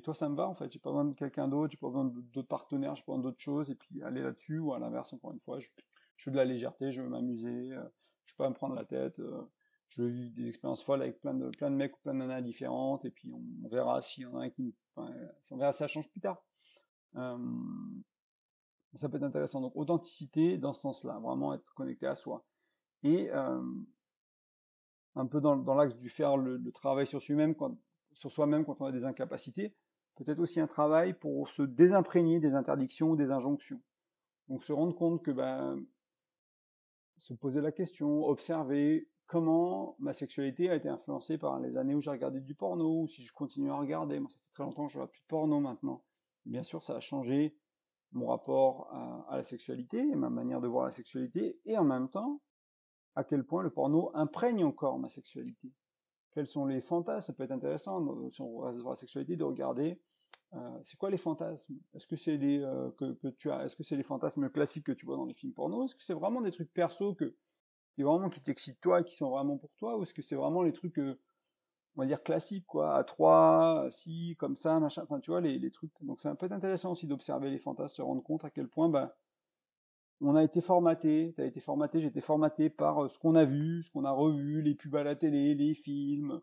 toi, 0.00 0.12
ça 0.12 0.28
me 0.28 0.34
va 0.34 0.48
en 0.48 0.54
fait. 0.54 0.72
J'ai 0.72 0.80
pas 0.80 0.90
besoin 0.90 1.04
de 1.04 1.14
quelqu'un 1.14 1.46
d'autre, 1.46 1.70
j'ai 1.70 1.78
pas 1.78 1.86
besoin 1.86 2.06
d'autres 2.06 2.48
partenaires, 2.48 2.96
j'ai 2.96 3.04
pas 3.04 3.12
besoin 3.12 3.22
d'autres 3.22 3.40
choses. 3.40 3.70
Et 3.70 3.76
puis 3.76 4.02
aller 4.02 4.22
là-dessus, 4.22 4.58
ou 4.58 4.72
à 4.74 4.80
l'inverse, 4.80 5.12
encore 5.12 5.32
une 5.32 5.38
fois, 5.40 5.60
je, 5.60 5.68
veux 6.26 6.32
de 6.32 6.36
la 6.36 6.44
légèreté, 6.44 6.90
je 6.90 7.00
veux 7.00 7.08
m'amuser, 7.08 7.72
euh, 7.72 7.84
je 8.24 8.32
veux 8.32 8.36
pas 8.38 8.48
me 8.48 8.54
prendre 8.54 8.74
la 8.74 8.84
tête. 8.84 9.20
Euh, 9.20 9.42
je 9.90 10.02
veux 10.02 10.08
vivre 10.08 10.34
des 10.34 10.48
expériences 10.48 10.82
folles 10.82 11.02
avec 11.02 11.20
plein 11.20 11.34
de, 11.34 11.48
plein 11.50 11.70
de 11.70 11.76
mecs 11.76 11.96
ou 11.96 12.00
plein 12.00 12.14
de 12.14 12.18
nanas 12.18 12.40
différentes, 12.40 13.04
et 13.04 13.10
puis 13.10 13.32
on, 13.32 13.68
verra 13.68 14.00
y 14.18 14.26
en 14.26 14.36
a 14.36 14.44
un 14.46 14.50
qui 14.50 14.74
enfin, 14.96 15.14
on 15.52 15.56
verra 15.56 15.72
si 15.72 15.78
ça 15.78 15.86
change 15.86 16.10
plus 16.10 16.20
tard. 16.20 16.44
Euh, 17.14 17.38
ça 18.96 19.08
peut 19.08 19.18
être 19.18 19.22
intéressant. 19.22 19.60
Donc, 19.60 19.76
authenticité 19.76 20.58
dans 20.58 20.72
ce 20.72 20.80
sens-là, 20.80 21.20
vraiment 21.20 21.54
être 21.54 21.72
connecté 21.74 22.08
à 22.08 22.16
soi. 22.16 22.44
Et 23.04 23.30
un 25.16 25.26
peu 25.26 25.40
dans, 25.40 25.74
l'axe 25.74 25.96
du 25.96 26.08
faire 26.08 26.36
le, 26.36 26.72
travail 26.72 27.06
sur 27.06 27.22
soi-même, 27.22 27.54
quand, 27.54 27.76
sur 28.14 28.30
soi-même 28.30 28.64
quand 28.64 28.80
on 28.80 28.86
a 28.86 28.92
des 28.92 29.04
incapacités, 29.04 29.74
peut-être 30.16 30.40
aussi 30.40 30.60
un 30.60 30.66
travail 30.66 31.14
pour 31.14 31.48
se 31.48 31.62
désimprégner 31.62 32.40
des 32.40 32.54
interdictions 32.54 33.10
ou 33.10 33.16
des 33.16 33.30
injonctions. 33.30 33.80
Donc, 34.48 34.64
se 34.64 34.72
rendre 34.72 34.94
compte 34.94 35.22
que 35.22 35.30
ben, 35.30 35.84
se 37.18 37.34
poser 37.34 37.60
la 37.60 37.72
question, 37.72 38.24
observer, 38.24 39.08
comment 39.26 39.96
ma 39.98 40.12
sexualité 40.12 40.68
a 40.68 40.74
été 40.74 40.88
influencée 40.88 41.38
par 41.38 41.58
les 41.60 41.76
années 41.76 41.94
où 41.94 42.00
j'ai 42.00 42.10
regardé 42.10 42.40
du 42.40 42.54
porno, 42.54 43.02
ou 43.02 43.08
si 43.08 43.22
je 43.22 43.32
continue 43.32 43.70
à 43.70 43.76
regarder. 43.76 44.20
Moi, 44.20 44.28
ça 44.28 44.38
fait 44.38 44.52
très 44.52 44.64
longtemps 44.64 44.86
que 44.86 44.92
je 44.92 44.98
regarde 44.98 45.12
plus 45.12 45.22
de 45.22 45.26
porno 45.26 45.60
maintenant. 45.60 46.04
bien 46.44 46.62
sûr, 46.62 46.82
ça 46.82 46.96
a 46.96 47.00
changé 47.00 47.56
mon 48.12 48.26
rapport 48.26 48.88
à, 48.92 49.26
à, 49.32 49.36
la 49.38 49.44
sexualité 49.44 49.98
et 49.98 50.14
ma 50.14 50.30
manière 50.30 50.60
de 50.60 50.68
voir 50.68 50.84
la 50.84 50.90
sexualité, 50.90 51.58
et 51.64 51.76
en 51.78 51.84
même 51.84 52.08
temps, 52.08 52.40
à 53.16 53.24
quel 53.24 53.44
point 53.44 53.62
le 53.62 53.70
porno 53.70 54.10
imprègne 54.14 54.64
encore 54.64 54.98
ma 54.98 55.08
sexualité. 55.08 55.70
Quels 56.32 56.48
sont 56.48 56.66
les 56.66 56.80
fantasmes? 56.80 57.26
Ça 57.26 57.32
peut 57.32 57.44
être 57.44 57.52
intéressant, 57.52 58.30
si 58.30 58.40
on 58.40 58.58
reste 58.58 58.80
sur 58.80 58.90
la 58.90 58.96
sexualité, 58.96 59.36
de 59.36 59.44
regarder 59.44 60.00
euh, 60.54 60.78
c'est 60.84 60.96
quoi 60.96 61.10
les 61.10 61.16
fantasmes? 61.16 61.74
Est-ce 61.94 62.06
que 62.06 62.16
c'est 62.16 62.36
les 62.36 62.60
euh, 62.60 62.90
que, 62.92 63.28
tu 63.28 63.50
as 63.50 63.64
Est-ce 63.64 63.74
que 63.74 63.82
c'est 63.82 63.96
les 63.96 64.02
fantasmes 64.02 64.48
classiques 64.50 64.86
que 64.86 64.92
tu 64.92 65.06
vois 65.06 65.16
dans 65.16 65.24
les 65.24 65.34
films 65.34 65.52
porno? 65.52 65.84
Est-ce 65.84 65.94
que 65.94 66.02
c'est 66.04 66.14
vraiment 66.14 66.40
des 66.40 66.52
trucs 66.52 66.72
perso 66.72 67.14
que 67.14 67.34
qui 67.94 68.02
vraiment 68.02 68.28
qui 68.28 68.42
t'excitent 68.42 68.80
toi 68.80 69.02
qui 69.02 69.14
sont 69.16 69.30
vraiment 69.30 69.56
pour 69.56 69.70
toi, 69.76 69.96
ou 69.96 70.02
est-ce 70.02 70.14
que 70.14 70.22
c'est 70.22 70.34
vraiment 70.34 70.62
les 70.62 70.72
trucs, 70.72 70.98
euh, 70.98 71.18
on 71.96 72.02
va 72.02 72.06
dire 72.06 72.22
classiques 72.22 72.66
quoi, 72.66 72.96
à 72.96 73.04
trois, 73.04 73.86
si 73.90 74.36
comme 74.38 74.56
ça, 74.56 74.80
machin, 74.80 75.02
enfin 75.04 75.20
tu 75.20 75.30
vois 75.30 75.40
les, 75.40 75.58
les 75.58 75.70
trucs. 75.70 75.92
Donc 76.02 76.20
c'est 76.20 76.28
un 76.28 76.34
peu 76.36 76.48
intéressant 76.50 76.92
aussi 76.92 77.06
d'observer 77.06 77.50
les 77.50 77.58
fantasmes, 77.58 77.96
se 77.96 78.02
rendre 78.02 78.22
compte 78.22 78.44
à 78.44 78.50
quel 78.50 78.68
point 78.68 78.88
bah 78.88 79.16
on 80.20 80.36
a 80.36 80.42
été 80.44 80.60
formaté, 80.60 81.34
t'as 81.36 81.46
été 81.46 81.60
formaté, 81.60 82.00
j'ai 82.00 82.08
été 82.08 82.20
formaté 82.20 82.70
par 82.70 83.04
euh, 83.04 83.08
ce 83.08 83.18
qu'on 83.18 83.34
a 83.34 83.44
vu, 83.44 83.82
ce 83.82 83.90
qu'on 83.90 84.04
a 84.04 84.12
revu, 84.12 84.62
les 84.62 84.74
pubs 84.74 84.96
à 84.96 85.02
la 85.02 85.16
télé, 85.16 85.54
les 85.54 85.74
films, 85.74 86.40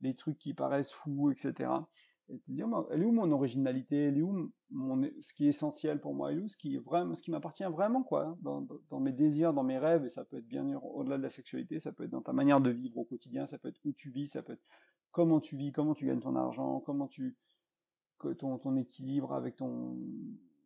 les 0.00 0.14
trucs 0.14 0.38
qui 0.38 0.54
paraissent 0.54 0.92
fous, 0.92 1.30
etc 1.30 1.70
et 2.28 2.38
te 2.38 2.50
dire, 2.50 2.68
elle 2.90 3.02
est 3.02 3.04
où 3.04 3.12
mon 3.12 3.30
originalité, 3.30 4.04
elle 4.04 4.18
est 4.18 4.22
où 4.22 4.50
mon, 4.70 5.02
ce 5.20 5.34
qui 5.34 5.46
est 5.46 5.50
essentiel 5.50 6.00
pour 6.00 6.14
moi, 6.14 6.32
elle 6.32 6.38
est 6.38 6.40
où 6.40 6.48
ce 6.48 6.56
qui 6.56 6.76
est 6.76 6.78
vraiment, 6.78 7.14
ce 7.14 7.22
qui 7.22 7.30
m'appartient 7.30 7.64
vraiment, 7.64 8.02
quoi, 8.02 8.26
hein, 8.26 8.38
dans, 8.40 9.00
mes 9.00 9.12
désirs, 9.12 9.52
dans 9.52 9.64
mes 9.64 9.78
rêves, 9.78 10.04
et 10.04 10.10
ça 10.10 10.24
peut 10.24 10.38
être 10.38 10.46
bien 10.46 10.64
au-delà 10.94 11.18
de 11.18 11.22
la 11.22 11.30
sexualité, 11.30 11.80
ça 11.80 11.92
peut 11.92 12.04
être 12.04 12.10
dans 12.10 12.22
ta 12.22 12.32
manière 12.32 12.60
de 12.60 12.70
vivre 12.70 12.98
au 12.98 13.04
quotidien, 13.04 13.46
ça 13.46 13.58
peut 13.58 13.68
être 13.68 13.80
où 13.84 13.92
tu 13.92 14.10
vis, 14.10 14.28
ça 14.28 14.42
peut 14.42 14.54
être 14.54 14.64
comment 15.10 15.40
tu 15.40 15.56
vis, 15.56 15.72
comment 15.72 15.94
tu 15.94 16.06
gagnes 16.06 16.20
ton 16.20 16.36
argent, 16.36 16.80
comment 16.80 17.08
tu, 17.08 17.36
ton 18.38 18.76
équilibre 18.76 19.34
avec 19.34 19.56
ton, 19.56 19.98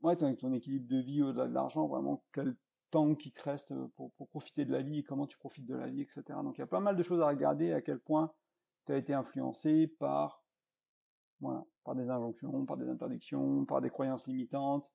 ouais, 0.02 0.16
ton, 0.16 0.34
ton 0.34 0.52
équilibre 0.52 0.88
de 0.88 0.98
vie 0.98 1.22
au-delà 1.22 1.46
de 1.48 1.54
l'argent, 1.54 1.86
vraiment 1.86 2.24
quel 2.32 2.56
temps 2.90 3.14
qui 3.14 3.32
te 3.32 3.42
reste 3.42 3.74
pour, 3.96 4.12
pour 4.12 4.28
profiter 4.28 4.64
de 4.64 4.72
la 4.72 4.82
vie, 4.82 5.02
comment 5.02 5.26
tu 5.26 5.36
profites 5.38 5.66
de 5.66 5.74
la 5.74 5.88
vie, 5.88 6.02
etc. 6.02 6.22
Donc 6.42 6.58
il 6.58 6.60
y 6.60 6.64
a 6.64 6.68
pas 6.68 6.80
mal 6.80 6.96
de 6.96 7.02
choses 7.02 7.20
à 7.20 7.28
regarder, 7.28 7.72
à 7.72 7.80
quel 7.80 7.98
point 7.98 8.32
tu 8.86 8.92
as 8.92 8.96
été 8.96 9.12
influencé 9.14 9.88
par 9.98 10.42
voilà, 11.40 11.64
par 11.84 11.94
des 11.94 12.08
injonctions, 12.08 12.64
par 12.64 12.76
des 12.76 12.88
interdictions, 12.88 13.64
par 13.64 13.80
des 13.80 13.90
croyances 13.90 14.26
limitantes, 14.26 14.90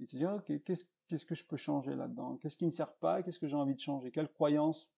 et 0.00 0.06
se 0.06 0.16
dire, 0.16 0.32
ok, 0.32 0.62
qu'est-ce, 0.64 1.24
que 1.24 1.34
je 1.34 1.44
peux 1.44 1.56
changer 1.56 1.94
là-dedans? 1.94 2.36
Qu'est-ce 2.38 2.56
qui 2.56 2.66
ne 2.66 2.72
sert 2.72 2.92
pas? 2.94 3.22
Qu'est-ce 3.22 3.38
que 3.38 3.46
j'ai 3.46 3.56
envie 3.56 3.74
de 3.74 3.80
changer? 3.80 4.10
Quelle 4.10 4.28
croyance 4.28 4.90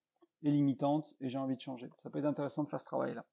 est 0.42 0.50
limitante 0.50 1.14
et 1.20 1.28
j'ai 1.28 1.38
envie 1.38 1.56
de 1.56 1.60
changer? 1.60 1.88
Ça 1.98 2.08
peut 2.08 2.18
être 2.18 2.24
intéressant 2.24 2.62
de 2.62 2.68
faire 2.68 2.80
ce 2.80 2.86
travail-là. 2.86 3.26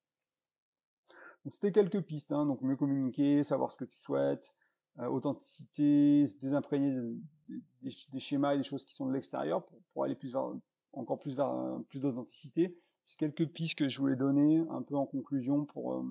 Donc 1.44 1.54
c'était 1.54 1.72
quelques 1.72 2.02
pistes, 2.02 2.32
hein, 2.32 2.46
donc 2.46 2.62
mieux 2.62 2.76
communiquer, 2.76 3.44
savoir 3.44 3.72
ce 3.72 3.78
que 3.78 3.86
tu 3.86 3.98
souhaites, 3.98 4.54
euh, 4.54 4.63
authenticité, 5.00 6.28
se 6.28 6.38
désimprégner 6.40 6.92
des, 6.92 7.62
des, 7.82 7.96
des, 8.12 8.20
schémas 8.20 8.54
et 8.54 8.58
des 8.58 8.64
choses 8.64 8.86
qui 8.86 8.94
sont 8.94 9.08
de 9.08 9.14
l'extérieur 9.14 9.66
pour, 9.66 9.80
pour 9.94 10.04
aller 10.04 10.16
plus 10.16 10.32
vers, 10.32 10.52
encore 10.94 11.20
plus 11.20 11.36
vers 11.36 11.50
euh, 11.50 11.80
plus 11.90 12.00
d'authenticité. 12.00 12.78
C'est 13.06 13.18
quelques 13.18 13.48
pistes 13.48 13.78
que 13.78 13.90
je 13.90 14.00
voulais 14.00 14.16
donner 14.16 14.64
un 14.70 14.82
peu 14.82 14.96
en 14.96 15.06
conclusion 15.06 15.66
pour 15.66 15.94
euh, 15.94 16.04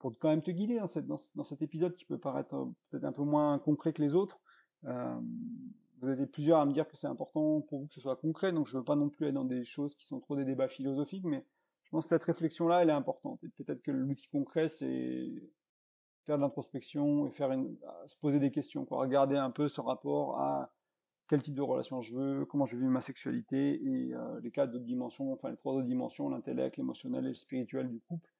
pour 0.00 0.18
quand 0.18 0.30
même 0.30 0.42
te 0.42 0.50
guider 0.50 0.78
dans, 0.78 0.86
cette, 0.86 1.06
dans, 1.06 1.20
dans 1.34 1.44
cet 1.44 1.62
épisode 1.62 1.94
qui 1.94 2.06
peut 2.06 2.18
paraître 2.18 2.54
euh, 2.54 2.66
peut-être 2.90 3.04
un 3.04 3.12
peu 3.12 3.22
moins 3.22 3.58
concret 3.58 3.92
que 3.92 4.02
les 4.02 4.14
autres. 4.14 4.40
Euh, 4.84 5.20
vous 6.00 6.08
êtes 6.08 6.32
plusieurs 6.32 6.60
à 6.60 6.64
me 6.64 6.72
dire 6.72 6.88
que 6.88 6.96
c'est 6.96 7.06
important 7.06 7.60
pour 7.60 7.80
vous 7.80 7.86
que 7.86 7.94
ce 7.94 8.00
soit 8.00 8.16
concret, 8.16 8.52
donc 8.52 8.66
je 8.66 8.78
veux 8.78 8.84
pas 8.84 8.96
non 8.96 9.10
plus 9.10 9.26
être 9.26 9.34
dans 9.34 9.44
des 9.44 9.64
choses 9.64 9.94
qui 9.94 10.06
sont 10.06 10.18
trop 10.18 10.34
des 10.34 10.46
débats 10.46 10.68
philosophiques, 10.68 11.24
mais 11.24 11.44
je 11.82 11.90
pense 11.90 12.06
que 12.06 12.10
cette 12.10 12.24
réflexion-là, 12.24 12.82
elle 12.82 12.88
est 12.88 12.94
importante. 12.94 13.44
Et 13.44 13.50
peut-être 13.50 13.82
que 13.82 13.90
l'outil 13.90 14.26
concret, 14.28 14.68
c'est 14.68 15.30
de 16.36 16.42
l'introspection 16.42 17.26
et 17.26 17.30
faire 17.30 17.52
une, 17.52 17.76
se 18.06 18.16
poser 18.16 18.38
des 18.38 18.50
questions. 18.50 18.86
Regarder 18.90 19.36
un 19.36 19.50
peu 19.50 19.68
ce 19.68 19.80
rapport 19.80 20.38
à 20.38 20.72
quel 21.28 21.42
type 21.42 21.54
de 21.54 21.62
relation 21.62 22.00
je 22.00 22.14
veux, 22.14 22.44
comment 22.44 22.66
je 22.66 22.76
vis 22.76 22.86
ma 22.86 23.00
sexualité 23.00 23.80
et 23.82 24.14
euh, 24.14 24.40
les 24.40 24.50
quatre 24.50 24.74
autres 24.74 24.84
dimensions, 24.84 25.32
enfin 25.32 25.50
les 25.50 25.56
trois 25.56 25.74
autres 25.74 25.86
dimensions, 25.86 26.28
l'intellect, 26.28 26.76
l'émotionnel 26.76 27.24
et 27.26 27.28
le 27.28 27.34
spirituel 27.34 27.88
du 27.88 28.00
couple 28.00 28.30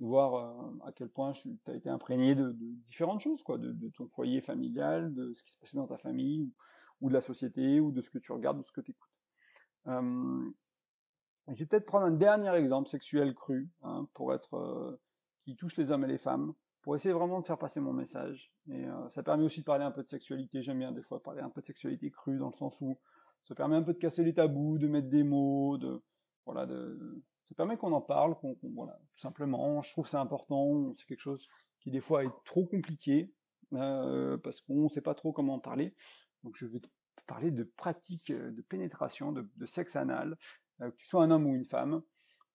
voir 0.00 0.34
euh, 0.34 0.86
à 0.86 0.92
quel 0.92 1.08
point 1.08 1.32
tu 1.32 1.58
as 1.66 1.74
été 1.74 1.88
imprégné 1.88 2.34
de, 2.34 2.52
différentes 2.88 3.20
choses, 3.20 3.42
quoi, 3.42 3.58
de, 3.58 3.88
ton 3.90 4.08
foyer 4.08 4.40
familial, 4.40 5.12
de 5.14 5.32
ce 5.32 5.42
qui 5.42 5.52
se 5.52 5.58
passait 5.58 5.76
dans 5.76 5.86
ta 5.86 5.96
famille, 5.96 6.52
ou, 7.00 7.08
de 7.08 7.14
la 7.14 7.20
société, 7.20 7.80
ou 7.80 7.90
de 7.92 8.00
ce 8.00 8.10
que 8.10 8.18
tu 8.18 8.32
regardes, 8.32 8.58
ou 8.58 8.64
ce 8.64 8.72
que 8.72 8.80
tu 8.80 8.92
écoutes. 8.92 9.28
Euh, 9.86 10.50
je 11.48 11.54
vais 11.54 11.66
peut-être 11.66 11.86
prendre 11.86 12.06
un 12.06 12.12
dernier 12.12 12.54
exemple 12.54 12.88
sexuel 12.88 13.34
cru, 13.34 13.68
hein, 13.82 14.08
pour 14.14 14.34
être 14.34 14.54
euh, 14.54 15.00
qui 15.40 15.56
touche 15.56 15.76
les 15.76 15.90
hommes 15.90 16.04
et 16.04 16.08
les 16.08 16.18
femmes, 16.18 16.54
pour 16.88 16.96
essayer 16.96 17.12
vraiment 17.12 17.38
de 17.42 17.46
faire 17.46 17.58
passer 17.58 17.80
mon 17.80 17.92
message. 17.92 18.50
Et 18.70 18.86
euh, 18.86 19.10
ça 19.10 19.22
permet 19.22 19.44
aussi 19.44 19.60
de 19.60 19.66
parler 19.66 19.84
un 19.84 19.90
peu 19.90 20.02
de 20.02 20.08
sexualité. 20.08 20.62
J'aime 20.62 20.78
bien 20.78 20.90
des 20.90 21.02
fois 21.02 21.22
parler 21.22 21.42
un 21.42 21.50
peu 21.50 21.60
de 21.60 21.66
sexualité 21.66 22.10
crue, 22.10 22.38
dans 22.38 22.46
le 22.46 22.54
sens 22.54 22.80
où 22.80 22.98
ça 23.44 23.54
permet 23.54 23.76
un 23.76 23.82
peu 23.82 23.92
de 23.92 23.98
casser 23.98 24.24
les 24.24 24.32
tabous, 24.32 24.78
de 24.78 24.88
mettre 24.88 25.10
des 25.10 25.22
mots, 25.22 25.76
de 25.76 26.02
voilà, 26.46 26.64
de, 26.64 27.22
ça 27.44 27.54
permet 27.54 27.76
qu'on 27.76 27.92
en 27.92 28.00
parle, 28.00 28.36
qu'on, 28.36 28.56
voilà, 28.74 28.98
tout 29.12 29.20
simplement. 29.20 29.82
Je 29.82 29.92
trouve 29.92 30.08
c'est 30.08 30.16
important. 30.16 30.94
C'est 30.96 31.04
quelque 31.04 31.20
chose 31.20 31.46
qui 31.80 31.90
des 31.90 32.00
fois 32.00 32.24
est 32.24 32.44
trop 32.46 32.64
compliqué 32.64 33.34
euh, 33.74 34.38
parce 34.38 34.62
qu'on 34.62 34.84
ne 34.84 34.88
sait 34.88 35.02
pas 35.02 35.14
trop 35.14 35.30
comment 35.30 35.56
en 35.56 35.60
parler. 35.60 35.94
Donc 36.42 36.56
je 36.56 36.64
vais 36.64 36.80
parler 37.26 37.50
de 37.50 37.64
pratiques 37.64 38.32
de 38.32 38.62
pénétration, 38.62 39.32
de, 39.32 39.66
sexe 39.66 39.94
anal, 39.94 40.38
euh, 40.80 40.90
que 40.90 40.96
tu 40.96 41.06
sois 41.06 41.22
un 41.22 41.30
homme 41.32 41.48
ou 41.48 41.54
une 41.54 41.66
femme. 41.66 42.00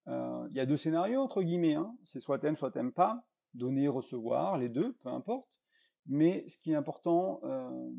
Euh, 0.08 0.48
il 0.50 0.58
y 0.58 0.60
a 0.60 0.65
deux 0.65 0.78
scénarios 0.78 1.22
entre 1.22 1.43
guillemets. 1.43 1.76
Hein. 1.76 1.96
C'est 2.04 2.19
soit 2.19 2.39
t'aimes, 2.39 2.58
soit 2.58 2.72
t'aimes 2.72 2.93
pas. 2.93 3.24
Donner, 3.54 3.88
recevoir, 3.88 4.58
les 4.58 4.70
deux, 4.70 4.94
peu 5.04 5.10
importe. 5.10 5.48
Mais 6.06 6.44
ce 6.48 6.58
qui 6.58 6.72
est 6.72 6.76
important, 6.76 7.39
euh, 7.44 7.89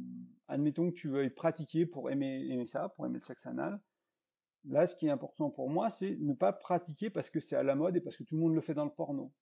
admettons 0.49 0.91
que 0.91 0.95
tu 0.95 1.09
veuilles 1.09 1.31
pratiquer 1.31 1.87
pour 1.87 2.11
aimer, 2.11 2.65
ça, 2.67 2.91
pour 2.91 3.07
aimer 3.07 3.15
le 3.15 3.21
sexe 3.21 3.47
anal, 3.47 3.81
Là, 4.67 4.87
ce 4.87 4.95
qui 4.95 5.07
est 5.07 5.11
important 5.11 5.51
pour 5.51 5.69
moi, 5.69 5.91
c'est 5.91 6.17
ne 6.21 6.33
pas 6.33 6.53
pratiquer 6.53 7.11
parce 7.11 7.29
que 7.29 7.39
c'est 7.39 7.57
à 7.57 7.63
la 7.63 7.75
mode 7.75 7.97
et 7.97 8.01
parce 8.01 8.17
que 8.17 8.25
tout 8.25 8.35
le 8.35 8.41
monde 8.41 8.55
le 8.55 8.63
fait 8.63 8.75
dans 8.75 8.85
le 8.85 8.91
porno. 8.91 9.33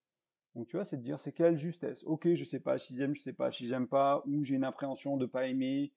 Donc 0.54 0.66
tu 0.66 0.76
vois, 0.76 0.84
c'est 0.84 0.96
de 0.96 1.02
dire 1.02 1.20
c'est 1.20 1.32
quelle 1.32 1.56
justesse? 1.56 2.02
Ok, 2.04 2.32
je 2.34 2.44
sais 2.44 2.60
pas 2.60 2.76
si 2.76 2.96
j'aime, 2.96 3.14
je 3.14 3.22
sais 3.22 3.32
pas 3.32 3.50
si 3.52 3.66
j'aime 3.66 3.86
pas, 3.86 4.22
ou 4.26 4.42
j'ai 4.42 4.56
une 4.56 4.64
appréhension 4.64 5.16
de 5.16 5.26
pas 5.26 5.46
aimer, 5.46 5.92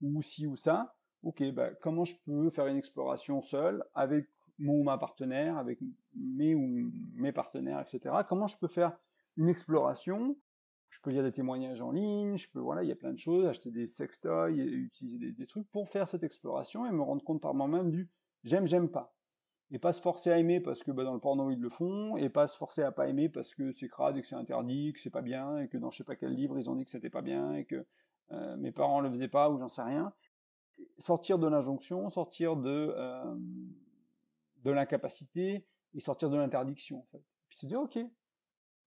ou 0.00 0.22
si 0.22 0.46
ou 0.46 0.56
ça. 0.56 0.96
Ok, 1.22 1.42
bah, 1.52 1.70
comment 1.82 2.04
je 2.04 2.16
peux 2.24 2.48
faire 2.48 2.66
une 2.66 2.78
exploration 2.78 3.42
seule 3.42 3.84
avec 3.94 4.26
mon 4.58 4.80
ou 4.80 4.82
ma 4.82 4.96
partenaire, 4.96 5.58
avec 5.58 5.78
mes 6.14 6.54
ou 6.54 6.90
mes 7.14 7.32
partenaires, 7.32 7.80
etc. 7.80 8.24
Comment 8.28 8.46
je 8.46 8.56
peux 8.56 8.68
faire 8.68 8.96
une 9.36 9.48
exploration 9.48 10.36
Je 10.90 10.98
peux 11.00 11.10
lire 11.10 11.22
des 11.22 11.32
témoignages 11.32 11.80
en 11.80 11.92
ligne, 11.92 12.36
je 12.36 12.48
peux 12.50 12.60
voilà, 12.60 12.82
il 12.82 12.88
y 12.88 12.92
a 12.92 12.96
plein 12.96 13.12
de 13.12 13.18
choses, 13.18 13.46
acheter 13.46 13.70
des 13.70 13.88
sextoys, 13.88 14.56
utiliser 14.56 15.32
des, 15.32 15.46
trucs 15.46 15.70
pour 15.70 15.88
faire 15.88 16.08
cette 16.08 16.22
exploration 16.22 16.86
et 16.86 16.90
me 16.90 17.02
rendre 17.02 17.22
compte 17.24 17.40
par 17.40 17.54
moi-même 17.54 17.90
du 17.90 18.10
j'aime, 18.44 18.66
j'aime 18.66 18.88
pas. 18.88 19.14
Et 19.72 19.78
pas 19.78 19.92
se 19.92 20.02
forcer 20.02 20.32
à 20.32 20.38
aimer 20.38 20.60
parce 20.60 20.82
que 20.82 20.90
bah, 20.90 21.04
dans 21.04 21.14
le 21.14 21.20
porno 21.20 21.50
ils 21.50 21.60
le 21.60 21.68
font, 21.68 22.16
et 22.16 22.28
pas 22.28 22.48
se 22.48 22.56
forcer 22.56 22.82
à 22.82 22.90
pas 22.90 23.08
aimer 23.08 23.28
parce 23.28 23.54
que 23.54 23.70
c'est 23.70 23.88
crade 23.88 24.16
et 24.16 24.20
que 24.20 24.26
c'est 24.26 24.34
interdit, 24.34 24.92
que 24.92 25.00
c'est 25.00 25.10
pas 25.10 25.22
bien, 25.22 25.58
et 25.58 25.68
que 25.68 25.78
dans 25.78 25.90
je 25.90 25.98
sais 25.98 26.04
pas 26.04 26.16
quel 26.16 26.34
livre 26.34 26.58
ils 26.58 26.68
ont 26.68 26.74
dit 26.74 26.84
que 26.84 26.90
c'était 26.90 27.10
pas 27.10 27.22
bien, 27.22 27.54
et 27.54 27.64
que 27.64 27.86
euh, 28.32 28.56
mes 28.56 28.72
parents 28.72 29.00
le 29.00 29.10
faisaient 29.10 29.28
pas, 29.28 29.48
ou 29.48 29.58
j'en 29.58 29.68
sais 29.68 29.82
rien. 29.82 30.12
Sortir 30.98 31.38
de 31.38 31.46
l'injonction, 31.46 32.10
sortir 32.10 32.56
de, 32.56 32.92
euh, 32.96 33.36
de 34.64 34.70
l'incapacité, 34.72 35.64
et 35.94 36.00
sortir 36.00 36.30
de 36.30 36.36
l'interdiction 36.36 36.98
en 36.98 37.06
fait. 37.12 37.24
Puis 37.48 37.58
se 37.58 37.66
dire 37.66 37.80
ok, 37.80 37.98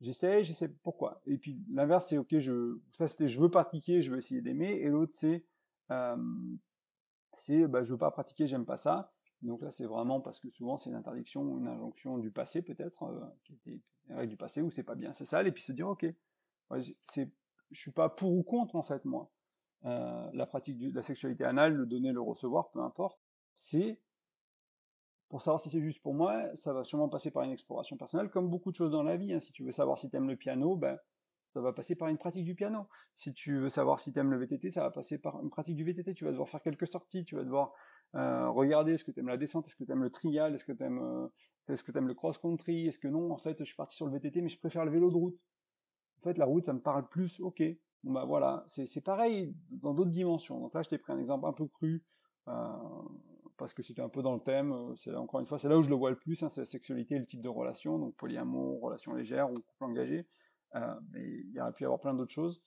j'essaie, 0.02 0.44
j'essaie 0.44 0.70
pourquoi? 0.84 1.22
Et 1.26 1.38
puis 1.38 1.62
l'inverse 1.72 2.08
c'est 2.08 2.18
ok, 2.18 2.40
je 2.40 2.80
ça 2.98 3.08
c'était 3.08 3.28
je 3.28 3.40
veux 3.40 3.50
pratiquer, 3.50 4.02
je 4.02 4.12
veux 4.12 4.18
essayer 4.18 4.42
d'aimer, 4.42 4.72
et 4.72 4.90
l'autre 4.90 5.14
c'est 5.16 5.46
euh, 5.92 6.18
c'est 7.34 7.68
bah, 7.68 7.84
je 7.84 7.92
veux 7.92 7.98
pas 7.98 8.12
pratiquer, 8.12 8.48
j'aime 8.48 8.66
pas 8.66 8.78
ça. 8.78 9.12
Donc 9.42 9.62
là 9.62 9.72
c'est 9.72 9.86
vraiment 9.86 10.22
parce 10.22 10.40
que 10.40 10.50
souvent 10.50 10.78
c'est 10.78 10.90
une 10.90 10.96
interdiction, 10.96 11.58
une 11.58 11.68
injonction 11.68 12.18
du 12.18 12.32
passé 12.32 12.62
peut-être, 12.62 13.04
euh, 13.04 13.26
qui 13.44 13.54
était 13.54 13.82
une 14.10 14.16
règle 14.16 14.30
du 14.30 14.38
passé 14.38 14.62
où 14.62 14.70
c'est 14.70 14.84
pas 14.84 14.96
bien, 14.96 15.14
c'est 15.14 15.26
ça. 15.26 15.44
Et 15.44 15.52
puis 15.52 15.64
se 15.64 15.72
dire 15.72 15.88
ok, 15.88 16.06
c'est 17.04 17.32
je 17.72 17.80
suis 17.80 17.92
pas 17.92 18.10
pour 18.10 18.32
ou 18.34 18.44
contre 18.44 18.76
en 18.76 18.84
fait 18.84 19.04
moi. 19.06 19.32
Euh, 19.86 20.30
la 20.34 20.46
pratique 20.46 20.78
de 20.78 20.96
la 20.96 21.02
sexualité 21.02 21.44
anale, 21.44 21.74
le 21.74 21.86
donner, 21.86 22.14
le 22.14 22.22
recevoir, 22.22 22.72
peu 22.72 22.80
importe, 22.80 23.20
c'est 23.56 24.00
pour 25.34 25.42
savoir 25.42 25.60
si 25.60 25.72
c'est 25.72 25.82
juste 25.82 26.00
pour 26.04 26.14
moi, 26.14 26.46
ça 26.54 26.74
va 26.74 26.84
sûrement 26.84 27.10
passer 27.10 27.32
par 27.32 27.42
une 27.42 27.50
exploration 27.50 27.98
personnelle, 27.98 28.30
comme 28.30 28.52
beaucoup 28.52 28.70
de 28.70 28.76
choses 28.76 28.92
dans 28.92 29.02
la 29.02 29.18
vie. 29.18 29.34
Hein. 29.34 29.40
Si 29.40 29.52
tu 29.52 29.64
veux 29.64 29.72
savoir 29.72 29.98
si 29.98 30.08
tu 30.08 30.16
aimes 30.16 30.28
le 30.28 30.36
piano, 30.36 30.76
ben, 30.76 31.00
ça 31.56 31.60
va 31.60 31.74
passer 31.74 31.96
par 31.96 32.08
une 32.08 32.20
pratique 32.20 32.46
du 32.46 32.54
piano. 32.54 32.86
Si 33.16 33.34
tu 33.34 33.58
veux 33.58 33.70
savoir 33.70 34.00
si 34.00 34.14
tu 34.14 34.20
aimes 34.20 34.30
le 34.30 34.38
VTT, 34.38 34.70
ça 34.70 34.84
va 34.84 34.92
passer 34.92 35.18
par 35.18 35.42
une 35.42 35.50
pratique 35.50 35.76
du 35.76 35.86
VTT. 35.86 36.14
Tu 36.14 36.24
vas 36.24 36.30
devoir 36.30 36.48
faire 36.48 36.62
quelques 36.62 36.86
sorties, 36.86 37.26
tu 37.26 37.36
vas 37.36 37.44
devoir 37.44 37.74
euh, 38.14 38.48
regarder 38.52 38.94
est-ce 38.94 39.04
que 39.04 39.10
tu 39.10 39.22
aimes 39.22 39.28
la 39.28 39.38
descente, 39.38 39.66
est-ce 39.66 39.76
que 39.76 39.84
tu 39.84 39.92
aimes 39.92 40.04
le 40.04 40.12
trial, 40.12 40.54
est-ce 40.54 40.66
que 40.66 40.72
tu 40.72 40.84
aimes, 40.84 41.02
euh, 41.02 41.28
est-ce 41.68 41.82
que 41.82 41.98
aimes 41.98 42.08
le 42.08 42.14
cross-country, 42.14 42.86
est-ce 42.86 43.00
que 43.00 43.08
non, 43.08 43.32
en 43.32 43.38
fait, 43.38 43.58
je 43.58 43.64
suis 43.64 43.76
parti 43.76 43.96
sur 43.96 44.06
le 44.06 44.12
VTT, 44.12 44.40
mais 44.44 44.50
je 44.50 44.60
préfère 44.60 44.86
le 44.86 44.92
vélo 44.92 45.10
de 45.10 45.18
route. 45.18 45.40
En 46.20 46.22
fait, 46.26 46.38
la 46.38 46.46
route, 46.46 46.66
ça 46.66 46.74
me 46.74 46.82
parle 46.82 47.10
plus, 47.10 47.40
ok. 47.40 47.64
Bah 48.04 48.26
voilà, 48.26 48.66
c'est 48.68 49.02
pareil 49.02 49.56
dans 49.72 49.96
d'autres 49.96 50.12
dimensions. 50.12 50.60
Donc 50.60 50.76
là, 50.76 50.84
je 50.84 50.90
t'ai 50.90 51.00
pris 51.00 51.12
un 51.12 51.18
exemple 51.18 51.48
un 51.48 51.54
peu 51.54 51.66
cru. 51.66 52.04
Euh, 52.50 52.68
parce 53.58 53.74
que 53.74 53.84
c'était 53.84 54.02
un 54.02 54.10
peu 54.10 54.22
dans 54.22 54.34
le 54.34 54.40
thème. 54.40 54.72
Euh, 54.72 54.96
c'est 54.96 55.14
encore 55.16 55.40
une 55.40 55.46
fois, 55.46 55.60
c'est 55.60 55.70
là 55.70 55.78
où 55.78 55.84
je 55.84 55.90
le 55.90 55.96
vois 55.96 56.10
le 56.10 56.16
plus, 56.16 56.42
hein, 56.44 56.50
c'est 56.50 56.62
la 56.62 56.66
sexualité 56.66 57.18
le 57.18 57.26
type 57.26 57.42
de 57.42 57.50
relation, 57.50 58.00
donc 58.00 58.16
polyamour, 58.16 58.82
relation 58.82 59.14
légère 59.14 59.52
ou 59.52 59.56
couple 59.56 59.84
engagé. 59.84 60.28
Euh, 60.76 60.96
mais 61.12 61.24
il 61.24 61.52
y 61.52 61.62
aurait 61.62 61.74
pu 61.74 61.84
y 61.84 61.86
avoir 61.86 62.00
plein 62.00 62.14
d'autres 62.14 62.32
choses. 62.32 62.62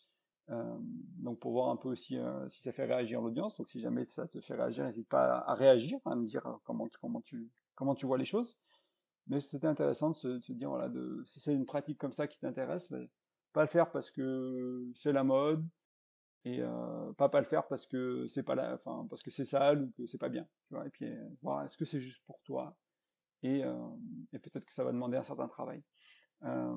Euh, 0.48 0.78
donc 1.18 1.40
pour 1.40 1.52
voir 1.52 1.70
un 1.70 1.76
peu 1.76 1.88
aussi 1.88 2.18
si 2.50 2.62
ça 2.62 2.72
fait 2.72 2.84
réagir 2.84 3.20
l'audience. 3.20 3.56
Donc 3.56 3.68
si 3.68 3.80
jamais 3.80 4.04
ça 4.06 4.28
te 4.28 4.40
fait 4.40 4.54
réagir, 4.54 4.84
n'hésite 4.84 5.08
pas 5.08 5.38
à, 5.38 5.54
réagir, 5.54 5.98
à 6.04 6.14
me 6.14 6.24
dire 6.24 6.58
comment, 6.64 6.88
comment, 7.00 7.20
tu, 7.20 7.50
comment 7.74 7.94
tu 7.94 8.06
vois 8.06 8.18
les 8.18 8.24
choses. 8.24 8.56
Mais 9.26 9.40
c'était 9.40 9.66
intéressant 9.66 10.10
de 10.10 10.16
se, 10.16 10.52
dire, 10.52 10.70
voilà, 10.70 10.88
si 11.24 11.40
c'est 11.40 11.52
une 11.52 11.66
pratique 11.66 11.98
comme 11.98 12.12
ça 12.12 12.28
qui 12.28 12.38
t'intéresse, 12.38 12.88
ben, 12.90 13.08
pas 13.52 13.62
le 13.62 13.68
faire 13.68 13.90
parce 13.90 14.10
que 14.10 14.86
c'est 14.94 15.12
la 15.12 15.24
mode, 15.24 15.66
et 16.46 16.60
euh, 16.62 17.12
pas 17.14 17.28
pas 17.30 17.40
le 17.40 17.46
faire 17.46 17.68
parce 17.68 17.86
que 17.88 18.28
c'est 18.28 18.44
pas 18.44 18.54
la, 18.54 18.74
enfin 18.74 19.06
parce 19.10 19.22
que 19.24 19.32
c'est 19.32 19.44
sale 19.46 19.82
ou 19.84 19.92
que 19.92 20.06
c'est 20.06 20.18
pas 20.18 20.30
bien, 20.30 20.48
tu 20.68 20.74
vois. 20.74 20.86
Et 20.86 20.90
puis 20.90 21.06
euh, 21.06 21.64
est-ce 21.66 21.76
que 21.76 21.84
c'est 21.84 22.00
juste 22.00 22.24
pour 22.26 22.40
toi 22.44 22.78
et, 23.42 23.64
euh, 23.64 23.88
et 24.32 24.38
peut-être 24.40 24.64
que 24.66 24.74
ça 24.74 24.84
va 24.84 24.92
demander 24.92 25.16
un 25.18 25.22
certain 25.24 25.48
travail 25.48 25.84
euh, 26.44 26.76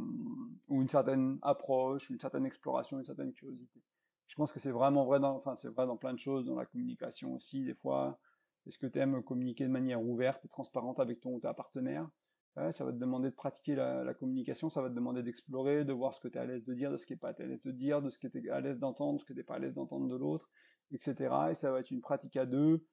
ou 0.69 0.81
une 0.81 0.89
certaine 0.89 1.39
approche, 1.41 2.09
une 2.09 2.19
certaine 2.19 2.45
exploration, 2.45 2.99
une 2.99 3.05
certaine 3.05 3.33
curiosité. 3.33 3.83
Je 4.27 4.35
pense 4.35 4.51
que 4.53 4.59
c'est 4.59 4.71
vraiment 4.71 5.05
vrai 5.05 5.19
dans, 5.19 5.35
enfin 5.35 5.55
c'est 5.55 5.69
vrai 5.69 5.87
dans 5.87 5.97
plein 5.97 6.13
de 6.13 6.19
choses, 6.19 6.45
dans 6.45 6.55
la 6.55 6.65
communication 6.65 7.35
aussi 7.35 7.63
des 7.65 7.75
fois. 7.75 8.19
Est-ce 8.67 8.79
que 8.79 8.87
tu 8.87 8.99
aimes 8.99 9.23
communiquer 9.23 9.65
de 9.65 9.71
manière 9.71 10.01
ouverte 10.03 10.45
et 10.45 10.49
transparente 10.49 10.99
avec 10.99 11.21
ton 11.21 11.35
ou 11.35 11.39
ta 11.41 11.53
partenaire? 11.53 12.09
Ça 12.55 12.83
va 12.83 12.91
te 12.91 12.97
demander 12.97 13.29
de 13.29 13.35
pratiquer 13.35 13.75
la, 13.75 14.13
communication, 14.13 14.69
ça 14.69 14.81
va 14.81 14.89
te 14.89 14.95
demander 14.95 15.23
d'explorer, 15.23 15.85
de 15.85 15.93
voir 15.93 16.13
ce 16.13 16.19
que 16.19 16.27
tu 16.27 16.37
es 16.37 16.41
à 16.41 16.45
l'aise 16.45 16.65
de 16.65 16.73
dire, 16.73 16.91
de 16.91 16.97
ce 16.97 17.05
qui 17.05 17.13
n'est 17.13 17.17
pas 17.19 17.29
à 17.29 17.43
l'aise 17.43 17.61
de 17.63 17.71
dire, 17.71 18.01
de 18.01 18.09
ce 18.09 18.19
que 18.19 18.27
tu 18.27 18.45
es 18.45 18.49
à 18.49 18.59
l'aise 18.59 18.79
d'entendre, 18.79 19.19
ce 19.19 19.25
que 19.25 19.33
tu 19.33 19.39
n'es 19.39 19.43
pas 19.43 19.55
à 19.55 19.59
l'aise 19.59 19.73
d'entendre 19.73 20.07
de 20.07 20.15
l'autre, 20.15 20.49
etc. 20.91 21.35
Et 21.51 21.55
ça 21.55 21.71
va 21.71 21.79
être 21.79 21.91
une 21.91 22.01
pratique 22.01 22.35
à 22.35 22.45
deux 22.45 22.85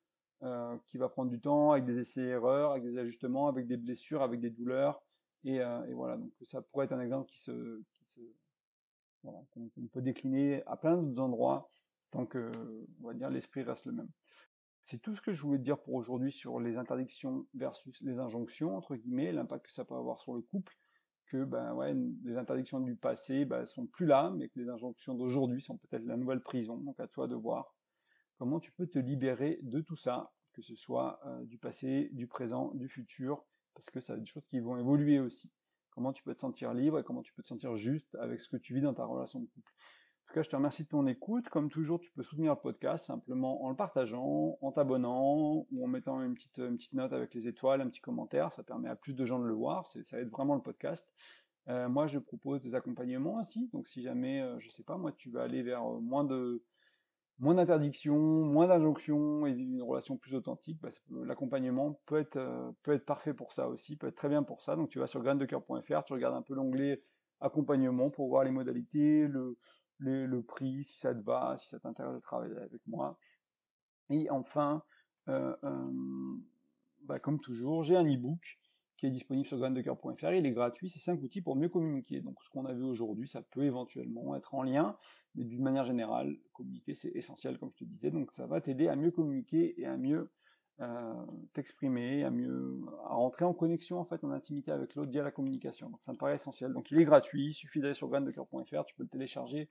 euh, 0.42 0.76
qui 0.86 0.98
va 0.98 1.08
prendre 1.08 1.30
du 1.30 1.40
temps, 1.40 1.72
avec 1.72 1.84
des 1.84 1.98
essais-erreurs, 1.98 2.72
avec 2.72 2.84
des 2.84 2.98
ajustements, 2.98 3.48
avec 3.48 3.66
des 3.66 3.76
blessures, 3.76 4.22
avec 4.22 4.40
des 4.40 4.50
douleurs. 4.50 5.02
Et, 5.44 5.60
euh, 5.60 5.80
voilà, 5.94 6.16
donc 6.16 6.32
ça 6.42 6.62
pourrait 6.62 6.86
être 6.86 6.92
un 6.92 7.00
exemple 7.00 7.28
qui 7.28 7.38
se, 7.40 7.82
qui 7.98 8.06
se 8.06 8.20
voilà, 9.22 9.40
qu'on 9.50 9.68
peut 9.92 10.02
décliner 10.02 10.62
à 10.66 10.76
plein 10.76 10.96
d'autres 10.96 11.20
endroits 11.20 11.70
tant 12.10 12.26
que, 12.26 12.52
on 13.02 13.06
va 13.08 13.14
dire, 13.14 13.30
l'esprit 13.30 13.62
reste 13.62 13.86
le 13.86 13.92
même. 13.92 14.08
C'est 14.86 15.02
tout 15.02 15.16
ce 15.16 15.20
que 15.20 15.32
je 15.32 15.42
voulais 15.42 15.58
te 15.58 15.64
dire 15.64 15.80
pour 15.80 15.94
aujourd'hui 15.94 16.30
sur 16.30 16.60
les 16.60 16.76
interdictions 16.76 17.44
versus 17.54 18.00
les 18.02 18.20
injonctions, 18.20 18.76
entre 18.76 18.94
guillemets, 18.94 19.32
l'impact 19.32 19.66
que 19.66 19.72
ça 19.72 19.84
peut 19.84 19.96
avoir 19.96 20.20
sur 20.20 20.34
le 20.34 20.42
couple, 20.42 20.76
que 21.26 21.44
ben 21.44 21.76
les 22.22 22.36
interdictions 22.36 22.78
du 22.78 22.94
passé 22.94 23.44
ben, 23.44 23.66
sont 23.66 23.86
plus 23.86 24.06
là, 24.06 24.32
mais 24.36 24.48
que 24.48 24.60
les 24.60 24.68
injonctions 24.68 25.14
d'aujourd'hui 25.14 25.60
sont 25.60 25.76
peut-être 25.76 26.04
la 26.04 26.16
nouvelle 26.16 26.40
prison. 26.40 26.76
Donc 26.76 27.00
à 27.00 27.08
toi 27.08 27.26
de 27.26 27.34
voir 27.34 27.74
comment 28.38 28.60
tu 28.60 28.70
peux 28.70 28.86
te 28.86 29.00
libérer 29.00 29.58
de 29.62 29.80
tout 29.80 29.96
ça, 29.96 30.32
que 30.52 30.62
ce 30.62 30.76
soit 30.76 31.18
euh, 31.26 31.44
du 31.46 31.58
passé, 31.58 32.08
du 32.12 32.28
présent, 32.28 32.72
du 32.74 32.88
futur, 32.88 33.44
parce 33.74 33.90
que 33.90 33.98
ça 33.98 34.12
a 34.12 34.16
des 34.16 34.26
choses 34.26 34.46
qui 34.46 34.60
vont 34.60 34.76
évoluer 34.76 35.18
aussi. 35.18 35.50
Comment 35.90 36.12
tu 36.12 36.22
peux 36.22 36.34
te 36.34 36.40
sentir 36.40 36.72
libre 36.74 37.00
et 37.00 37.02
comment 37.02 37.22
tu 37.22 37.32
peux 37.32 37.42
te 37.42 37.48
sentir 37.48 37.74
juste 37.74 38.14
avec 38.20 38.40
ce 38.40 38.48
que 38.48 38.56
tu 38.56 38.72
vis 38.72 38.82
dans 38.82 38.94
ta 38.94 39.04
relation 39.04 39.40
de 39.40 39.46
couple. 39.46 39.72
En 40.26 40.28
tout 40.28 40.34
cas, 40.34 40.42
je 40.42 40.50
te 40.50 40.56
remercie 40.56 40.82
de 40.82 40.88
ton 40.88 41.06
écoute. 41.06 41.48
Comme 41.50 41.70
toujours, 41.70 42.00
tu 42.00 42.10
peux 42.10 42.24
soutenir 42.24 42.52
le 42.52 42.58
podcast 42.58 43.06
simplement 43.06 43.64
en 43.64 43.70
le 43.70 43.76
partageant, 43.76 44.58
en 44.60 44.72
t'abonnant 44.72 45.64
ou 45.70 45.84
en 45.84 45.86
mettant 45.86 46.20
une 46.20 46.34
petite, 46.34 46.58
une 46.58 46.76
petite 46.76 46.94
note 46.94 47.12
avec 47.12 47.32
les 47.32 47.46
étoiles, 47.46 47.80
un 47.80 47.88
petit 47.88 48.00
commentaire. 48.00 48.50
Ça 48.50 48.64
permet 48.64 48.88
à 48.88 48.96
plus 48.96 49.14
de 49.14 49.24
gens 49.24 49.38
de 49.38 49.46
le 49.46 49.54
voir. 49.54 49.86
Ça 49.86 50.20
aide 50.20 50.28
vraiment 50.28 50.56
le 50.56 50.62
podcast. 50.62 51.08
Euh, 51.68 51.88
moi, 51.88 52.08
je 52.08 52.18
propose 52.18 52.60
des 52.60 52.74
accompagnements 52.74 53.36
aussi. 53.36 53.68
Donc, 53.72 53.86
si 53.86 54.02
jamais, 54.02 54.42
euh, 54.42 54.58
je 54.58 54.68
sais 54.70 54.82
pas, 54.82 54.96
moi, 54.96 55.12
tu 55.12 55.30
vas 55.30 55.44
aller 55.44 55.62
vers 55.62 55.84
euh, 55.84 56.00
moins 56.00 56.24
de 56.24 56.64
moins 57.38 57.54
d'interdictions, 57.54 58.18
moins 58.18 58.66
d'injonctions 58.66 59.46
et 59.46 59.52
vivre 59.52 59.74
une 59.74 59.82
relation 59.82 60.16
plus 60.16 60.34
authentique, 60.34 60.80
bah, 60.80 60.88
l'accompagnement 61.24 62.00
peut 62.06 62.18
être 62.18 62.74
peut 62.82 62.92
être 62.92 63.04
parfait 63.04 63.34
pour 63.34 63.52
ça 63.52 63.68
aussi, 63.68 63.94
peut 63.94 64.08
être 64.08 64.16
très 64.16 64.28
bien 64.28 64.42
pour 64.42 64.62
ça. 64.62 64.74
Donc, 64.74 64.90
tu 64.90 64.98
vas 64.98 65.06
sur 65.06 65.22
graindecoeur.fr, 65.22 66.04
tu 66.04 66.12
regardes 66.14 66.34
un 66.34 66.42
peu 66.42 66.54
l'onglet 66.54 67.00
accompagnement 67.40 68.10
pour 68.10 68.28
voir 68.28 68.42
les 68.42 68.50
modalités, 68.50 69.28
le, 69.28 69.58
le, 69.98 70.42
prix, 70.42 70.84
si 70.84 70.98
ça 70.98 71.14
te 71.14 71.20
va, 71.20 71.56
si 71.58 71.68
ça 71.68 71.78
t'intéresse 71.78 72.14
de 72.14 72.20
travailler 72.20 72.56
avec 72.56 72.86
moi. 72.86 73.18
Et 74.10 74.30
enfin, 74.30 74.82
euh, 75.28 75.56
euh, 75.64 76.36
bah, 77.04 77.18
comme 77.18 77.40
toujours, 77.40 77.82
j'ai 77.82 77.96
un 77.96 78.04
e-book 78.04 78.58
qui 78.96 79.06
est 79.06 79.10
disponible 79.10 79.46
sur 79.46 79.58
graindecoeur.fr. 79.58 80.32
Il 80.32 80.46
est 80.46 80.52
gratuit, 80.52 80.88
c'est 80.88 81.00
5 81.00 81.22
outils 81.22 81.42
pour 81.42 81.56
mieux 81.56 81.68
communiquer. 81.68 82.20
Donc 82.20 82.42
ce 82.42 82.50
qu'on 82.50 82.64
a 82.64 82.72
vu 82.72 82.82
aujourd'hui, 82.82 83.28
ça 83.28 83.42
peut 83.42 83.64
éventuellement 83.64 84.34
être 84.36 84.54
en 84.54 84.62
lien, 84.62 84.96
mais 85.34 85.44
d'une 85.44 85.62
manière 85.62 85.84
générale, 85.84 86.36
communiquer 86.52 86.94
c'est 86.94 87.10
essentiel, 87.14 87.58
comme 87.58 87.70
je 87.70 87.76
te 87.78 87.84
disais. 87.84 88.10
Donc 88.10 88.32
ça 88.32 88.46
va 88.46 88.60
t'aider 88.60 88.88
à 88.88 88.96
mieux 88.96 89.10
communiquer 89.10 89.78
et 89.80 89.86
à 89.86 89.96
mieux 89.96 90.30
euh, 90.80 91.14
t'exprimer, 91.52 92.24
à 92.24 92.30
mieux 92.30 92.80
à 93.04 93.14
rentrer 93.14 93.44
en 93.44 93.54
connexion 93.54 93.98
en 93.98 94.04
fait, 94.04 94.22
en 94.24 94.30
intimité 94.30 94.70
avec 94.72 94.94
l'autre 94.94 95.10
via 95.10 95.22
la 95.22 95.30
communication. 95.30 95.90
Donc 95.90 96.02
ça 96.02 96.12
me 96.12 96.18
paraît 96.18 96.34
essentiel. 96.34 96.72
Donc 96.72 96.90
il 96.90 96.98
est 96.98 97.04
gratuit, 97.04 97.48
il 97.48 97.54
suffit 97.54 97.80
d'aller 97.80 97.94
sur 97.94 98.08
graindecoeur.fr, 98.08 98.84
tu 98.84 98.94
peux 98.94 99.02
le 99.02 99.08
télécharger 99.08 99.70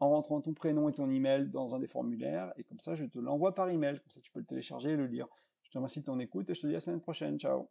en 0.00 0.10
rentrant 0.10 0.40
ton 0.40 0.54
prénom 0.54 0.88
et 0.88 0.92
ton 0.92 1.10
email 1.10 1.48
dans 1.48 1.74
un 1.74 1.78
des 1.78 1.86
formulaires, 1.86 2.52
et 2.56 2.64
comme 2.64 2.80
ça 2.80 2.94
je 2.94 3.04
te 3.04 3.18
l'envoie 3.18 3.54
par 3.54 3.68
email, 3.70 3.98
comme 4.00 4.10
ça 4.10 4.20
tu 4.20 4.30
peux 4.32 4.40
le 4.40 4.46
télécharger 4.46 4.90
et 4.90 4.96
le 4.96 5.06
lire. 5.06 5.28
Je 5.62 5.70
te 5.70 5.78
remercie 5.78 6.00
de 6.00 6.04
ton 6.06 6.18
écoute 6.20 6.50
et 6.50 6.54
je 6.54 6.60
te 6.60 6.66
dis 6.66 6.74
à 6.74 6.76
la 6.76 6.80
semaine 6.80 7.00
prochaine. 7.00 7.38
Ciao 7.38 7.68